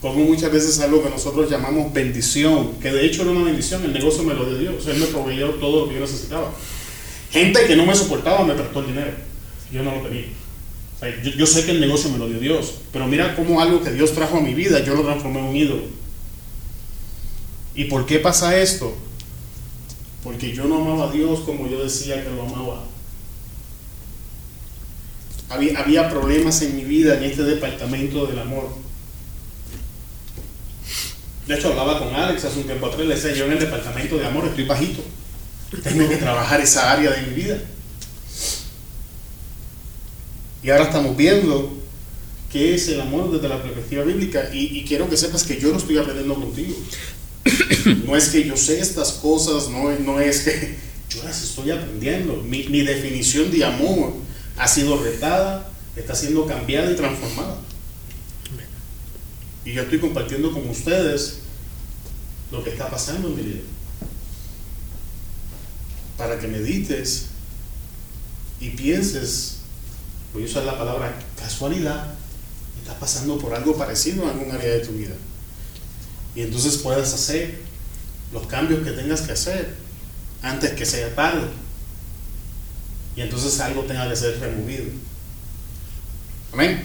Como 0.00 0.24
muchas 0.24 0.52
veces 0.52 0.78
algo 0.80 1.02
que 1.02 1.10
nosotros 1.10 1.50
llamamos 1.50 1.92
bendición, 1.92 2.74
que 2.80 2.92
de 2.92 3.04
hecho 3.04 3.22
era 3.22 3.32
una 3.32 3.44
bendición, 3.44 3.84
el 3.84 3.92
negocio 3.92 4.22
me 4.22 4.34
lo 4.34 4.44
dio 4.44 4.58
Dios, 4.58 4.86
Él 4.86 4.98
me 4.98 5.06
proveyó 5.06 5.50
todo 5.54 5.80
lo 5.80 5.88
que 5.88 5.94
yo 5.94 6.00
necesitaba. 6.00 6.52
Gente 7.30 7.66
que 7.66 7.76
no 7.76 7.84
me 7.84 7.94
soportaba 7.94 8.44
me 8.44 8.54
prestó 8.54 8.80
el 8.80 8.86
dinero, 8.86 9.10
yo 9.72 9.82
no 9.82 9.96
lo 9.96 10.02
tenía. 10.02 10.26
Yo, 11.24 11.30
yo 11.32 11.46
sé 11.46 11.64
que 11.64 11.72
el 11.72 11.80
negocio 11.80 12.10
me 12.10 12.18
lo 12.18 12.28
dio 12.28 12.38
Dios, 12.38 12.74
pero 12.92 13.06
mira 13.06 13.34
cómo 13.34 13.60
algo 13.60 13.82
que 13.82 13.90
Dios 13.90 14.12
trajo 14.12 14.38
a 14.38 14.40
mi 14.40 14.54
vida, 14.54 14.84
yo 14.84 14.94
lo 14.94 15.02
transformé 15.02 15.40
en 15.40 15.44
un 15.46 15.56
ídolo. 15.56 15.82
¿Y 17.74 17.84
por 17.84 18.06
qué 18.06 18.18
pasa 18.18 18.58
esto? 18.60 18.96
Porque 20.22 20.52
yo 20.52 20.64
no 20.64 20.78
amaba 20.78 21.08
a 21.08 21.12
Dios 21.12 21.40
como 21.40 21.68
yo 21.68 21.82
decía 21.82 22.22
que 22.22 22.30
lo 22.30 22.42
amaba. 22.42 22.84
Había, 25.50 25.78
había 25.80 26.10
problemas 26.10 26.60
en 26.62 26.76
mi 26.76 26.84
vida 26.84 27.16
en 27.16 27.24
este 27.24 27.42
departamento 27.42 28.26
del 28.26 28.38
amor. 28.38 28.68
De 31.46 31.54
hecho, 31.54 31.68
hablaba 31.68 31.98
con 31.98 32.14
Alex 32.14 32.44
hace 32.44 32.58
un 32.58 32.66
tiempo 32.66 32.86
atrás, 32.86 33.06
le 33.06 33.14
decía, 33.14 33.32
yo 33.32 33.46
en 33.46 33.52
el 33.52 33.58
departamento 33.58 34.18
de 34.18 34.26
amor 34.26 34.46
estoy 34.46 34.64
bajito. 34.64 35.02
Tengo 35.82 36.06
que 36.06 36.16
trabajar 36.18 36.60
esa 36.60 36.92
área 36.92 37.10
de 37.10 37.22
mi 37.22 37.34
vida. 37.34 37.58
Y 40.62 40.68
ahora 40.68 40.84
estamos 40.84 41.16
viendo 41.16 41.74
qué 42.52 42.74
es 42.74 42.88
el 42.88 43.00
amor 43.00 43.32
desde 43.32 43.48
la 43.48 43.62
perspectiva 43.62 44.04
bíblica. 44.04 44.50
Y, 44.52 44.84
quiero 44.84 45.08
que 45.08 45.16
sepas 45.16 45.44
que 45.44 45.58
yo 45.58 45.70
lo 45.70 45.78
estoy 45.78 45.96
aprendiendo 45.96 46.34
contigo. 46.34 46.74
No 48.04 48.14
es 48.14 48.28
que 48.28 48.44
yo 48.44 48.54
sé 48.54 48.80
estas 48.80 49.12
cosas, 49.12 49.70
no, 49.70 49.90
no 50.00 50.20
es 50.20 50.40
que 50.40 50.76
yo 51.08 51.22
las 51.24 51.42
estoy 51.42 51.70
aprendiendo. 51.70 52.42
Mi 52.42 52.82
definición 52.82 53.50
de 53.50 53.64
amor 53.64 54.12
ha 54.58 54.66
sido 54.66 55.02
retada, 55.02 55.70
está 55.96 56.14
siendo 56.14 56.46
cambiada 56.46 56.90
y 56.90 56.96
transformada. 56.96 57.56
Y 59.64 59.72
yo 59.72 59.82
estoy 59.82 60.00
compartiendo 60.00 60.52
con 60.52 60.68
ustedes 60.68 61.40
lo 62.50 62.64
que 62.64 62.70
está 62.70 62.90
pasando 62.90 63.28
en 63.28 63.36
mi 63.36 63.42
vida. 63.42 63.60
Para 66.16 66.38
que 66.38 66.48
medites 66.48 67.26
y 68.60 68.70
pienses, 68.70 69.58
voy 70.32 70.42
a 70.42 70.46
usar 70.46 70.64
la 70.64 70.76
palabra 70.76 71.14
casualidad, 71.36 72.14
estás 72.80 72.96
pasando 72.96 73.38
por 73.38 73.54
algo 73.54 73.76
parecido 73.76 74.24
en 74.24 74.30
algún 74.30 74.50
área 74.50 74.72
de 74.72 74.80
tu 74.80 74.92
vida. 74.92 75.14
Y 76.34 76.42
entonces 76.42 76.78
puedas 76.78 77.12
hacer 77.12 77.60
los 78.32 78.46
cambios 78.46 78.82
que 78.82 78.92
tengas 78.92 79.20
que 79.20 79.32
hacer 79.32 79.74
antes 80.42 80.72
que 80.72 80.86
sea 80.86 81.14
tarde. 81.14 81.48
Y 83.18 83.22
entonces 83.22 83.58
algo 83.58 83.82
tenga 83.82 84.08
que 84.08 84.14
ser 84.14 84.38
removido. 84.38 84.84
Amén. 86.52 86.84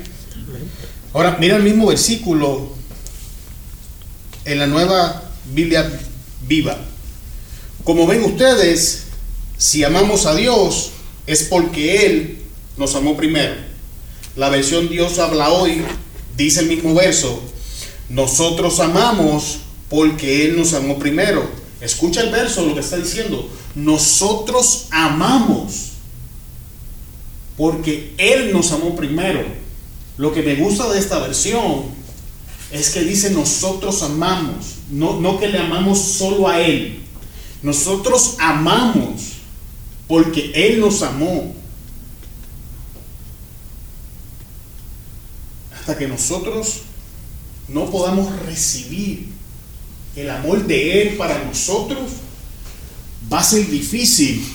Ahora, 1.14 1.38
mira 1.40 1.58
el 1.58 1.62
mismo 1.62 1.86
versículo 1.86 2.74
en 4.44 4.58
la 4.58 4.66
nueva 4.66 5.30
Biblia 5.54 5.88
viva. 6.48 6.76
Como 7.84 8.08
ven 8.08 8.24
ustedes, 8.24 9.04
si 9.60 9.84
amamos 9.84 10.26
a 10.26 10.34
Dios 10.34 10.90
es 11.28 11.44
porque 11.44 12.08
Él 12.08 12.40
nos 12.78 12.96
amó 12.96 13.16
primero. 13.16 13.54
La 14.36 14.50
versión 14.50 14.90
Dios 14.90 15.20
habla 15.20 15.50
hoy 15.50 15.84
dice 16.36 16.62
el 16.62 16.66
mismo 16.66 16.96
verso, 16.96 17.44
nosotros 18.10 18.80
amamos 18.80 19.60
porque 19.88 20.48
Él 20.48 20.58
nos 20.58 20.74
amó 20.74 20.98
primero. 20.98 21.48
Escucha 21.80 22.22
el 22.22 22.32
verso, 22.32 22.66
lo 22.66 22.74
que 22.74 22.80
está 22.80 22.98
diciendo, 22.98 23.48
nosotros 23.76 24.88
amamos 24.90 25.93
porque 27.58 28.14
Él 28.18 28.52
nos 28.54 28.72
amó 28.72 28.96
primero. 28.96 29.44
Lo 30.18 30.34
que 30.34 30.42
me 30.42 30.56
gusta 30.56 30.92
de 30.92 31.00
esta 31.00 31.20
versión 31.20 31.86
es 32.72 32.90
que 32.90 33.02
dice 33.02 33.32
nosotros 33.32 34.02
amamos, 34.04 34.76
no, 34.90 35.20
no 35.20 35.40
que 35.40 35.48
le 35.48 35.60
amamos 35.60 36.00
solo 36.00 36.48
a 36.48 36.60
Él. 36.60 37.04
Nosotros 37.62 38.36
amamos 38.40 39.34
porque 40.08 40.52
Él 40.54 40.80
nos 40.80 41.02
amó. 41.02 41.54
Hasta 45.76 45.98
que 45.98 46.08
nosotros 46.08 46.82
no 47.68 47.90
podamos 47.90 48.34
recibir 48.44 49.30
el 50.16 50.30
amor 50.30 50.66
de 50.66 51.02
Él 51.02 51.18
para 51.18 51.44
nosotros, 51.44 52.12
va 53.32 53.40
a 53.40 53.44
ser 53.44 53.70
difícil 53.70 54.46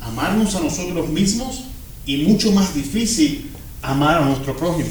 amarnos 0.00 0.54
a 0.54 0.60
nosotros 0.60 1.08
mismos 1.08 1.64
y 2.06 2.18
mucho 2.18 2.52
más 2.52 2.74
difícil 2.74 3.50
amar 3.80 4.22
a 4.22 4.24
nuestro 4.24 4.56
prójimo. 4.56 4.90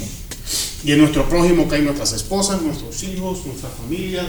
Y 0.84 0.92
en 0.92 1.00
nuestro 1.00 1.28
prójimo 1.30 1.68
caen 1.68 1.86
nuestras 1.86 2.14
esposas, 2.14 2.62
nuestros 2.62 3.04
hijos, 3.04 3.46
nuestras 3.46 3.74
familias. 3.74 4.28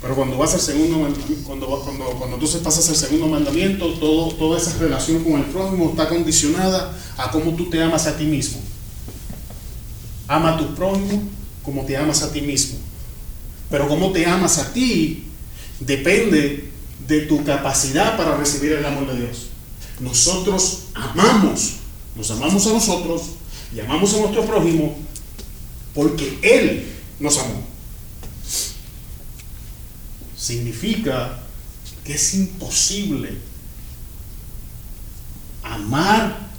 Pero 0.00 0.16
cuando 0.16 0.36
vas 0.36 0.54
al 0.54 0.60
segundo 0.60 1.08
cuando, 1.44 1.66
cuando, 1.66 2.04
cuando 2.18 2.46
se 2.46 2.58
pasas 2.58 2.88
el 2.88 2.96
segundo 2.96 3.28
mandamiento, 3.28 3.92
todo, 3.94 4.32
toda 4.34 4.58
esa 4.58 4.76
relación 4.78 5.22
con 5.22 5.34
el 5.34 5.44
prójimo 5.46 5.90
está 5.90 6.08
condicionada 6.08 6.96
a 7.16 7.30
cómo 7.30 7.54
tú 7.54 7.70
te 7.70 7.82
amas 7.82 8.06
a 8.06 8.16
ti 8.16 8.24
mismo. 8.24 8.60
Ama 10.28 10.54
a 10.54 10.58
tu 10.58 10.74
prójimo 10.74 11.22
como 11.62 11.84
te 11.84 11.96
amas 11.96 12.22
a 12.22 12.32
ti 12.32 12.40
mismo. 12.40 12.78
Pero 13.70 13.88
cómo 13.88 14.12
te 14.12 14.26
amas 14.26 14.58
a 14.58 14.72
ti 14.72 15.24
depende 15.80 16.70
de 17.06 17.20
tu 17.22 17.44
capacidad 17.44 18.16
para 18.16 18.36
recibir 18.36 18.72
el 18.72 18.84
amor 18.84 19.06
de 19.12 19.20
Dios. 19.20 19.51
Nosotros 20.02 20.86
amamos, 20.94 21.74
nos 22.16 22.28
amamos 22.32 22.66
a 22.66 22.72
nosotros 22.72 23.22
y 23.72 23.78
amamos 23.78 24.12
a 24.14 24.18
nuestro 24.18 24.44
prójimo 24.44 24.96
porque 25.94 26.40
Él 26.42 26.92
nos 27.20 27.38
amó. 27.38 27.62
Significa 30.36 31.40
que 32.04 32.14
es 32.14 32.34
imposible 32.34 33.38
amar 35.62 36.50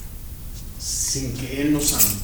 sin 0.79 1.33
que 1.33 1.63
Él 1.63 1.73
nos 1.73 1.91
ame. 1.91 2.15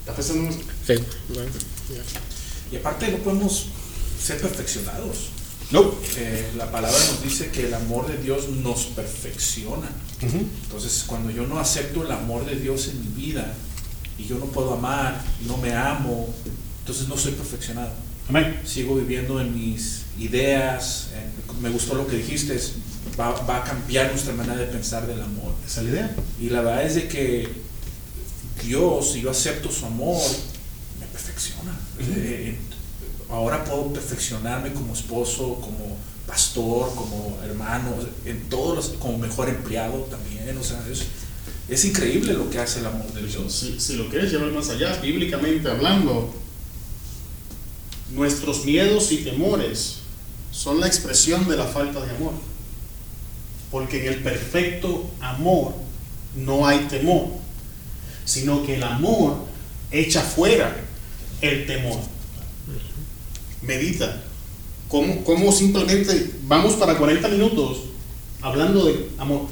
¿Estás 0.00 0.16
pensando? 0.16 0.52
Sí, 0.84 0.94
Y 2.72 2.76
aparte 2.76 3.12
no 3.12 3.18
podemos 3.18 3.68
ser 4.22 4.40
perfeccionados. 4.40 5.28
No. 5.70 5.92
Eh, 6.16 6.50
la 6.56 6.70
palabra 6.70 6.98
nos 6.98 7.22
dice 7.22 7.50
que 7.50 7.66
el 7.66 7.74
amor 7.74 8.06
de 8.08 8.16
Dios 8.22 8.48
nos 8.48 8.84
perfecciona. 8.86 9.88
Entonces, 10.20 11.04
cuando 11.06 11.30
yo 11.30 11.46
no 11.46 11.58
acepto 11.58 12.04
el 12.04 12.10
amor 12.10 12.44
de 12.46 12.56
Dios 12.56 12.88
en 12.88 13.00
mi 13.00 13.22
vida 13.26 13.54
y 14.18 14.26
yo 14.26 14.38
no 14.38 14.46
puedo 14.46 14.72
amar, 14.74 15.22
no 15.46 15.56
me 15.58 15.74
amo, 15.74 16.28
entonces 16.80 17.06
no 17.08 17.16
soy 17.16 17.32
perfeccionado. 17.32 17.90
Amén. 18.28 18.60
Sigo 18.64 18.96
viviendo 18.96 19.40
en 19.40 19.54
mis 19.54 20.02
ideas. 20.18 21.08
en- 21.14 21.62
me 21.62 21.70
gustó 21.70 21.94
lo 21.94 22.06
que 22.06 22.16
dijiste, 22.16 22.54
es- 22.56 22.72
va, 23.18 23.30
va 23.44 23.58
a 23.58 23.64
cambiar 23.64 24.10
nuestra 24.10 24.32
manera 24.34 24.56
de 24.56 24.66
pensar 24.66 25.06
del 25.06 25.20
amor. 25.22 25.52
Esa 25.66 25.80
es 25.80 25.86
la 25.86 25.92
idea. 25.92 26.16
Y 26.40 26.50
la 26.50 26.60
verdad 26.62 26.84
es 26.86 26.94
de 26.96 27.08
que 27.08 27.48
Dios, 28.64 29.12
si 29.12 29.20
yo 29.22 29.30
acepto 29.30 29.70
su 29.70 29.86
amor, 29.86 30.20
me 31.00 31.06
perfecciona. 31.06 31.76
Eh, 32.00 32.56
ahora 33.30 33.64
puedo 33.64 33.92
perfeccionarme 33.92 34.72
como 34.72 34.92
esposo, 34.92 35.60
como 35.60 35.96
pastor, 36.26 36.94
como 36.94 37.38
hermano, 37.44 37.94
en 38.24 38.48
todos 38.48 38.76
los, 38.76 38.88
como 38.98 39.18
mejor 39.18 39.48
empleado 39.48 39.98
también. 40.10 40.56
O 40.56 40.62
sea, 40.62 40.82
es, 41.68 41.84
increíble 41.84 42.34
lo 42.34 42.50
que 42.50 42.58
hace 42.58 42.80
el 42.80 42.86
amor 42.86 43.12
de 43.12 43.26
Dios. 43.26 43.52
Si, 43.52 43.80
si 43.80 43.96
lo 43.96 44.08
quieres 44.08 44.30
llevar 44.30 44.50
más 44.52 44.68
allá, 44.70 44.94
bíblicamente 45.00 45.68
hablando, 45.68 46.32
nuestros 48.10 48.64
miedos 48.64 49.12
y 49.12 49.18
temores 49.18 49.98
son 50.50 50.80
la 50.80 50.86
expresión 50.86 51.48
de 51.48 51.56
la 51.56 51.66
falta 51.66 52.00
de 52.00 52.10
amor. 52.14 52.32
Porque 53.70 54.06
en 54.06 54.14
el 54.14 54.22
perfecto 54.22 55.10
amor 55.20 55.74
no 56.34 56.66
hay 56.66 56.80
temor, 56.88 57.28
sino 58.24 58.64
que 58.64 58.76
el 58.76 58.82
amor 58.82 59.44
echa 59.90 60.22
fuera 60.22 60.74
el 61.40 61.66
temor. 61.66 61.98
Medita. 63.62 64.22
¿Cómo, 64.88 65.22
cómo 65.24 65.52
simplemente 65.52 66.30
vamos 66.46 66.74
para 66.74 66.96
40 66.96 67.28
minutos 67.28 67.78
hablando 68.40 68.86
de 68.86 69.08
amor? 69.18 69.48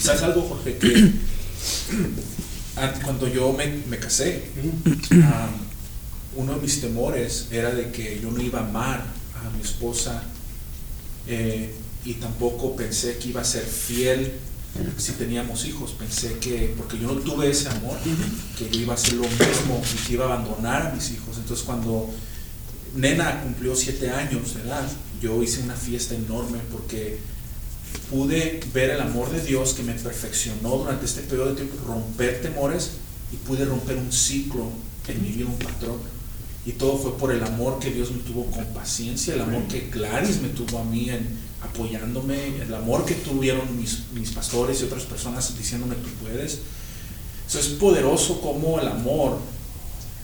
Sabes 0.00 0.22
algo, 0.22 0.42
Jorge, 0.42 0.76
que 0.78 0.94
an- 2.76 3.00
cuando 3.04 3.28
yo 3.28 3.52
me, 3.52 3.66
me 3.88 3.98
casé, 3.98 4.42
ah, 5.24 5.50
uno 6.34 6.54
de 6.54 6.60
mis 6.62 6.80
temores 6.80 7.48
era 7.50 7.70
de 7.74 7.90
que 7.92 8.18
yo 8.20 8.30
no 8.30 8.40
iba 8.40 8.60
a 8.60 8.66
amar 8.68 9.04
a 9.44 9.50
mi 9.56 9.62
esposa 9.62 10.22
eh, 11.28 11.74
y 12.04 12.14
tampoco 12.14 12.74
pensé 12.74 13.18
que 13.18 13.28
iba 13.28 13.42
a 13.42 13.44
ser 13.44 13.64
fiel 13.64 14.32
si 14.96 15.12
teníamos 15.12 15.64
hijos. 15.66 15.92
Pensé 15.92 16.38
que, 16.38 16.74
porque 16.76 16.98
yo 16.98 17.12
no 17.12 17.20
tuve 17.20 17.50
ese 17.50 17.68
amor, 17.68 17.98
que 18.58 18.70
yo 18.70 18.80
iba 18.80 18.92
a 18.92 18.96
hacer 18.96 19.14
lo 19.14 19.24
mismo 19.24 19.82
y 19.94 20.06
que 20.06 20.12
iba 20.14 20.24
a 20.24 20.34
abandonar 20.34 20.86
a 20.86 20.94
mis 20.94 21.10
hijos. 21.10 21.36
Entonces 21.36 21.64
cuando 21.64 22.10
Nena 22.94 23.42
cumplió 23.42 23.74
siete 23.74 24.10
años 24.10 24.54
de 24.54 24.62
edad, 24.62 24.88
yo 25.20 25.42
hice 25.42 25.62
una 25.62 25.74
fiesta 25.74 26.14
enorme 26.14 26.58
porque 26.70 27.18
pude 28.10 28.60
ver 28.72 28.90
el 28.90 29.00
amor 29.00 29.30
de 29.30 29.42
Dios 29.42 29.74
que 29.74 29.82
me 29.82 29.92
perfeccionó 29.92 30.76
durante 30.78 31.04
este 31.04 31.22
periodo 31.22 31.50
de 31.50 31.56
tiempo, 31.56 31.76
romper 31.86 32.42
temores 32.42 32.92
y 33.32 33.36
pude 33.36 33.64
romper 33.64 33.96
un 33.96 34.12
ciclo 34.12 34.70
en 35.08 35.22
mi 35.22 35.30
vida, 35.30 35.46
un 35.46 35.58
patrón. 35.58 35.98
Y 36.64 36.72
todo 36.72 36.96
fue 36.96 37.16
por 37.18 37.32
el 37.32 37.42
amor 37.42 37.78
que 37.78 37.90
Dios 37.90 38.10
me 38.12 38.18
tuvo 38.18 38.46
con 38.46 38.64
paciencia, 38.66 39.34
el 39.34 39.40
amor 39.40 39.64
que 39.64 39.88
Gladys 39.90 40.40
me 40.40 40.48
tuvo 40.48 40.78
a 40.78 40.84
mí 40.84 41.10
en 41.10 41.26
apoyándome, 41.64 42.56
el 42.62 42.74
amor 42.74 43.04
que 43.04 43.14
tuvieron 43.14 43.76
mis, 43.78 44.10
mis 44.14 44.30
pastores 44.30 44.80
y 44.80 44.84
otras 44.84 45.04
personas 45.04 45.56
diciéndome 45.56 45.94
tú 45.96 46.08
puedes. 46.22 46.60
Eso 47.48 47.58
es 47.58 47.66
poderoso 47.68 48.40
como 48.40 48.80
el 48.80 48.88
amor 48.88 49.38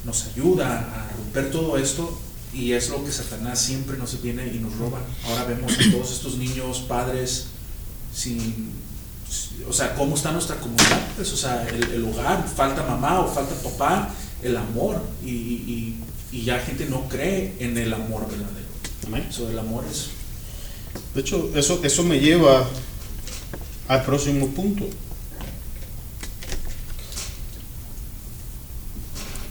nos 0.05 0.24
ayuda 0.26 0.78
a 0.80 1.16
romper 1.16 1.51
todo 1.51 1.76
esto 1.76 2.18
y 2.55 2.72
es 2.72 2.89
lo 2.89 3.05
que 3.05 3.12
Satanás 3.12 3.61
siempre 3.61 3.97
nos 3.99 4.20
viene 4.22 4.47
y 4.47 4.59
nos 4.59 4.74
roba. 4.76 5.01
Ahora 5.26 5.45
vemos 5.45 5.72
a 5.72 5.91
todos 5.93 6.11
estos 6.12 6.36
niños, 6.39 6.78
padres, 6.89 7.47
sin, 8.14 8.70
o 9.68 9.72
sea, 9.72 9.95
cómo 9.95 10.14
está 10.14 10.32
nuestra 10.32 10.57
comunidad, 10.57 11.01
pues, 11.16 11.32
o 11.32 11.36
sea, 11.36 11.68
el, 11.68 11.82
el 11.93 12.05
hogar, 12.05 12.49
falta 12.49 12.82
mamá 12.84 13.20
o 13.20 13.28
falta 13.32 13.55
papá, 13.62 14.09
el 14.43 14.57
amor 14.57 15.03
y, 15.24 15.30
y- 15.30 16.05
y 16.30 16.43
ya 16.45 16.59
gente 16.61 16.86
no 16.86 17.09
cree 17.09 17.57
en 17.59 17.76
el 17.78 17.93
amor 17.93 18.22
verdadero. 18.28 18.68
Amén. 19.07 19.26
Eso 19.30 19.49
el 19.51 19.59
amor 19.59 19.84
es 19.91 20.09
De 21.14 21.20
hecho, 21.20 21.51
eso, 21.55 21.80
eso 21.82 22.05
me 22.05 22.20
lleva 22.20 22.68
al 23.88 24.05
próximo 24.05 24.49
punto. 24.49 24.88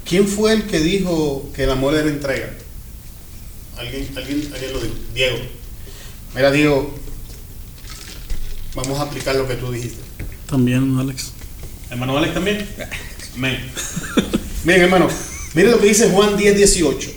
¿Quién 0.05 0.27
fue 0.27 0.53
el 0.53 0.63
que 0.67 0.79
dijo 0.79 1.49
que 1.53 1.63
el 1.63 1.71
amor 1.71 1.93
era 1.95 2.07
entrega? 2.07 2.53
Alguien, 3.77 4.07
alguien, 4.15 4.49
alguien 4.53 4.73
lo 4.73 4.79
dijo. 4.79 4.95
Diego. 5.13 5.37
Mira, 6.33 6.51
Diego, 6.51 6.93
vamos 8.73 8.99
a 8.99 9.03
aplicar 9.03 9.35
lo 9.35 9.47
que 9.47 9.55
tú 9.55 9.71
dijiste. 9.71 10.01
También, 10.49 10.97
Alex. 10.97 11.31
Hermano 11.89 12.17
Alex 12.17 12.33
también. 12.33 12.67
Amén. 13.35 13.71
Miren, 14.63 14.81
hermano, 14.81 15.07
miren 15.53 15.71
lo 15.71 15.79
que 15.79 15.87
dice 15.87 16.09
Juan 16.09 16.37
10, 16.37 16.55
18. 16.55 17.11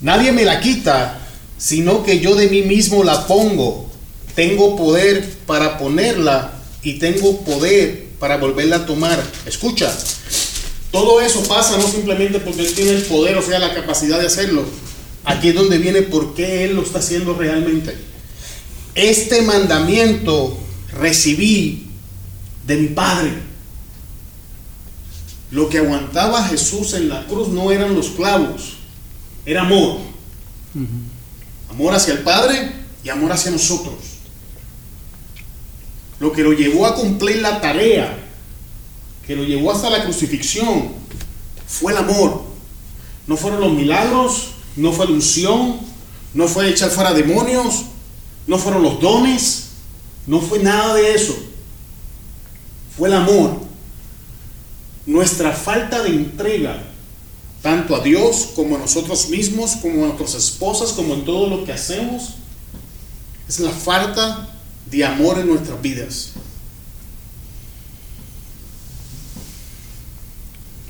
Nadie 0.00 0.32
me 0.32 0.44
la 0.44 0.60
quita, 0.60 1.23
sino 1.58 2.02
que 2.02 2.20
yo 2.20 2.34
de 2.34 2.48
mí 2.48 2.62
mismo 2.62 3.04
la 3.04 3.26
pongo. 3.26 3.88
Tengo 4.34 4.76
poder 4.76 5.28
para 5.46 5.78
ponerla 5.78 6.52
y 6.82 6.98
tengo 6.98 7.40
poder 7.40 8.08
para 8.18 8.36
volverla 8.36 8.76
a 8.76 8.86
tomar. 8.86 9.22
Escucha, 9.46 9.94
todo 10.90 11.20
eso 11.20 11.42
pasa 11.44 11.76
no 11.76 11.88
simplemente 11.88 12.40
porque 12.40 12.62
Él 12.62 12.74
tiene 12.74 12.92
el 12.92 13.02
poder, 13.02 13.36
o 13.36 13.42
sea, 13.42 13.58
la 13.58 13.74
capacidad 13.74 14.18
de 14.18 14.26
hacerlo. 14.26 14.64
Aquí 15.24 15.48
es 15.48 15.54
donde 15.54 15.78
viene 15.78 16.02
por 16.02 16.34
qué 16.34 16.64
Él 16.64 16.76
lo 16.76 16.82
está 16.82 16.98
haciendo 16.98 17.34
realmente. 17.34 17.96
Este 18.94 19.42
mandamiento 19.42 20.56
recibí 20.92 21.88
de 22.66 22.76
mi 22.76 22.88
Padre. 22.88 23.32
Lo 25.50 25.68
que 25.68 25.78
aguantaba 25.78 26.46
Jesús 26.48 26.94
en 26.94 27.08
la 27.08 27.26
cruz 27.26 27.48
no 27.48 27.70
eran 27.70 27.94
los 27.94 28.10
clavos, 28.10 28.74
era 29.46 29.62
amor. 29.62 29.98
Amor 31.74 31.94
hacia 31.94 32.14
el 32.14 32.20
Padre 32.20 32.72
y 33.02 33.08
amor 33.08 33.32
hacia 33.32 33.50
nosotros. 33.50 33.94
Lo 36.20 36.32
que 36.32 36.44
lo 36.44 36.52
llevó 36.52 36.86
a 36.86 36.94
cumplir 36.94 37.42
la 37.42 37.60
tarea, 37.60 38.16
que 39.26 39.34
lo 39.34 39.42
llevó 39.42 39.72
hasta 39.72 39.90
la 39.90 40.04
crucifixión, 40.04 40.92
fue 41.66 41.92
el 41.92 41.98
amor. 41.98 42.44
No 43.26 43.36
fueron 43.36 43.60
los 43.60 43.72
milagros, 43.72 44.50
no 44.76 44.92
fue 44.92 45.06
la 45.06 45.12
unción, 45.12 45.80
no 46.32 46.46
fue 46.46 46.68
echar 46.70 46.90
fuera 46.90 47.12
demonios, 47.12 47.86
no 48.46 48.56
fueron 48.56 48.82
los 48.82 49.00
dones, 49.00 49.70
no 50.28 50.40
fue 50.40 50.60
nada 50.60 50.94
de 50.94 51.14
eso. 51.14 51.34
Fue 52.96 53.08
el 53.08 53.14
amor. 53.14 53.60
Nuestra 55.06 55.52
falta 55.52 56.02
de 56.04 56.10
entrega, 56.10 56.84
tanto 57.64 57.96
a 57.96 58.00
Dios 58.00 58.50
como 58.54 58.76
a 58.76 58.78
nosotros 58.78 59.30
mismos, 59.30 59.76
como 59.76 60.04
a 60.04 60.08
nuestras 60.08 60.34
esposas, 60.34 60.92
como 60.92 61.14
en 61.14 61.24
todo 61.24 61.48
lo 61.48 61.64
que 61.64 61.72
hacemos, 61.72 62.34
es 63.48 63.58
la 63.58 63.70
falta 63.70 64.54
de 64.90 65.02
amor 65.02 65.38
en 65.38 65.46
nuestras 65.46 65.80
vidas. 65.80 66.32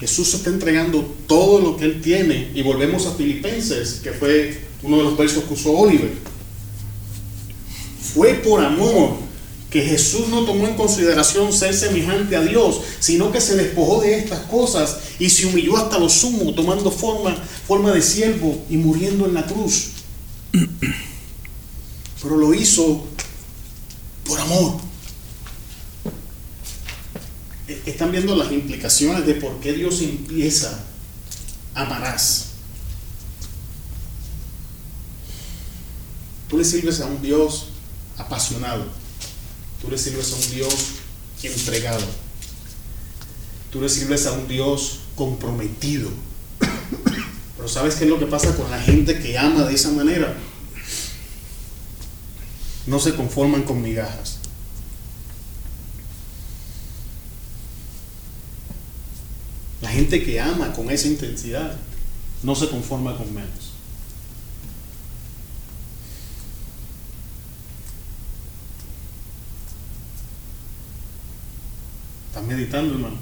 Jesús 0.00 0.34
está 0.34 0.50
entregando 0.50 1.08
todo 1.28 1.60
lo 1.60 1.76
que 1.76 1.84
Él 1.84 2.00
tiene 2.02 2.50
y 2.56 2.62
volvemos 2.62 3.06
a 3.06 3.14
Filipenses, 3.14 4.00
que 4.02 4.10
fue 4.10 4.66
uno 4.82 4.96
de 4.96 5.04
los 5.04 5.16
versos 5.16 5.44
que 5.44 5.54
usó 5.54 5.78
Oliver. 5.78 6.12
Fue 8.12 8.34
por 8.34 8.64
amor 8.64 9.18
que 9.74 9.82
Jesús 9.82 10.28
no 10.28 10.44
tomó 10.44 10.68
en 10.68 10.76
consideración 10.76 11.52
ser 11.52 11.74
semejante 11.74 12.36
a 12.36 12.42
Dios, 12.42 12.80
sino 13.00 13.32
que 13.32 13.40
se 13.40 13.56
despojó 13.56 14.02
de 14.02 14.16
estas 14.20 14.38
cosas 14.46 14.98
y 15.18 15.28
se 15.28 15.46
humilló 15.46 15.76
hasta 15.76 15.98
lo 15.98 16.08
sumo, 16.08 16.54
tomando 16.54 16.92
forma, 16.92 17.34
forma 17.66 17.90
de 17.90 18.00
siervo 18.00 18.64
y 18.70 18.76
muriendo 18.76 19.26
en 19.26 19.34
la 19.34 19.44
cruz. 19.44 19.88
Pero 22.22 22.36
lo 22.36 22.54
hizo 22.54 23.04
por 24.24 24.38
amor. 24.38 24.76
E- 27.66 27.82
Están 27.86 28.12
viendo 28.12 28.36
las 28.36 28.52
implicaciones 28.52 29.26
de 29.26 29.34
por 29.34 29.58
qué 29.58 29.72
Dios 29.72 30.00
empieza 30.02 30.84
amarás. 31.74 32.44
Tú 36.48 36.58
le 36.58 36.64
sirves 36.64 37.00
a 37.00 37.06
un 37.06 37.20
Dios 37.20 37.70
apasionado. 38.16 38.84
Tú 39.84 39.90
le 39.90 39.98
sirves 39.98 40.32
a 40.32 40.36
un 40.36 40.50
Dios 40.50 40.74
entregado. 41.42 42.06
Tú 43.70 43.82
le 43.82 43.88
sirves 43.90 44.26
a 44.26 44.32
un 44.32 44.48
Dios 44.48 45.00
comprometido. 45.14 46.08
Pero 47.56 47.68
¿sabes 47.68 47.96
qué 47.96 48.04
es 48.04 48.10
lo 48.10 48.18
que 48.18 48.26
pasa 48.26 48.56
con 48.56 48.70
la 48.70 48.80
gente 48.80 49.18
que 49.20 49.36
ama 49.36 49.64
de 49.64 49.74
esa 49.74 49.90
manera? 49.90 50.34
No 52.86 52.98
se 52.98 53.14
conforman 53.14 53.64
con 53.64 53.82
migajas. 53.82 54.38
La 59.82 59.90
gente 59.90 60.24
que 60.24 60.40
ama 60.40 60.72
con 60.72 60.88
esa 60.90 61.08
intensidad 61.08 61.76
no 62.42 62.54
se 62.54 62.70
conforma 62.70 63.18
con 63.18 63.34
menos. 63.34 63.73
¿Estás 72.34 72.48
meditando, 72.48 72.94
hermano? 72.94 73.16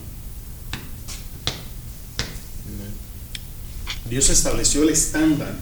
Dios 4.08 4.30
estableció 4.30 4.84
el 4.84 4.88
estándar 4.88 5.54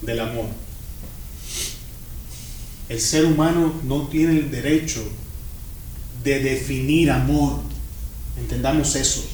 del 0.00 0.18
amor. 0.18 0.46
El 2.88 3.00
ser 3.00 3.26
humano 3.26 3.72
no 3.84 4.08
tiene 4.08 4.40
el 4.40 4.50
derecho 4.50 5.08
de 6.24 6.40
definir 6.40 7.12
amor. 7.12 7.60
Entendamos 8.36 8.96
eso. 8.96 9.24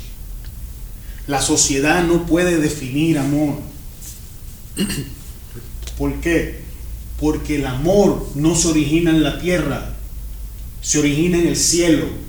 La 1.26 1.40
sociedad 1.40 2.04
no 2.04 2.26
puede 2.26 2.58
definir 2.58 3.16
amor. 3.18 3.58
¿Por 5.96 6.20
qué? 6.20 6.60
Porque 7.18 7.56
el 7.56 7.64
amor 7.64 8.28
no 8.34 8.54
se 8.54 8.68
origina 8.68 9.12
en 9.12 9.22
la 9.22 9.40
tierra, 9.40 9.94
se 10.82 10.98
origina 10.98 11.38
en 11.38 11.46
el 11.46 11.56
cielo. 11.56 12.27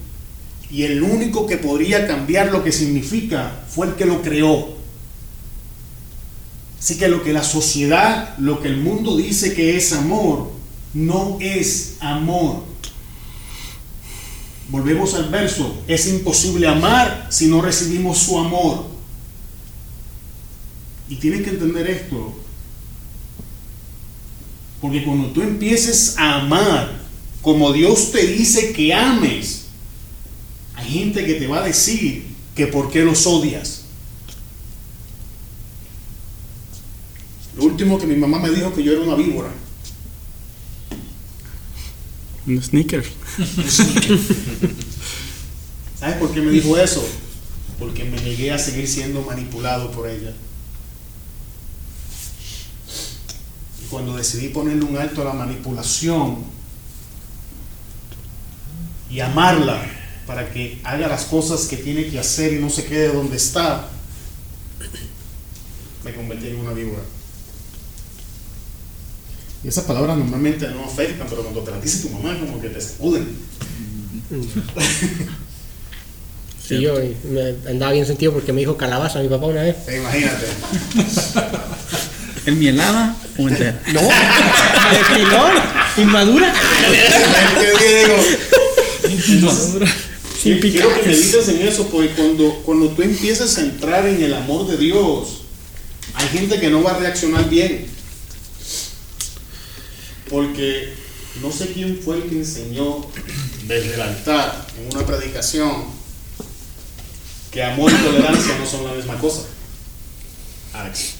Y 0.71 0.83
el 0.83 1.01
único 1.01 1.47
que 1.47 1.57
podría 1.57 2.07
cambiar 2.07 2.51
lo 2.51 2.63
que 2.63 2.71
significa 2.71 3.65
fue 3.67 3.87
el 3.87 3.95
que 3.95 4.05
lo 4.05 4.21
creó. 4.21 4.77
Así 6.79 6.97
que 6.97 7.07
lo 7.07 7.23
que 7.23 7.33
la 7.33 7.43
sociedad, 7.43 8.37
lo 8.37 8.61
que 8.61 8.67
el 8.67 8.77
mundo 8.77 9.17
dice 9.17 9.53
que 9.53 9.75
es 9.75 9.91
amor, 9.93 10.51
no 10.93 11.37
es 11.41 11.95
amor. 11.99 12.63
Volvemos 14.69 15.15
al 15.15 15.29
verso. 15.29 15.83
Es 15.87 16.07
imposible 16.07 16.67
amar 16.67 17.27
si 17.29 17.47
no 17.47 17.61
recibimos 17.61 18.19
su 18.19 18.37
amor. 18.37 18.87
Y 21.09 21.15
tienes 21.15 21.41
que 21.41 21.49
entender 21.49 21.89
esto. 21.89 22.39
Porque 24.79 25.03
cuando 25.03 25.29
tú 25.31 25.41
empieces 25.41 26.15
a 26.17 26.41
amar 26.41 26.99
como 27.41 27.71
Dios 27.71 28.11
te 28.11 28.25
dice 28.27 28.73
que 28.73 28.93
ames, 28.93 29.65
gente 30.89 31.25
que 31.25 31.35
te 31.35 31.47
va 31.47 31.59
a 31.59 31.63
decir 31.63 32.25
que 32.55 32.67
por 32.67 32.91
qué 32.91 33.03
los 33.03 33.25
odias. 33.25 33.83
Lo 37.55 37.63
último 37.65 37.97
que 37.97 38.07
mi 38.07 38.15
mamá 38.15 38.39
me 38.39 38.49
dijo 38.49 38.73
que 38.73 38.83
yo 38.83 38.93
era 38.93 39.01
una 39.01 39.15
víbora. 39.15 39.49
Un 42.47 42.61
sneaker. 42.61 43.05
¿Sabes 45.99 46.15
por 46.17 46.33
qué 46.33 46.41
me 46.41 46.51
dijo 46.51 46.77
eso? 46.77 47.05
Porque 47.77 48.05
me 48.05 48.19
negué 48.21 48.51
a 48.51 48.57
seguir 48.57 48.87
siendo 48.87 49.21
manipulado 49.21 49.91
por 49.91 50.07
ella. 50.07 50.33
Y 53.83 53.87
cuando 53.89 54.15
decidí 54.15 54.49
ponerle 54.49 54.85
un 54.85 54.97
alto 54.97 55.21
a 55.21 55.25
la 55.25 55.33
manipulación 55.33 56.37
y 59.09 59.19
amarla 59.19 59.98
para 60.29 60.47
que 60.51 60.79
haga 60.83 61.07
las 61.07 61.23
cosas 61.23 61.65
que 61.65 61.75
tiene 61.75 62.05
que 62.05 62.19
hacer 62.19 62.53
y 62.53 62.59
no 62.59 62.69
se 62.69 62.85
quede 62.85 63.11
donde 63.11 63.35
está, 63.35 63.89
me 66.05 66.13
convertí 66.13 66.49
en 66.49 66.57
una 66.57 66.71
víbora. 66.71 67.01
Y 69.63 69.69
esas 69.69 69.85
palabras 69.85 70.19
normalmente 70.19 70.67
no 70.67 70.85
afectan, 70.85 71.25
pero 71.27 71.41
cuando 71.41 71.61
te 71.61 71.71
las 71.71 71.81
dice 71.81 72.07
tu 72.07 72.11
mamá, 72.11 72.37
como 72.39 72.61
que 72.61 72.69
te 72.69 72.77
escuden. 72.77 73.27
Sí, 76.63 76.79
yo 76.81 76.93
me 77.23 77.55
andaba 77.67 77.93
bien 77.93 78.05
sentido 78.05 78.31
porque 78.31 78.53
me 78.53 78.59
dijo 78.59 78.77
calabaza 78.77 79.21
mi 79.21 79.27
papá 79.27 79.47
una 79.47 79.63
vez. 79.63 79.75
Eh, 79.87 79.97
Imagínate. 79.97 80.45
¿El 82.45 82.57
mielada 82.57 83.15
o 83.39 83.49
entera? 83.49 83.81
No, 83.91 84.01
de 84.01 85.15
pilón, 85.15 85.51
inmadura. 85.97 86.53
Quiero 90.41 90.93
que 91.01 91.07
medites 91.07 91.49
en 91.49 91.67
eso, 91.67 91.87
porque 91.87 92.09
cuando, 92.11 92.61
cuando 92.65 92.89
tú 92.89 93.01
empiezas 93.01 93.57
a 93.57 93.61
entrar 93.61 94.07
en 94.07 94.23
el 94.23 94.33
amor 94.33 94.67
de 94.67 94.77
Dios, 94.77 95.41
hay 96.13 96.27
gente 96.29 96.59
que 96.59 96.69
no 96.69 96.81
va 96.81 96.91
a 96.91 96.99
reaccionar 96.99 97.49
bien. 97.49 97.87
Porque 100.29 100.93
no 101.41 101.51
sé 101.51 101.71
quién 101.73 101.99
fue 102.03 102.17
el 102.17 102.23
que 102.23 102.35
enseñó 102.35 103.05
desde 103.67 103.95
el 103.95 104.01
altar 104.01 104.67
en 104.77 104.95
una 104.95 105.05
predicación 105.05 105.85
que 107.51 107.63
amor 107.63 107.91
y 107.91 107.95
tolerancia 107.95 108.57
no 108.57 108.65
son 108.65 108.85
la 108.85 108.93
misma 108.93 109.17
cosa. 109.19 109.41
Alex. 110.73 111.15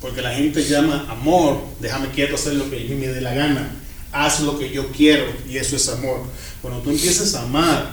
Porque 0.00 0.22
la 0.22 0.34
gente 0.34 0.64
llama 0.64 1.06
amor, 1.10 1.62
déjame 1.80 2.10
quieto 2.10 2.34
hacer 2.34 2.54
lo 2.54 2.70
que 2.70 2.76
a 2.76 2.80
mí 2.80 2.94
me 2.94 3.08
dé 3.08 3.20
la 3.20 3.34
gana, 3.34 3.70
haz 4.12 4.40
lo 4.40 4.58
que 4.58 4.70
yo 4.70 4.90
quiero 4.92 5.26
y 5.48 5.58
eso 5.58 5.76
es 5.76 5.88
amor. 5.88 6.22
Cuando 6.62 6.80
tú 6.80 6.90
empiezas 6.90 7.34
a 7.34 7.42
amar, 7.42 7.90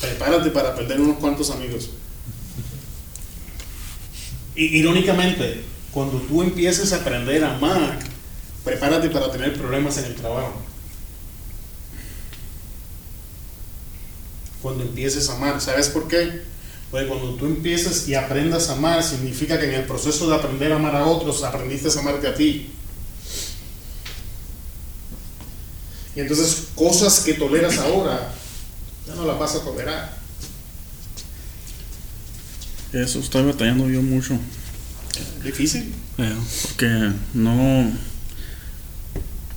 prepárate 0.00 0.50
para 0.50 0.74
perder 0.74 1.00
unos 1.00 1.18
cuantos 1.18 1.50
amigos. 1.50 1.90
Y, 4.56 4.78
irónicamente, 4.78 5.62
cuando 5.92 6.18
tú 6.18 6.42
empieces 6.42 6.92
a 6.92 6.96
aprender 6.96 7.44
a 7.44 7.56
amar, 7.56 7.98
prepárate 8.64 9.08
para 9.10 9.30
tener 9.30 9.56
problemas 9.56 9.98
en 9.98 10.06
el 10.06 10.14
trabajo. 10.14 10.60
Cuando 14.60 14.82
empieces 14.82 15.28
a 15.30 15.36
amar, 15.36 15.60
¿sabes 15.60 15.88
por 15.88 16.08
qué? 16.08 16.42
Porque 16.90 17.06
cuando 17.06 17.34
tú 17.34 17.46
empieces 17.46 18.08
y 18.08 18.14
aprendas 18.14 18.68
a 18.68 18.72
amar, 18.72 19.02
significa 19.02 19.58
que 19.58 19.66
en 19.66 19.74
el 19.74 19.84
proceso 19.84 20.28
de 20.28 20.34
aprender 20.34 20.72
a 20.72 20.76
amar 20.76 20.96
a 20.96 21.06
otros, 21.06 21.44
aprendiste 21.44 21.88
a 21.88 22.00
amarte 22.00 22.26
a 22.26 22.34
ti. 22.34 22.72
Y 26.20 26.22
entonces 26.24 26.68
cosas 26.74 27.20
que 27.20 27.32
toleras 27.32 27.78
ahora, 27.78 28.30
ya 29.06 29.14
no 29.14 29.24
las 29.24 29.38
vas 29.38 29.54
a 29.54 29.64
tolerar. 29.64 30.18
Eso 32.92 33.20
estoy 33.20 33.44
batallando 33.44 33.88
yo 33.88 34.02
mucho. 34.02 34.38
Difícil. 35.42 35.94
Eh, 36.18 36.36
porque 36.62 37.12
no. 37.32 37.90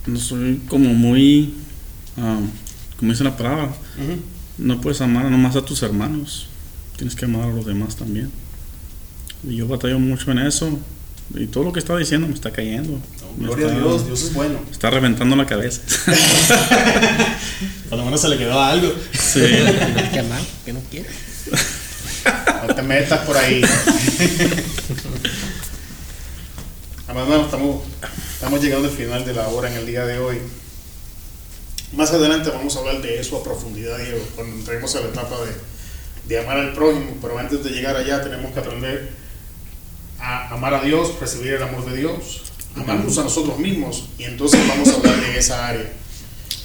No 0.05 0.19
soy 0.19 0.61
como 0.69 0.93
muy. 0.93 1.53
ah, 2.17 2.39
como 2.97 3.11
dice 3.11 3.25
la 3.25 3.35
palabra, 3.35 3.73
no 4.57 4.79
puedes 4.79 5.01
amar 5.01 5.29
nomás 5.29 5.57
a 5.57 5.65
tus 5.65 5.83
hermanos. 5.83 6.47
Tienes 6.95 7.13
que 7.13 7.25
amar 7.25 7.49
a 7.49 7.53
los 7.53 7.65
demás 7.65 7.97
también. 7.97 8.31
Y 9.45 9.57
yo 9.57 9.67
batallo 9.67 9.99
mucho 9.99 10.31
en 10.31 10.39
eso. 10.39 10.79
Y 11.35 11.47
todo 11.47 11.63
lo 11.63 11.73
que 11.73 11.79
está 11.79 11.95
diciendo 11.97 12.27
me 12.27 12.33
está 12.35 12.51
cayendo. 12.51 12.99
Me 13.37 13.45
Gloria 13.47 13.65
a 13.65 13.69
está- 13.69 13.79
Dios, 13.81 14.05
Dios 14.05 14.21
es 14.23 14.33
bueno. 14.33 14.59
Está 14.71 14.89
reventando 14.91 15.35
la 15.35 15.45
cabeza. 15.47 15.81
Por 17.89 17.97
lo 17.97 18.05
menos 18.05 18.21
se 18.21 18.29
le 18.29 18.37
quedó 18.37 18.61
algo. 18.61 18.93
sí. 19.11 19.41
Que 20.13 20.19
amar, 20.19 20.41
que 20.65 20.73
no 20.73 20.79
quiere. 20.91 21.09
No 22.67 22.75
te 22.75 22.81
metas 22.83 23.25
por 23.25 23.35
ahí. 23.35 23.61
Hermano, 27.07 27.45
estamos, 27.45 27.83
estamos 28.33 28.61
llegando 28.61 28.87
al 28.87 28.93
final 28.93 29.25
de 29.25 29.33
la 29.33 29.47
hora 29.49 29.69
en 29.69 29.77
el 29.77 29.85
día 29.85 30.05
de 30.05 30.19
hoy. 30.19 30.37
Más 31.93 32.11
adelante 32.11 32.49
vamos 32.49 32.75
a 32.75 32.79
hablar 32.79 33.01
de 33.01 33.19
eso 33.19 33.37
a 33.37 33.43
profundidad, 33.43 33.97
Diego, 33.97 34.19
cuando 34.35 34.55
entremos 34.55 34.95
a 34.95 35.01
la 35.01 35.07
etapa 35.07 35.35
de, 35.45 35.51
de 36.33 36.39
amar 36.41 36.57
al 36.57 36.73
prójimo. 36.73 37.17
Pero 37.21 37.37
antes 37.37 37.63
de 37.63 37.69
llegar 37.71 37.95
allá 37.95 38.23
tenemos 38.23 38.51
que 38.53 38.59
aprender 38.59 39.11
a 40.23 40.53
amar 40.53 40.73
a 40.73 40.81
Dios, 40.81 41.19
recibir 41.19 41.53
el 41.53 41.63
amor 41.63 41.83
de 41.85 41.97
Dios, 41.97 42.43
amarnos 42.77 43.17
a 43.17 43.23
nosotros 43.23 43.59
mismos. 43.59 44.05
Y 44.17 44.23
entonces 44.23 44.65
vamos 44.67 44.87
a 44.87 44.93
hablar 44.95 45.19
de 45.19 45.37
esa 45.37 45.67
área. 45.67 45.91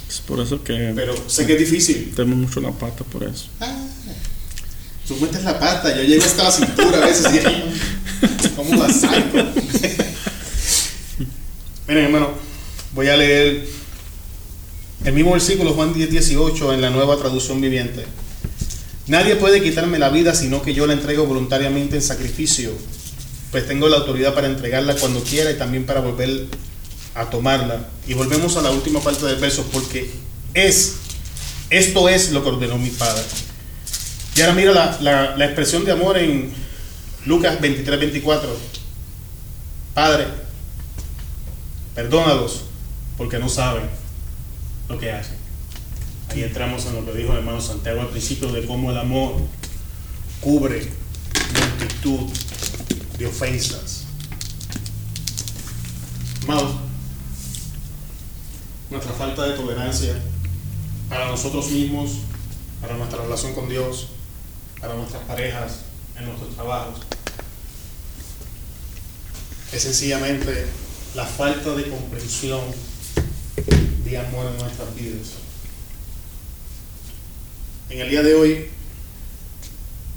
Es 0.09 0.21
por 0.21 0.39
eso 0.41 0.63
que 0.63 0.93
Pero 0.95 1.15
sé 1.29 1.45
que 1.45 1.55
es 1.55 1.59
difícil. 1.59 2.13
tengo 2.15 2.37
mucho 2.37 2.61
la 2.61 2.71
pata 2.71 3.03
por 3.05 3.25
eso. 3.25 3.49
Tú 5.07 5.17
metes 5.17 5.43
la 5.43 5.59
pata, 5.59 5.95
yo 5.97 6.03
llego 6.03 6.25
hasta 6.25 6.45
la 6.45 6.53
cintura 6.53 6.99
a 7.03 7.07
veces 7.07 7.27
y 7.35 8.49
¿cómo 8.55 8.75
la 8.77 8.93
saco? 8.93 9.39
Miren, 11.89 12.05
hermano, 12.05 12.31
voy 12.93 13.09
a 13.09 13.17
leer 13.17 13.67
el 15.05 15.13
mismo 15.15 15.33
versículo, 15.33 15.73
Juan 15.73 15.95
10, 15.95 16.11
18, 16.11 16.75
en 16.75 16.83
la 16.83 16.91
nueva 16.91 17.17
traducción 17.17 17.61
viviente. 17.61 18.05
Nadie 19.07 19.37
puede 19.37 19.63
quitarme 19.63 19.99
la 19.99 20.11
vida 20.11 20.35
sino 20.35 20.61
que 20.61 20.75
yo 20.75 20.87
la 20.87 20.93
entrego 20.93 21.25
voluntariamente 21.25 21.97
en 21.97 22.03
sacrificio, 22.03 22.73
pues 23.51 23.67
tengo 23.67 23.89
la 23.89 23.99
autoridad 23.99 24.35
para 24.35 24.47
entregarla 24.47 24.95
cuando 24.97 25.23
quiera 25.23 25.51
y 25.51 25.57
también 25.57 25.87
para 25.87 26.01
volver 26.01 26.47
a 27.15 27.31
tomarla. 27.31 27.89
Y 28.07 28.15
volvemos 28.15 28.57
a 28.57 28.63
la 28.63 28.71
última 28.71 29.01
parte 29.01 29.25
del 29.27 29.37
verso, 29.37 29.65
porque 29.73 30.11
es, 30.55 30.97
esto 31.71 32.09
es 32.09 32.33
lo 32.33 32.43
que 32.43 32.51
ordenó 32.51 32.77
mi 32.79 32.91
Padre. 32.91 33.23
Y 34.37 34.41
ahora 34.43 34.55
mira 34.55 34.73
la, 35.01 35.35
la- 35.37 35.45
expresión 35.47 35.85
de 35.85 35.93
amor 35.93 36.17
en 36.19 36.53
Lucas 37.27 37.61
23, 37.61 37.99
24. 37.99 38.49
Padre, 39.95 40.27
perdónalos 41.95 42.63
porque 43.17 43.39
no 43.39 43.49
saben 43.49 43.83
lo 44.89 44.99
que 44.99 45.11
hacen. 45.11 45.37
Ahí 46.31 46.43
entramos 46.43 46.85
en 46.87 46.95
lo 46.95 47.05
que 47.05 47.19
dijo 47.19 47.33
el 47.33 47.39
hermano 47.39 47.61
Santiago 47.61 48.01
al 48.03 48.09
principio 48.09 48.53
de 48.53 48.65
cómo 48.67 48.91
el 48.91 48.99
amor 48.99 49.35
cubre 50.41 50.89
multitud 51.81 52.31
de 53.19 53.27
ofensas. 53.27 54.05
Amados, 56.45 56.77
nuestra 58.91 59.13
falta 59.13 59.47
de 59.47 59.57
tolerancia 59.57 60.15
para 61.09 61.27
nosotros 61.27 61.71
mismos, 61.71 62.19
para 62.81 62.97
nuestra 62.97 63.23
relación 63.23 63.55
con 63.55 63.69
Dios, 63.69 64.09
para 64.81 64.95
nuestras 64.95 65.23
parejas, 65.25 65.81
en 66.17 66.27
nuestros 66.27 66.55
trabajos, 66.55 67.01
es 69.73 69.83
sencillamente 69.83 70.67
la 71.15 71.27
falta 71.27 71.75
de 71.75 71.89
comprensión 71.89 72.61
de 74.05 74.19
amor 74.19 74.47
en 74.47 74.59
nuestras 74.59 74.95
vidas. 74.95 75.29
En 77.91 78.01
el 78.01 78.11
día 78.11 78.23
de 78.23 78.35
hoy 78.35 78.71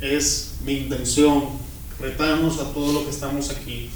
es 0.01 0.51
mi 0.63 0.73
intención 0.73 1.60
retarnos 2.01 2.59
a 2.59 2.73
todos 2.73 2.93
los 2.93 3.03
que 3.03 3.09
estamos 3.11 3.49
aquí 3.49 3.89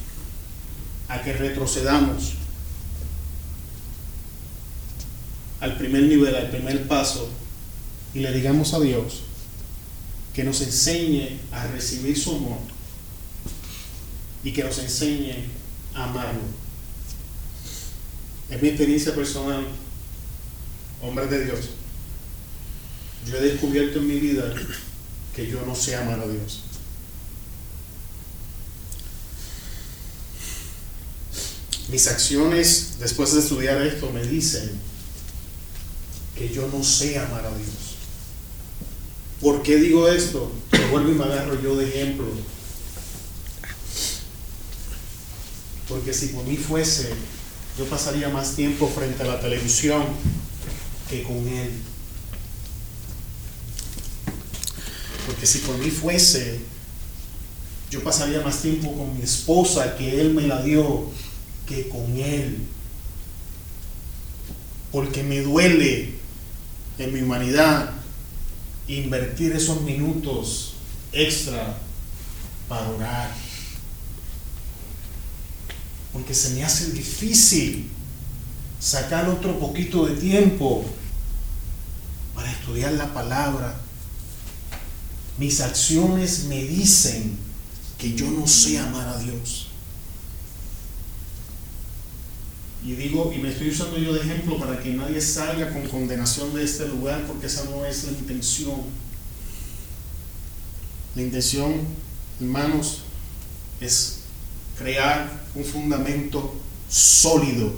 a 1.07 1.21
que 1.21 1.33
retrocedamos 1.33 2.33
al 5.59 5.77
primer 5.77 6.03
nivel, 6.03 6.35
al 6.35 6.49
primer 6.49 6.87
paso 6.87 7.29
y 8.13 8.19
le 8.19 8.31
digamos 8.31 8.73
a 8.73 8.79
Dios 8.79 9.23
que 10.33 10.43
nos 10.43 10.61
enseñe 10.61 11.39
a 11.51 11.65
recibir 11.67 12.17
su 12.17 12.35
amor 12.35 12.59
y 14.43 14.51
que 14.51 14.63
nos 14.63 14.77
enseñe 14.79 15.49
a 15.93 16.03
amarlo. 16.03 16.41
En 18.49 18.61
mi 18.61 18.67
experiencia 18.67 19.15
personal, 19.15 19.65
hombre 21.01 21.25
de 21.27 21.45
Dios, 21.45 21.69
yo 23.25 23.37
he 23.37 23.41
descubierto 23.41 23.99
en 23.99 24.07
mi 24.07 24.19
vida 24.19 24.53
que 25.35 25.47
yo 25.47 25.65
no 25.65 25.73
sé 25.73 25.95
amar 25.95 26.19
a 26.19 26.27
Dios. 26.27 26.64
Mis 31.89 32.07
acciones 32.07 32.95
después 32.99 33.33
de 33.33 33.41
estudiar 33.41 33.81
esto 33.81 34.09
me 34.11 34.23
dicen 34.23 34.71
que 36.35 36.49
yo 36.49 36.67
no 36.67 36.83
sé 36.83 37.17
amar 37.19 37.45
a 37.45 37.55
Dios. 37.55 37.95
¿Por 39.39 39.61
qué 39.61 39.77
digo 39.77 40.07
esto? 40.09 40.51
Me 40.71 40.87
vuelvo 40.87 41.11
y 41.11 41.15
me 41.15 41.23
agarro 41.25 41.61
yo 41.61 41.75
de 41.75 41.87
ejemplo. 41.87 42.25
Porque 45.87 46.13
si 46.13 46.27
por 46.27 46.43
mí 46.45 46.57
fuese, 46.57 47.09
yo 47.77 47.85
pasaría 47.85 48.29
más 48.29 48.55
tiempo 48.55 48.89
frente 48.89 49.21
a 49.21 49.27
la 49.27 49.39
televisión 49.39 50.03
que 51.09 51.21
con 51.21 51.47
Él. 51.47 51.71
Porque 55.27 55.45
si 55.45 55.59
por 55.59 55.77
mí 55.77 55.91
fuese, 55.91 56.59
yo 57.91 58.03
pasaría 58.03 58.41
más 58.41 58.61
tiempo 58.61 58.91
con 58.95 59.15
mi 59.15 59.23
esposa 59.23 59.95
que 59.95 60.19
Él 60.19 60.33
me 60.33 60.47
la 60.47 60.61
dio 60.63 61.11
que 61.65 61.89
con 61.89 62.17
Él. 62.17 62.59
Porque 64.91 65.23
me 65.23 65.41
duele 65.41 66.13
en 66.97 67.13
mi 67.13 67.21
humanidad 67.21 67.91
invertir 68.87 69.51
esos 69.53 69.81
minutos 69.81 70.73
extra 71.11 71.77
para 72.67 72.89
orar. 72.89 73.31
Porque 76.13 76.33
se 76.33 76.51
me 76.51 76.63
hace 76.63 76.91
difícil 76.91 77.89
sacar 78.79 79.27
otro 79.27 79.59
poquito 79.59 80.05
de 80.05 80.15
tiempo 80.15 80.85
para 82.33 82.51
estudiar 82.51 82.93
la 82.93 83.13
palabra. 83.13 83.75
Mis 85.37 85.59
acciones 85.59 86.45
me 86.45 86.63
dicen 86.63 87.37
que 87.97 88.13
yo 88.13 88.29
no 88.29 88.47
sé 88.47 88.79
amar 88.79 89.07
a 89.07 89.17
Dios. 89.19 89.64
Y 92.85 92.93
digo, 92.93 93.33
y 93.35 93.39
me 93.39 93.49
estoy 93.49 93.69
usando 93.69 93.97
yo 93.97 94.13
de 94.13 94.21
ejemplo 94.21 94.59
para 94.59 94.79
que 94.79 94.91
nadie 94.93 95.19
salga 95.19 95.73
con 95.73 95.87
condenación 95.87 96.53
de 96.53 96.63
este 96.63 96.87
lugar, 96.87 97.23
porque 97.25 97.47
esa 97.47 97.63
no 97.65 97.83
es 97.83 98.03
la 98.03 98.11
intención. 98.11 98.75
La 101.15 101.23
intención, 101.23 101.81
hermanos, 102.39 103.01
es 103.81 104.19
crear 104.77 105.45
un 105.55 105.65
fundamento 105.65 106.53
sólido, 106.87 107.73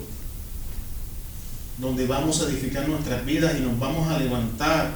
donde 1.78 2.06
vamos 2.06 2.42
a 2.42 2.50
edificar 2.50 2.90
nuestras 2.90 3.26
vidas 3.26 3.56
y 3.58 3.62
nos 3.62 3.80
vamos 3.80 4.10
a 4.10 4.20
levantar 4.20 4.92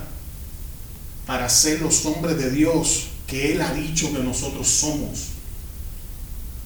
para 1.26 1.48
ser 1.48 1.80
los 1.80 2.06
hombres 2.06 2.38
de 2.38 2.50
Dios 2.52 3.06
que 3.28 3.54
Él 3.54 3.62
ha 3.62 3.74
dicho 3.74 4.12
que 4.12 4.20
nosotros 4.20 4.68
somos, 4.68 5.28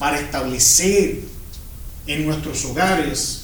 para 0.00 0.18
establecer 0.18 1.35
en 2.06 2.26
nuestros 2.26 2.64
hogares 2.64 3.42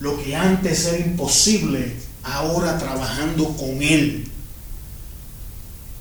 lo 0.00 0.20
que 0.22 0.34
antes 0.34 0.86
era 0.86 0.98
imposible, 0.98 1.94
ahora 2.24 2.76
trabajando 2.76 3.56
con 3.56 3.82
Él, 3.82 4.26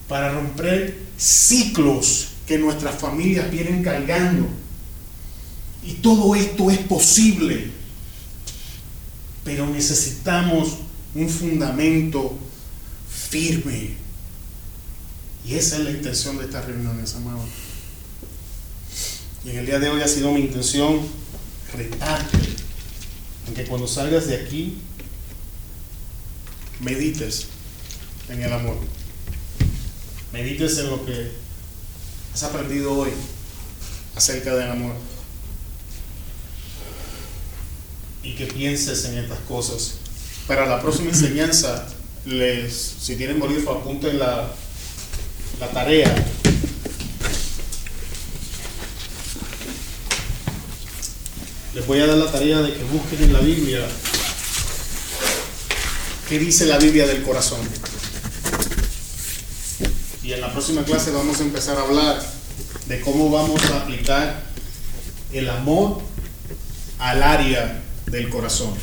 para 0.07 0.31
romper 0.31 0.97
ciclos 1.17 2.29
que 2.47 2.57
nuestras 2.57 2.95
familias 2.95 3.51
vienen 3.51 3.83
cargando. 3.83 4.47
Y 5.85 5.93
todo 5.93 6.35
esto 6.35 6.71
es 6.71 6.79
posible, 6.79 7.69
pero 9.43 9.67
necesitamos 9.67 10.77
un 11.13 11.29
fundamento 11.29 12.35
firme. 13.29 13.95
Y 15.45 15.55
esa 15.55 15.77
es 15.77 15.83
la 15.83 15.91
intención 15.91 16.37
de 16.37 16.45
estas 16.45 16.65
reuniones, 16.65 17.15
amados. 17.15 17.49
Y 19.45 19.51
en 19.51 19.57
el 19.59 19.65
día 19.65 19.79
de 19.79 19.89
hoy 19.89 20.01
ha 20.01 20.07
sido 20.07 20.31
mi 20.31 20.41
intención 20.41 20.99
retarte 21.75 22.37
en 23.47 23.53
que 23.53 23.65
cuando 23.65 23.87
salgas 23.87 24.27
de 24.27 24.35
aquí 24.37 24.77
medites 26.79 27.47
en 28.29 28.41
el 28.43 28.53
amor. 28.53 28.77
Medites 30.33 30.77
en 30.79 30.89
lo 30.89 31.05
que 31.05 31.31
has 32.33 32.43
aprendido 32.43 32.93
hoy 32.93 33.11
acerca 34.15 34.55
del 34.55 34.71
amor. 34.71 34.95
Y 38.23 38.35
que 38.35 38.45
pienses 38.45 39.05
en 39.05 39.17
estas 39.17 39.39
cosas. 39.39 39.95
Para 40.47 40.65
la 40.65 40.81
próxima 40.81 41.09
enseñanza, 41.09 41.87
les, 42.25 42.73
si 43.01 43.15
tienen 43.15 43.39
bolígrafo, 43.39 43.71
apunten 43.71 44.19
la, 44.19 44.51
la 45.59 45.67
tarea 45.71 46.13
les 51.73 51.87
voy 51.87 51.99
a 51.99 52.07
dar 52.07 52.17
la 52.17 52.31
tarea 52.31 52.59
de 52.61 52.73
que 52.73 52.83
busquen 52.83 53.23
en 53.23 53.33
la 53.33 53.39
Biblia 53.39 53.87
qué 56.27 56.39
dice 56.39 56.65
la 56.65 56.77
Biblia 56.77 57.05
del 57.07 57.23
corazón. 57.23 57.59
Y 60.23 60.33
en 60.33 60.41
la 60.41 60.51
próxima 60.51 60.83
clase 60.83 61.11
vamos 61.11 61.39
a 61.39 61.43
empezar 61.43 61.77
a 61.77 61.81
hablar 61.81 62.21
de 62.87 63.01
cómo 63.01 63.29
vamos 63.29 63.61
a 63.65 63.81
aplicar 63.81 64.43
el 65.33 65.49
amor 65.49 66.01
al 66.99 67.23
área 67.23 67.81
del 68.05 68.29
corazón. 68.29 68.73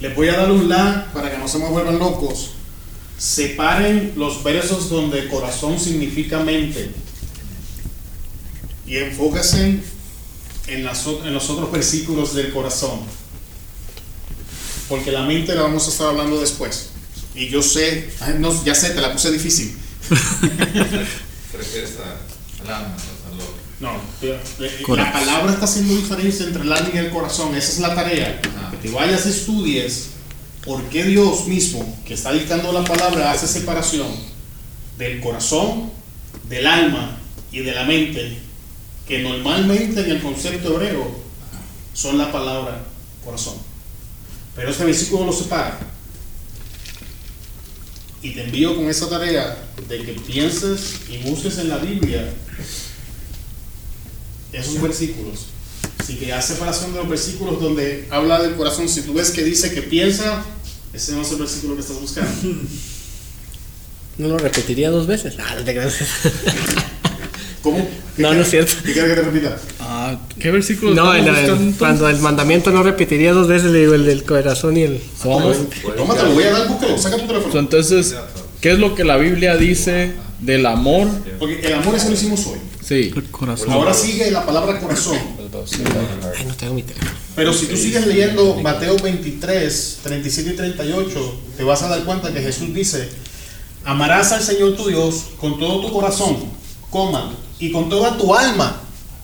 Les 0.00 0.14
voy 0.14 0.28
a 0.28 0.36
dar 0.36 0.50
un 0.50 0.68
la 0.68 1.10
para 1.12 1.30
que 1.30 1.38
no 1.38 1.48
se 1.48 1.58
me 1.58 1.68
vuelvan 1.68 1.98
locos. 1.98 2.50
Separen 3.18 4.12
los 4.16 4.42
versos 4.42 4.90
donde 4.90 5.28
corazón 5.28 5.78
significa 5.78 6.40
mente 6.40 6.90
y 8.86 8.98
enfóquense 8.98 9.93
en, 10.66 10.84
las, 10.84 11.06
en 11.06 11.32
los 11.34 11.48
otros 11.50 11.70
versículos 11.72 12.34
del 12.34 12.52
corazón. 12.52 13.00
Porque 14.88 15.10
la 15.12 15.22
mente 15.22 15.54
la 15.54 15.62
vamos 15.62 15.86
a 15.86 15.90
estar 15.90 16.08
hablando 16.08 16.40
después. 16.40 16.90
Y 17.34 17.48
yo 17.48 17.62
sé, 17.62 18.10
no, 18.38 18.64
ya 18.64 18.74
sé, 18.74 18.90
te 18.90 19.00
la 19.00 19.12
puse 19.12 19.30
difícil. 19.32 19.76
Te 20.08 21.58
refieres 21.58 21.92
a- 21.98 22.62
al 22.64 22.70
alma, 22.74 22.96
no 22.96 23.32
al 23.34 23.40
otro. 23.40 23.54
No, 23.80 23.90
eh, 24.22 24.40
eh, 24.60 24.84
la 24.96 25.12
palabra 25.12 25.52
está 25.52 25.64
haciendo 25.64 25.96
diferencia 25.96 26.46
entre 26.46 26.62
el 26.62 26.72
alma 26.72 26.90
y 26.94 26.98
el 26.98 27.10
corazón. 27.10 27.54
Esa 27.54 27.72
es 27.72 27.78
la 27.80 27.94
tarea. 27.94 28.40
Ajá. 28.56 28.70
Que 28.70 28.76
te 28.76 28.90
vayas 28.90 29.26
y 29.26 29.30
estudies 29.30 30.06
por 30.64 30.82
qué 30.84 31.04
Dios 31.04 31.46
mismo, 31.46 31.98
que 32.06 32.14
está 32.14 32.32
dictando 32.32 32.72
la 32.72 32.84
palabra, 32.84 33.32
hace 33.32 33.46
separación 33.46 34.06
del 34.96 35.20
corazón, 35.20 35.90
del 36.48 36.66
alma 36.66 37.18
y 37.52 37.60
de 37.60 37.72
la 37.72 37.84
mente, 37.84 38.38
que 39.06 39.22
normalmente 39.22 40.00
en 40.00 40.10
el 40.10 40.22
concepto 40.22 40.74
hebreo 40.74 41.24
son 41.92 42.18
la 42.18 42.32
palabra 42.32 42.84
corazón. 43.24 43.54
Pero 44.56 44.70
este 44.70 44.84
versículo 44.84 45.26
lo 45.26 45.32
separa. 45.32 45.78
Y 48.22 48.30
te 48.30 48.44
envío 48.44 48.74
con 48.74 48.88
esa 48.88 49.08
tarea 49.08 49.56
de 49.88 50.02
que 50.02 50.12
pienses 50.12 51.00
y 51.10 51.18
busques 51.28 51.58
en 51.58 51.68
la 51.68 51.78
Biblia 51.78 52.32
esos 54.52 54.80
versículos. 54.80 55.46
Así 55.98 56.16
que 56.16 56.32
haz 56.32 56.46
separación 56.46 56.92
de 56.92 57.00
los 57.00 57.08
versículos 57.08 57.60
donde 57.60 58.06
habla 58.10 58.42
del 58.42 58.54
corazón. 58.54 58.88
Si 58.88 59.02
tú 59.02 59.14
ves 59.14 59.30
que 59.30 59.42
dice 59.42 59.72
que 59.74 59.82
piensa, 59.82 60.44
ese 60.92 61.12
no 61.12 61.22
es 61.22 61.30
el 61.32 61.38
versículo 61.38 61.74
que 61.74 61.80
estás 61.82 62.00
buscando. 62.00 62.30
¿No 64.18 64.28
lo 64.28 64.38
repetiría 64.38 64.90
dos 64.90 65.06
veces? 65.06 65.34
Ah, 65.38 65.56
no 65.56 65.64
te. 65.64 65.74
¿Cómo? 67.64 67.78
¿Qué 68.14 68.22
No, 68.22 68.34
no 68.34 68.42
es 68.42 68.50
cierto. 68.50 68.74
¿Qué 68.84 68.92
quieres 68.92 69.10
que 69.14 69.20
te 69.20 69.22
repita? 69.22 69.56
Ah, 69.80 70.16
¿Qué 70.38 70.50
versículo 70.50 70.94
No, 70.94 71.14
el- 71.14 71.26
el- 71.26 71.74
cuando 71.78 72.08
el 72.10 72.18
mandamiento 72.18 72.70
no 72.70 72.82
repetiría 72.82 73.32
dos 73.32 73.48
veces, 73.48 73.70
le 73.72 73.80
digo 73.80 73.94
el 73.94 74.04
del 74.04 74.22
corazón 74.22 74.76
y 74.76 74.82
el. 74.82 75.00
Somos. 75.20 75.56
Toma, 75.96 76.14
te 76.14 76.22
lo 76.24 76.32
voy 76.34 76.44
a 76.44 76.50
dar, 76.52 76.68
búscalo, 76.68 76.98
saca 76.98 77.16
tu 77.16 77.26
teléfono. 77.26 77.58
Entonces, 77.58 78.14
¿qué 78.60 78.72
es 78.72 78.78
lo 78.78 78.94
que 78.94 79.02
la 79.04 79.16
Biblia 79.16 79.56
dice 79.56 80.12
del 80.40 80.66
amor? 80.66 81.08
Porque 81.38 81.58
el 81.66 81.72
amor 81.72 81.94
eso 81.96 82.08
lo 82.08 82.14
hicimos 82.14 82.46
hoy. 82.46 82.58
Sí. 82.86 83.10
El 83.16 83.24
corazón. 83.30 83.70
Ahora 83.72 83.94
sigue 83.94 84.30
la 84.30 84.44
palabra 84.44 84.78
corazón. 84.78 85.16
Ay, 86.38 86.44
no 86.46 86.54
tengo 86.54 86.74
mi 86.74 86.82
teléfono. 86.82 87.10
Pero 87.34 87.52
si 87.54 87.64
tú 87.66 87.76
sigues 87.78 88.06
leyendo 88.06 88.56
Mateo 88.56 88.96
23, 88.98 89.98
37 90.02 90.50
y 90.50 90.54
38, 90.56 91.34
te 91.56 91.64
vas 91.64 91.82
a 91.82 91.88
dar 91.88 92.04
cuenta 92.04 92.30
que 92.32 92.40
Jesús 92.42 92.74
dice, 92.74 93.08
amarás 93.84 94.32
al 94.32 94.42
Señor 94.42 94.76
tu 94.76 94.86
Dios 94.88 95.24
con 95.40 95.58
todo 95.58 95.80
tu 95.80 95.90
corazón, 95.92 96.36
coma, 96.90 97.32
y 97.58 97.72
con 97.72 97.88
toda 97.88 98.16
tu 98.16 98.34
alma, 98.34 98.80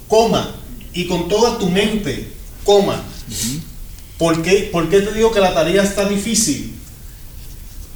coma, 0.09 0.55
y 0.93 1.07
con 1.07 1.29
toda 1.29 1.59
tu 1.59 1.69
mente, 1.69 2.33
coma. 2.65 3.03
¿Por 4.19 4.43
qué, 4.43 4.69
¿Por 4.73 4.89
qué 4.89 5.01
te 5.01 5.13
digo 5.13 5.33
que 5.33 5.41
la 5.41 5.55
tarea 5.55 5.83
está 5.83 6.09
difícil? 6.09 6.75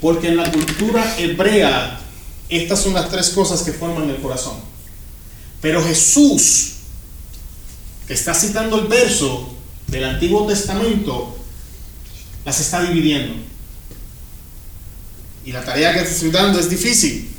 Porque 0.00 0.28
en 0.28 0.36
la 0.36 0.50
cultura 0.50 1.16
hebrea, 1.18 2.00
estas 2.48 2.80
son 2.80 2.94
las 2.94 3.10
tres 3.10 3.30
cosas 3.30 3.62
que 3.62 3.72
forman 3.72 4.08
el 4.10 4.16
corazón. 4.16 4.56
Pero 5.60 5.82
Jesús 5.82 6.74
que 8.06 8.14
está 8.14 8.34
citando 8.34 8.78
el 8.80 8.86
verso 8.86 9.56
del 9.86 10.04
Antiguo 10.04 10.46
Testamento, 10.46 11.36
las 12.44 12.60
está 12.60 12.82
dividiendo. 12.82 13.34
Y 15.44 15.52
la 15.52 15.64
tarea 15.64 15.94
que 15.94 16.02
te 16.02 16.10
estoy 16.10 16.30
dando 16.30 16.58
es 16.58 16.68
difícil. 16.68 17.33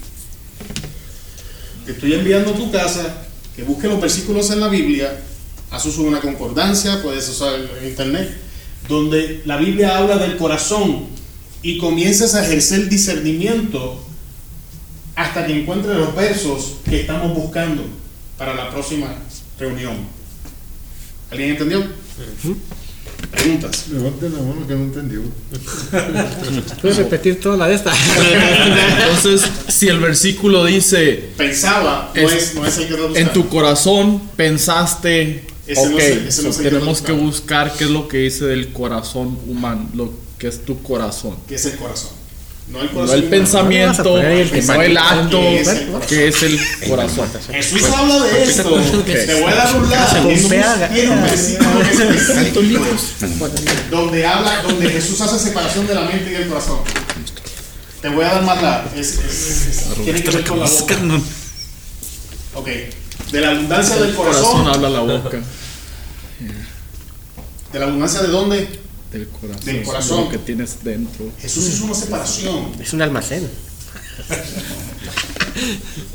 Te 1.86 1.92
estoy 1.92 2.14
enviando 2.14 2.52
a 2.52 2.56
tu 2.56 2.72
casa, 2.72 3.26
que 3.56 3.64
busque 3.64 3.88
los 3.88 4.02
versículos 4.02 4.50
en 4.50 4.60
la 4.60 4.70
Biblia, 4.70 5.22
haz 5.70 5.86
uso 5.86 6.02
de 6.02 6.08
una 6.08 6.20
concordancia, 6.20 7.04
puedes 7.04 7.30
usar 7.30 7.54
el 7.54 7.88
internet, 7.88 8.36
donde 8.90 9.44
la 9.46 9.58
Biblia 9.58 9.98
habla 9.98 10.18
del 10.18 10.38
corazón 10.38 11.06
y 11.62 11.78
comiences 11.78 12.34
a 12.34 12.44
ejercer 12.44 12.90
discernimiento 12.90 14.04
hasta 15.16 15.46
que 15.46 15.62
encuentres 15.62 15.96
los 15.96 16.16
versos 16.16 16.78
que 16.90 17.02
estamos 17.02 17.36
buscando 17.36 17.84
para 18.38 18.56
la 18.56 18.72
próxima 18.72 19.16
reunión. 19.60 19.96
¿Alguien 21.30 21.52
entendió? 21.52 21.84
Preguntas. 23.32 23.86
Levanten 23.92 24.34
la 24.34 24.40
mano 24.40 24.68
que 24.68 24.74
no 24.74 24.84
entendió. 24.86 25.22
¿Puedes 26.82 26.98
repetir 26.98 27.40
toda 27.40 27.58
la 27.58 27.68
de 27.68 27.76
esta? 27.76 27.94
Entonces, 27.94 29.50
si 29.68 29.88
el 29.88 30.00
versículo 30.00 30.66
dice, 30.66 31.30
Pensaba, 31.38 32.12
no 32.16 32.22
Es- 32.22 32.34
es, 32.34 32.56
no 32.56 32.66
es 32.66 32.78
el 32.78 32.88
que 32.88 32.94
está 32.94 33.20
en 33.20 33.34
tu 33.34 33.48
corazón 33.50 34.22
pensaste, 34.36 35.46
Ese 35.68 35.90
no 35.90 35.96
ok, 35.96 36.00
ese 36.02 36.44
no 36.44 36.50
es 36.50 36.56
so 36.56 36.62
el 36.62 36.64
que 36.64 36.64
tenemos 36.76 36.98
está 37.00 37.08
que 37.08 37.14
buscar 37.14 37.74
qué 37.78 37.84
es 37.86 37.90
lo 37.90 38.08
que 38.08 38.18
dice 38.20 38.46
del 38.46 38.72
corazón 38.72 39.38
humano, 39.48 39.90
lo 39.94 40.14
que 40.38 40.48
es 40.48 40.64
tu 40.66 40.82
corazón. 40.82 41.36
que 41.48 41.56
es 41.56 41.66
el 41.66 41.76
corazón. 41.78 42.12
No 42.68 42.82
el 42.82 42.94
No 42.94 43.14
el 43.14 43.24
pensamiento, 43.26 44.18
el 44.20 44.66
no 44.68 44.82
el 44.82 44.98
acto, 44.98 45.40
Que 45.40 45.62
es 45.62 45.68
el 45.68 45.88
corazón. 45.88 46.08
que 46.10 46.28
es 46.28 46.44
el 46.44 46.60
corazón. 46.90 47.30
Jesús 47.52 47.84
habla 47.96 48.20
de 48.24 48.44
esto. 48.44 48.82
Te 49.06 49.42
voy 49.42 49.52
a 49.52 49.56
dar 49.56 49.76
un 49.76 49.90
lado. 49.90 50.30
Donde 53.92 54.26
habla, 54.26 54.62
donde 54.64 54.90
Jesús 54.90 55.20
hace 55.22 55.40
separación 55.40 55.88
de 55.88 55.96
la 55.96 56.02
mente 56.02 56.30
y 56.30 56.34
del 56.34 56.48
corazón. 56.48 56.80
Te 58.02 58.10
voy 58.10 58.24
a 58.26 58.30
dar 58.30 58.44
más 58.44 58.62
lado. 58.62 58.90
Es, 58.96 59.20
es- 59.20 59.68
es- 59.68 59.86
tiene 60.04 60.22
que 60.24 60.32
ver 60.32 60.46
con 60.46 60.60
la 60.60 60.66
boca. 60.70 60.96
Ok. 62.56 62.68
De 63.32 63.42
la 63.42 63.52
abundancia 63.52 63.96
del 63.98 64.14
Corazón 64.16 64.44
corazón. 64.44 64.68
habla 64.74 64.90
la 64.90 65.00
boca 65.00 65.38
¿De 67.74 67.80
la 67.80 67.86
abundancia 67.86 68.22
de 68.22 68.28
dónde? 68.28 68.80
Del 69.20 69.28
corazón, 69.30 69.66
Del 69.66 69.80
de 69.80 69.84
corazón. 69.84 70.24
lo 70.26 70.30
que 70.30 70.38
tienes 70.40 70.84
dentro. 70.84 71.26
Jesús 71.42 71.68
hizo 71.68 71.86
una 71.86 71.96
separación. 71.96 72.72
Es 72.80 72.94
un 72.94 73.02
almacén. 73.02 73.50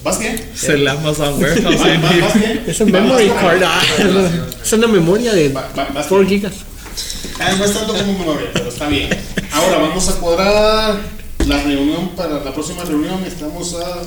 ¿Vas 0.04 0.18
bien? 0.18 0.50
Se 0.54 0.66
San 0.66 0.84
¿Vas, 1.02 1.18
Warehouse. 1.18 1.62
vas- 1.80 2.20
vas 2.20 2.34
bien? 2.34 2.64
Es 2.66 2.80
un 2.80 2.92
¿Vas- 2.92 3.02
memory 3.02 3.28
card. 3.30 3.62
Es 4.62 4.72
una 4.72 4.86
memoria 4.86 5.32
de 5.32 5.48
Va- 5.48 5.62
va- 5.76 5.88
vas 5.94 6.06
4 6.06 6.18
bien. 6.18 6.28
gigas. 6.28 6.52
Ah, 7.38 7.52
no 7.56 7.64
es 7.64 7.72
tanto 7.72 7.92
como 7.94 8.18
memoria, 8.18 8.50
pero 8.52 8.68
está 8.68 8.86
bien. 8.88 9.08
Ahora 9.52 9.78
vamos 9.78 10.08
a 10.08 10.12
cuadrar 10.16 11.00
la 11.46 11.62
reunión 11.62 12.10
para 12.10 12.40
la 12.44 12.52
próxima 12.52 12.84
reunión. 12.84 13.24
Estamos 13.24 13.74
a. 13.74 14.02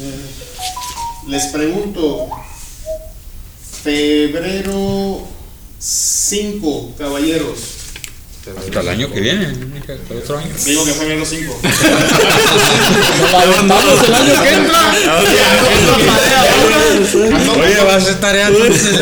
eh, 0.00 0.20
les 1.28 1.46
pregunto. 1.46 2.28
Febrero 3.84 5.26
5, 5.82 6.94
caballeros. 6.96 7.81
Hasta 8.42 8.80
el 8.80 8.88
año 8.88 9.08
que 9.12 9.20
viene, 9.20 9.46
hasta 9.46 10.14
el 10.14 10.18
otro 10.18 10.36
año. 10.36 10.50
Digo 10.64 10.84
que 10.84 10.92
febrero 10.92 11.24
5. 11.24 11.60
Vamos 13.32 14.04
el 14.04 14.14
año 14.14 14.42
que 14.42 14.48
entra. 14.48 14.94
Oye, 17.54 17.84
vas 17.84 17.94
a 17.94 17.96
hacer 17.98 18.20
tarea 18.20 18.48
entonces. 18.48 18.98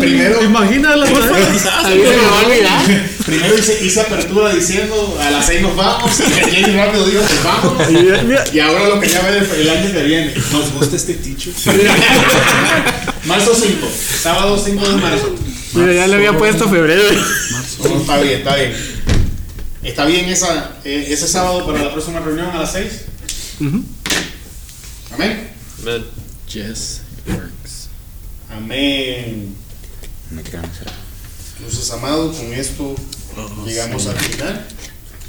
Primero, 0.00 0.42
Imagina 0.44 0.96
la 0.96 1.06
A 1.06 1.10
mí 1.10 1.14
se 1.58 1.64
me 1.64 2.16
va 2.16 2.40
a 2.40 2.44
olvidar. 2.44 3.08
primero 3.24 3.54
hice, 3.56 4.00
apertura 4.00 4.54
diciendo 4.54 5.18
a 5.18 5.30
las 5.30 5.46
6 5.46 5.62
nos 5.62 5.76
vamos. 5.76 6.20
Y 6.20 6.50
Jenny 6.50 6.76
rápido 6.76 7.06
dijo 7.06 7.22
pues 7.22 7.42
vamos. 7.42 8.52
Y 8.52 8.60
ahora 8.60 8.88
lo 8.88 9.00
que 9.00 9.08
ya 9.08 9.22
ver 9.22 9.48
el 9.58 9.70
año 9.70 9.92
que 9.92 10.02
viene. 10.02 10.34
Nos 10.52 10.72
gusta 10.74 10.96
este 10.96 11.14
ticho. 11.14 11.50
Marzo 13.24 13.54
5, 13.54 13.88
sábado 14.22 14.62
5 14.62 14.88
de 14.88 14.96
marzo. 14.96 15.34
Mira, 15.76 15.92
ya 15.92 16.06
le 16.06 16.14
había 16.16 16.36
puesto 16.36 16.68
febrero. 16.68 17.02
No, 17.82 18.00
está 18.00 18.18
bien, 18.20 18.38
está 18.38 18.56
bien. 18.56 18.72
¿Está 19.82 20.04
bien 20.06 20.24
esa, 20.26 20.76
eh, 20.84 21.06
ese 21.10 21.28
sábado 21.28 21.64
para 21.66 21.82
la 21.84 21.92
próxima 21.92 22.20
reunión 22.20 22.50
a 22.50 22.58
las 22.60 22.72
6? 22.72 22.92
Amén. 25.12 25.50
Yes, 26.52 27.02
it 27.26 27.32
works. 27.34 27.88
Amén. 28.50 29.54
Me 30.30 30.42
quedan 30.42 30.64
hacer. 30.64 30.88
Entonces, 31.58 31.90
amado, 31.90 32.32
con 32.32 32.52
esto 32.52 32.94
llegamos 33.64 34.06
al 34.06 34.16
final. 34.18 34.66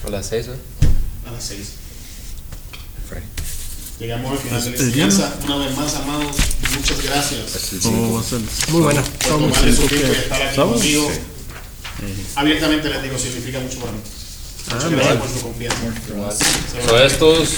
A 0.05 0.09
las 0.09 0.25
seis, 0.27 0.47
¿eh? 0.47 0.55
A 1.27 1.31
las 1.31 1.43
6. 1.43 1.59
Llegamos 3.99 4.31
al 4.31 4.37
final 4.37 4.63
de 4.63 4.69
la 4.71 4.75
enseñanza. 4.77 5.35
Una 5.45 5.57
vez 5.57 5.75
más, 5.75 5.95
amados, 5.95 6.35
muchas 6.75 7.03
gracias. 7.03 7.41
Oh, 7.85 7.89
Muy 8.71 8.81
bueno. 8.81 9.01
por 9.21 9.29
tomarle 9.39 9.75
su 9.75 9.81
tiempo 9.87 10.07
y 10.07 10.11
estar 10.15 10.41
aquí 10.41 10.55
conmigo. 10.55 11.11
Abiertamente 12.35 12.89
les 12.89 13.03
digo, 13.03 13.17
significa 13.17 13.59
mucho 13.59 13.79
para 13.79 13.91
mí. 13.93 13.99
Muchas 14.71 14.91
gracias 14.91 15.15
por 15.17 15.29
su 15.29 15.41
confianza. 15.41 15.77
Va. 16.93 17.03
estos 17.05 17.49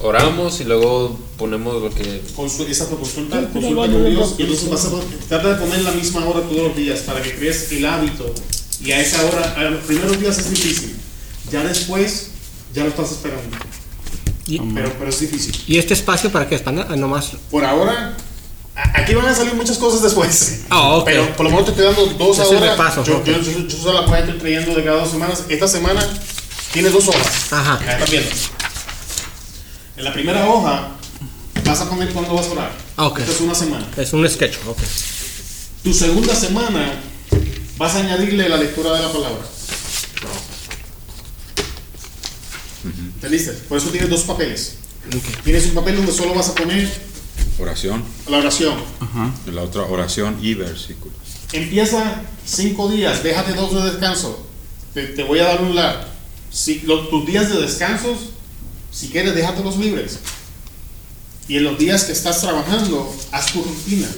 oramos 0.00 0.60
y 0.60 0.64
luego 0.64 1.18
ponemos 1.38 1.80
lo 1.82 1.94
que. 1.94 2.22
Consu- 2.36 2.66
esa 2.68 2.88
tu 2.88 2.98
consulta, 2.98 3.40
consulta 3.50 3.82
con 3.92 4.04
Dios 4.04 4.34
y 4.36 4.42
entonces 4.42 4.68
vas 4.68 4.84
a 4.84 4.90
trata 5.28 5.54
de 5.54 5.54
poner 5.64 5.82
la 5.82 5.92
misma 5.92 6.26
hora 6.26 6.40
todos 6.40 6.68
los 6.68 6.76
días 6.76 7.00
para 7.00 7.22
que 7.22 7.34
crees 7.36 7.70
el 7.72 7.86
hábito 7.86 8.34
y 8.84 8.90
a 8.92 9.00
esa 9.00 9.24
hora, 9.24 9.54
a 9.56 9.62
los 9.70 9.84
primeros 9.84 10.20
días 10.20 10.36
es 10.38 10.50
difícil, 10.50 10.96
ya 11.50 11.62
después 11.64 12.26
ya 12.74 12.82
lo 12.82 12.90
estás 12.90 13.12
esperando, 13.12 13.56
Y, 14.48 14.58
pero, 14.60 14.92
pero 14.98 15.10
es 15.10 15.18
difícil. 15.20 15.60
y 15.66 15.78
este 15.78 15.94
espacio 15.94 16.30
para 16.30 16.48
qué 16.48 16.54
es 16.54 16.60
para 16.62 16.76
nada, 16.76 16.96
nomás. 16.96 17.32
Por 17.50 17.64
ahora, 17.64 18.16
a- 18.76 19.00
aquí 19.00 19.12
van 19.14 19.26
a 19.26 19.34
salir 19.34 19.54
muchas 19.54 19.76
cosas 19.78 20.02
después, 20.02 20.60
Ah, 20.70 20.90
ok. 20.96 21.04
pero 21.04 21.36
por 21.36 21.44
lo 21.44 21.50
menos 21.50 21.64
te 21.64 21.70
estoy 21.72 21.86
dando 21.86 22.06
dos 22.14 22.38
Es 22.38 22.44
ahora, 22.44 22.60
repaso, 22.72 23.02
yo, 23.04 23.18
ok. 23.18 23.24
yo, 23.26 23.40
yo, 23.40 23.66
yo 23.66 23.76
solo 23.76 24.00
la 24.02 24.06
puedo 24.06 24.24
ir 24.28 24.38
trayendo 24.38 24.74
de 24.74 24.84
cada 24.84 25.00
dos 25.00 25.10
semanas, 25.10 25.42
esta 25.48 25.66
semana 25.66 26.06
tienes 26.72 26.92
dos 26.92 27.08
hojas, 27.08 27.52
Ajá. 27.52 27.80
ya 27.84 27.92
estás 27.94 28.10
viendo. 28.10 28.30
En 29.96 30.04
la 30.04 30.12
primera 30.12 30.46
hoja 30.48 30.88
vas 31.64 31.80
a 31.80 31.88
poner 31.88 32.10
cuándo 32.12 32.34
vas 32.34 32.46
a 32.46 32.50
orar, 32.52 32.72
Ah, 32.96 33.06
ok. 33.06 33.18
esta 33.20 33.32
es 33.32 33.40
una 33.40 33.54
semana. 33.54 33.86
Es 33.96 34.12
un 34.12 34.28
sketch, 34.28 34.56
ok. 34.66 34.78
Tu 35.82 35.92
segunda 35.92 36.34
semana 36.34 36.92
vas 37.78 37.94
a 37.94 37.98
añadirle 38.00 38.48
la 38.48 38.56
lectura 38.58 38.92
de 38.94 39.02
la 39.02 39.12
palabra. 39.12 39.38
¿Entendiste? 43.14 43.52
Por 43.68 43.78
eso 43.78 43.88
tienes 43.90 44.08
dos 44.10 44.22
papeles. 44.22 44.74
Tienes 45.44 45.66
un 45.66 45.74
papel 45.74 45.96
donde 45.96 46.12
solo 46.12 46.34
vas 46.34 46.48
a 46.48 46.54
poner 46.54 46.90
Oración. 47.58 48.02
la 48.28 48.38
oración. 48.38 48.74
Y 49.46 49.50
la 49.50 49.62
otra 49.62 49.82
oración 49.82 50.38
y 50.42 50.54
versículos. 50.54 51.16
Empieza 51.52 52.22
cinco 52.44 52.88
días, 52.90 53.22
déjate 53.22 53.52
dos 53.54 53.72
de 53.74 53.90
descanso. 53.90 54.46
Te, 54.94 55.06
te 55.06 55.22
voy 55.22 55.38
a 55.38 55.44
dar 55.44 55.62
un 55.62 55.74
lar. 55.74 56.12
Si, 56.50 56.80
lo- 56.80 57.08
tus 57.08 57.26
días 57.26 57.48
de 57.48 57.60
descansos, 57.60 58.18
si 58.90 59.08
quieres, 59.08 59.34
déjatelos 59.34 59.76
libres. 59.76 60.18
Y 61.48 61.56
en 61.58 61.64
los 61.64 61.78
días 61.78 62.04
que 62.04 62.12
estás 62.12 62.40
trabajando, 62.40 63.14
haz 63.30 63.52
tu 63.52 63.62
rutina. 63.62 64.08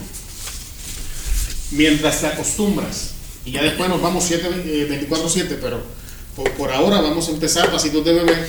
Mientras 1.71 2.21
te 2.21 2.27
acostumbras. 2.29 3.11
Y 3.45 3.53
ya 3.53 3.62
después 3.62 3.89
nos 3.89 4.01
vamos 4.01 4.25
7, 4.25 4.49
eh, 4.66 5.07
24-7, 5.11 5.59
pero 5.61 5.83
por, 6.39 6.51
por 6.53 6.72
ahora 6.72 7.01
vamos 7.01 7.28
a 7.28 7.32
empezar 7.32 7.70
pasitos 7.70 8.05
de 8.05 8.12
bebé. 8.12 8.47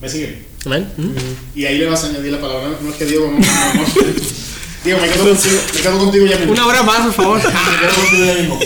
¿Me 0.00 0.08
sigue? 0.08 0.44
Amén. 0.66 0.92
¿Mm? 0.96 1.58
Y 1.58 1.66
ahí 1.66 1.78
le 1.78 1.86
vas 1.86 2.02
a 2.02 2.08
añadir 2.08 2.32
la 2.32 2.40
palabra. 2.40 2.76
No 2.80 2.90
es 2.90 2.96
que 2.96 3.06
Diego, 3.06 3.26
no, 3.26 3.38
no, 3.38 3.38
no. 3.38 3.84
Diego, 4.84 4.98
me 5.00 5.08
quedo 5.08 5.24
contigo, 5.28 5.60
me 5.74 5.80
quedo 5.80 5.98
contigo 5.98 6.26
ya 6.26 6.38
mismo. 6.38 6.52
Una 6.52 6.66
hora 6.66 6.82
más, 6.82 7.00
por 7.00 7.12
favor. 7.12 7.36
Me 7.44 7.80
quedo 7.80 7.94
contigo 7.94 8.24
ya 8.24 8.34
mismo. 8.34 8.58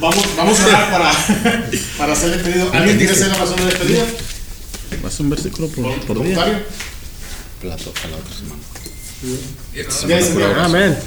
Vamos, 0.00 0.24
vamos 0.36 0.60
a 0.60 0.66
orar 0.66 0.90
para, 0.90 1.12
para 1.96 2.12
hacer 2.12 2.32
el 2.32 2.42
despedido. 2.42 2.70
¿Alguien 2.72 2.98
quiere 2.98 3.12
hacer 3.12 3.28
la 3.28 3.38
razón 3.38 3.56
de 3.56 3.64
despedida? 3.66 4.04
Vas 5.02 5.20
un 5.20 5.30
versículo 5.30 5.68
por, 5.68 5.84
por 6.00 6.22
día. 6.22 6.36
¿Voluntario? 6.36 6.58
Plato 7.60 7.92
a 8.04 8.08
la 8.08 8.16
otra 8.16 8.34
semana. 8.34 8.62
Diego. 9.72 10.60
Amén. 10.60 10.98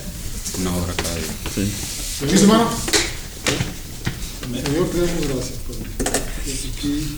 Una 0.62 0.76
hora 0.76 0.94
cada 0.96 1.16
día. 1.16 1.26
Sí. 1.54 2.44
Hermano. 2.44 2.70
Señor, 4.48 4.88
te 4.90 5.02
damos 5.02 5.28
gracias, 5.28 5.60
Padre. 5.68 5.90
Que 6.46 6.52
aquí 6.54 7.18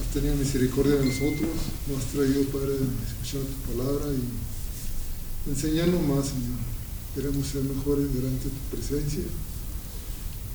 has 0.00 0.08
tenido 0.14 0.36
misericordia 0.36 0.96
de 0.96 1.04
nosotros, 1.04 1.50
nos 1.86 1.98
has 2.00 2.10
traído, 2.12 2.44
Padre, 2.48 2.80
a 2.80 3.08
escuchar 3.08 3.44
tu 3.44 3.76
palabra 3.76 4.06
y 4.08 5.50
enseñarnos 5.50 6.00
más, 6.00 6.32
Señor. 6.32 6.56
Queremos 7.14 7.46
ser 7.46 7.62
mejores 7.64 8.08
delante 8.14 8.48
de 8.48 8.56
tu 8.56 8.64
presencia. 8.72 9.22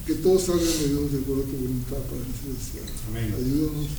Que 0.07 0.15
todo 0.15 0.39
salga 0.39 0.65
de 0.65 0.89
Dios 0.89 1.11
de 1.13 1.19
acuerdo 1.19 1.43
a 1.43 1.45
tu 1.45 1.57
voluntad, 1.57 2.01
Padre 2.09 2.33
Celestial. 2.33 2.89
Amén. 3.09 3.29
Ayúdanos 3.37 3.93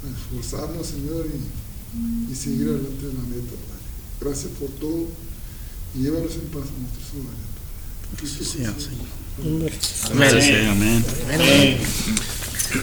a 0.00 0.08
esforzarnos, 0.08 0.86
Señor, 0.86 1.28
y, 1.28 2.32
y 2.32 2.34
seguir 2.34 2.68
adelante 2.68 3.04
en 3.04 3.16
la 3.20 3.28
meta, 3.28 3.52
Padre. 3.68 3.84
Gracias 4.18 4.50
por 4.58 4.70
todo 4.80 5.08
y 5.94 6.02
llévanos 6.02 6.32
en 6.40 6.48
paz 6.48 6.64
a 6.72 6.80
nuestros 6.80 7.20
hogares, 7.20 7.46
Padre. 8.16 8.32
Sí, 8.32 8.44
Señor. 8.44 8.74
Amén. 9.38 9.72
Amén. 10.10 10.68
Amén. 10.68 11.04
Amén. 11.32 11.80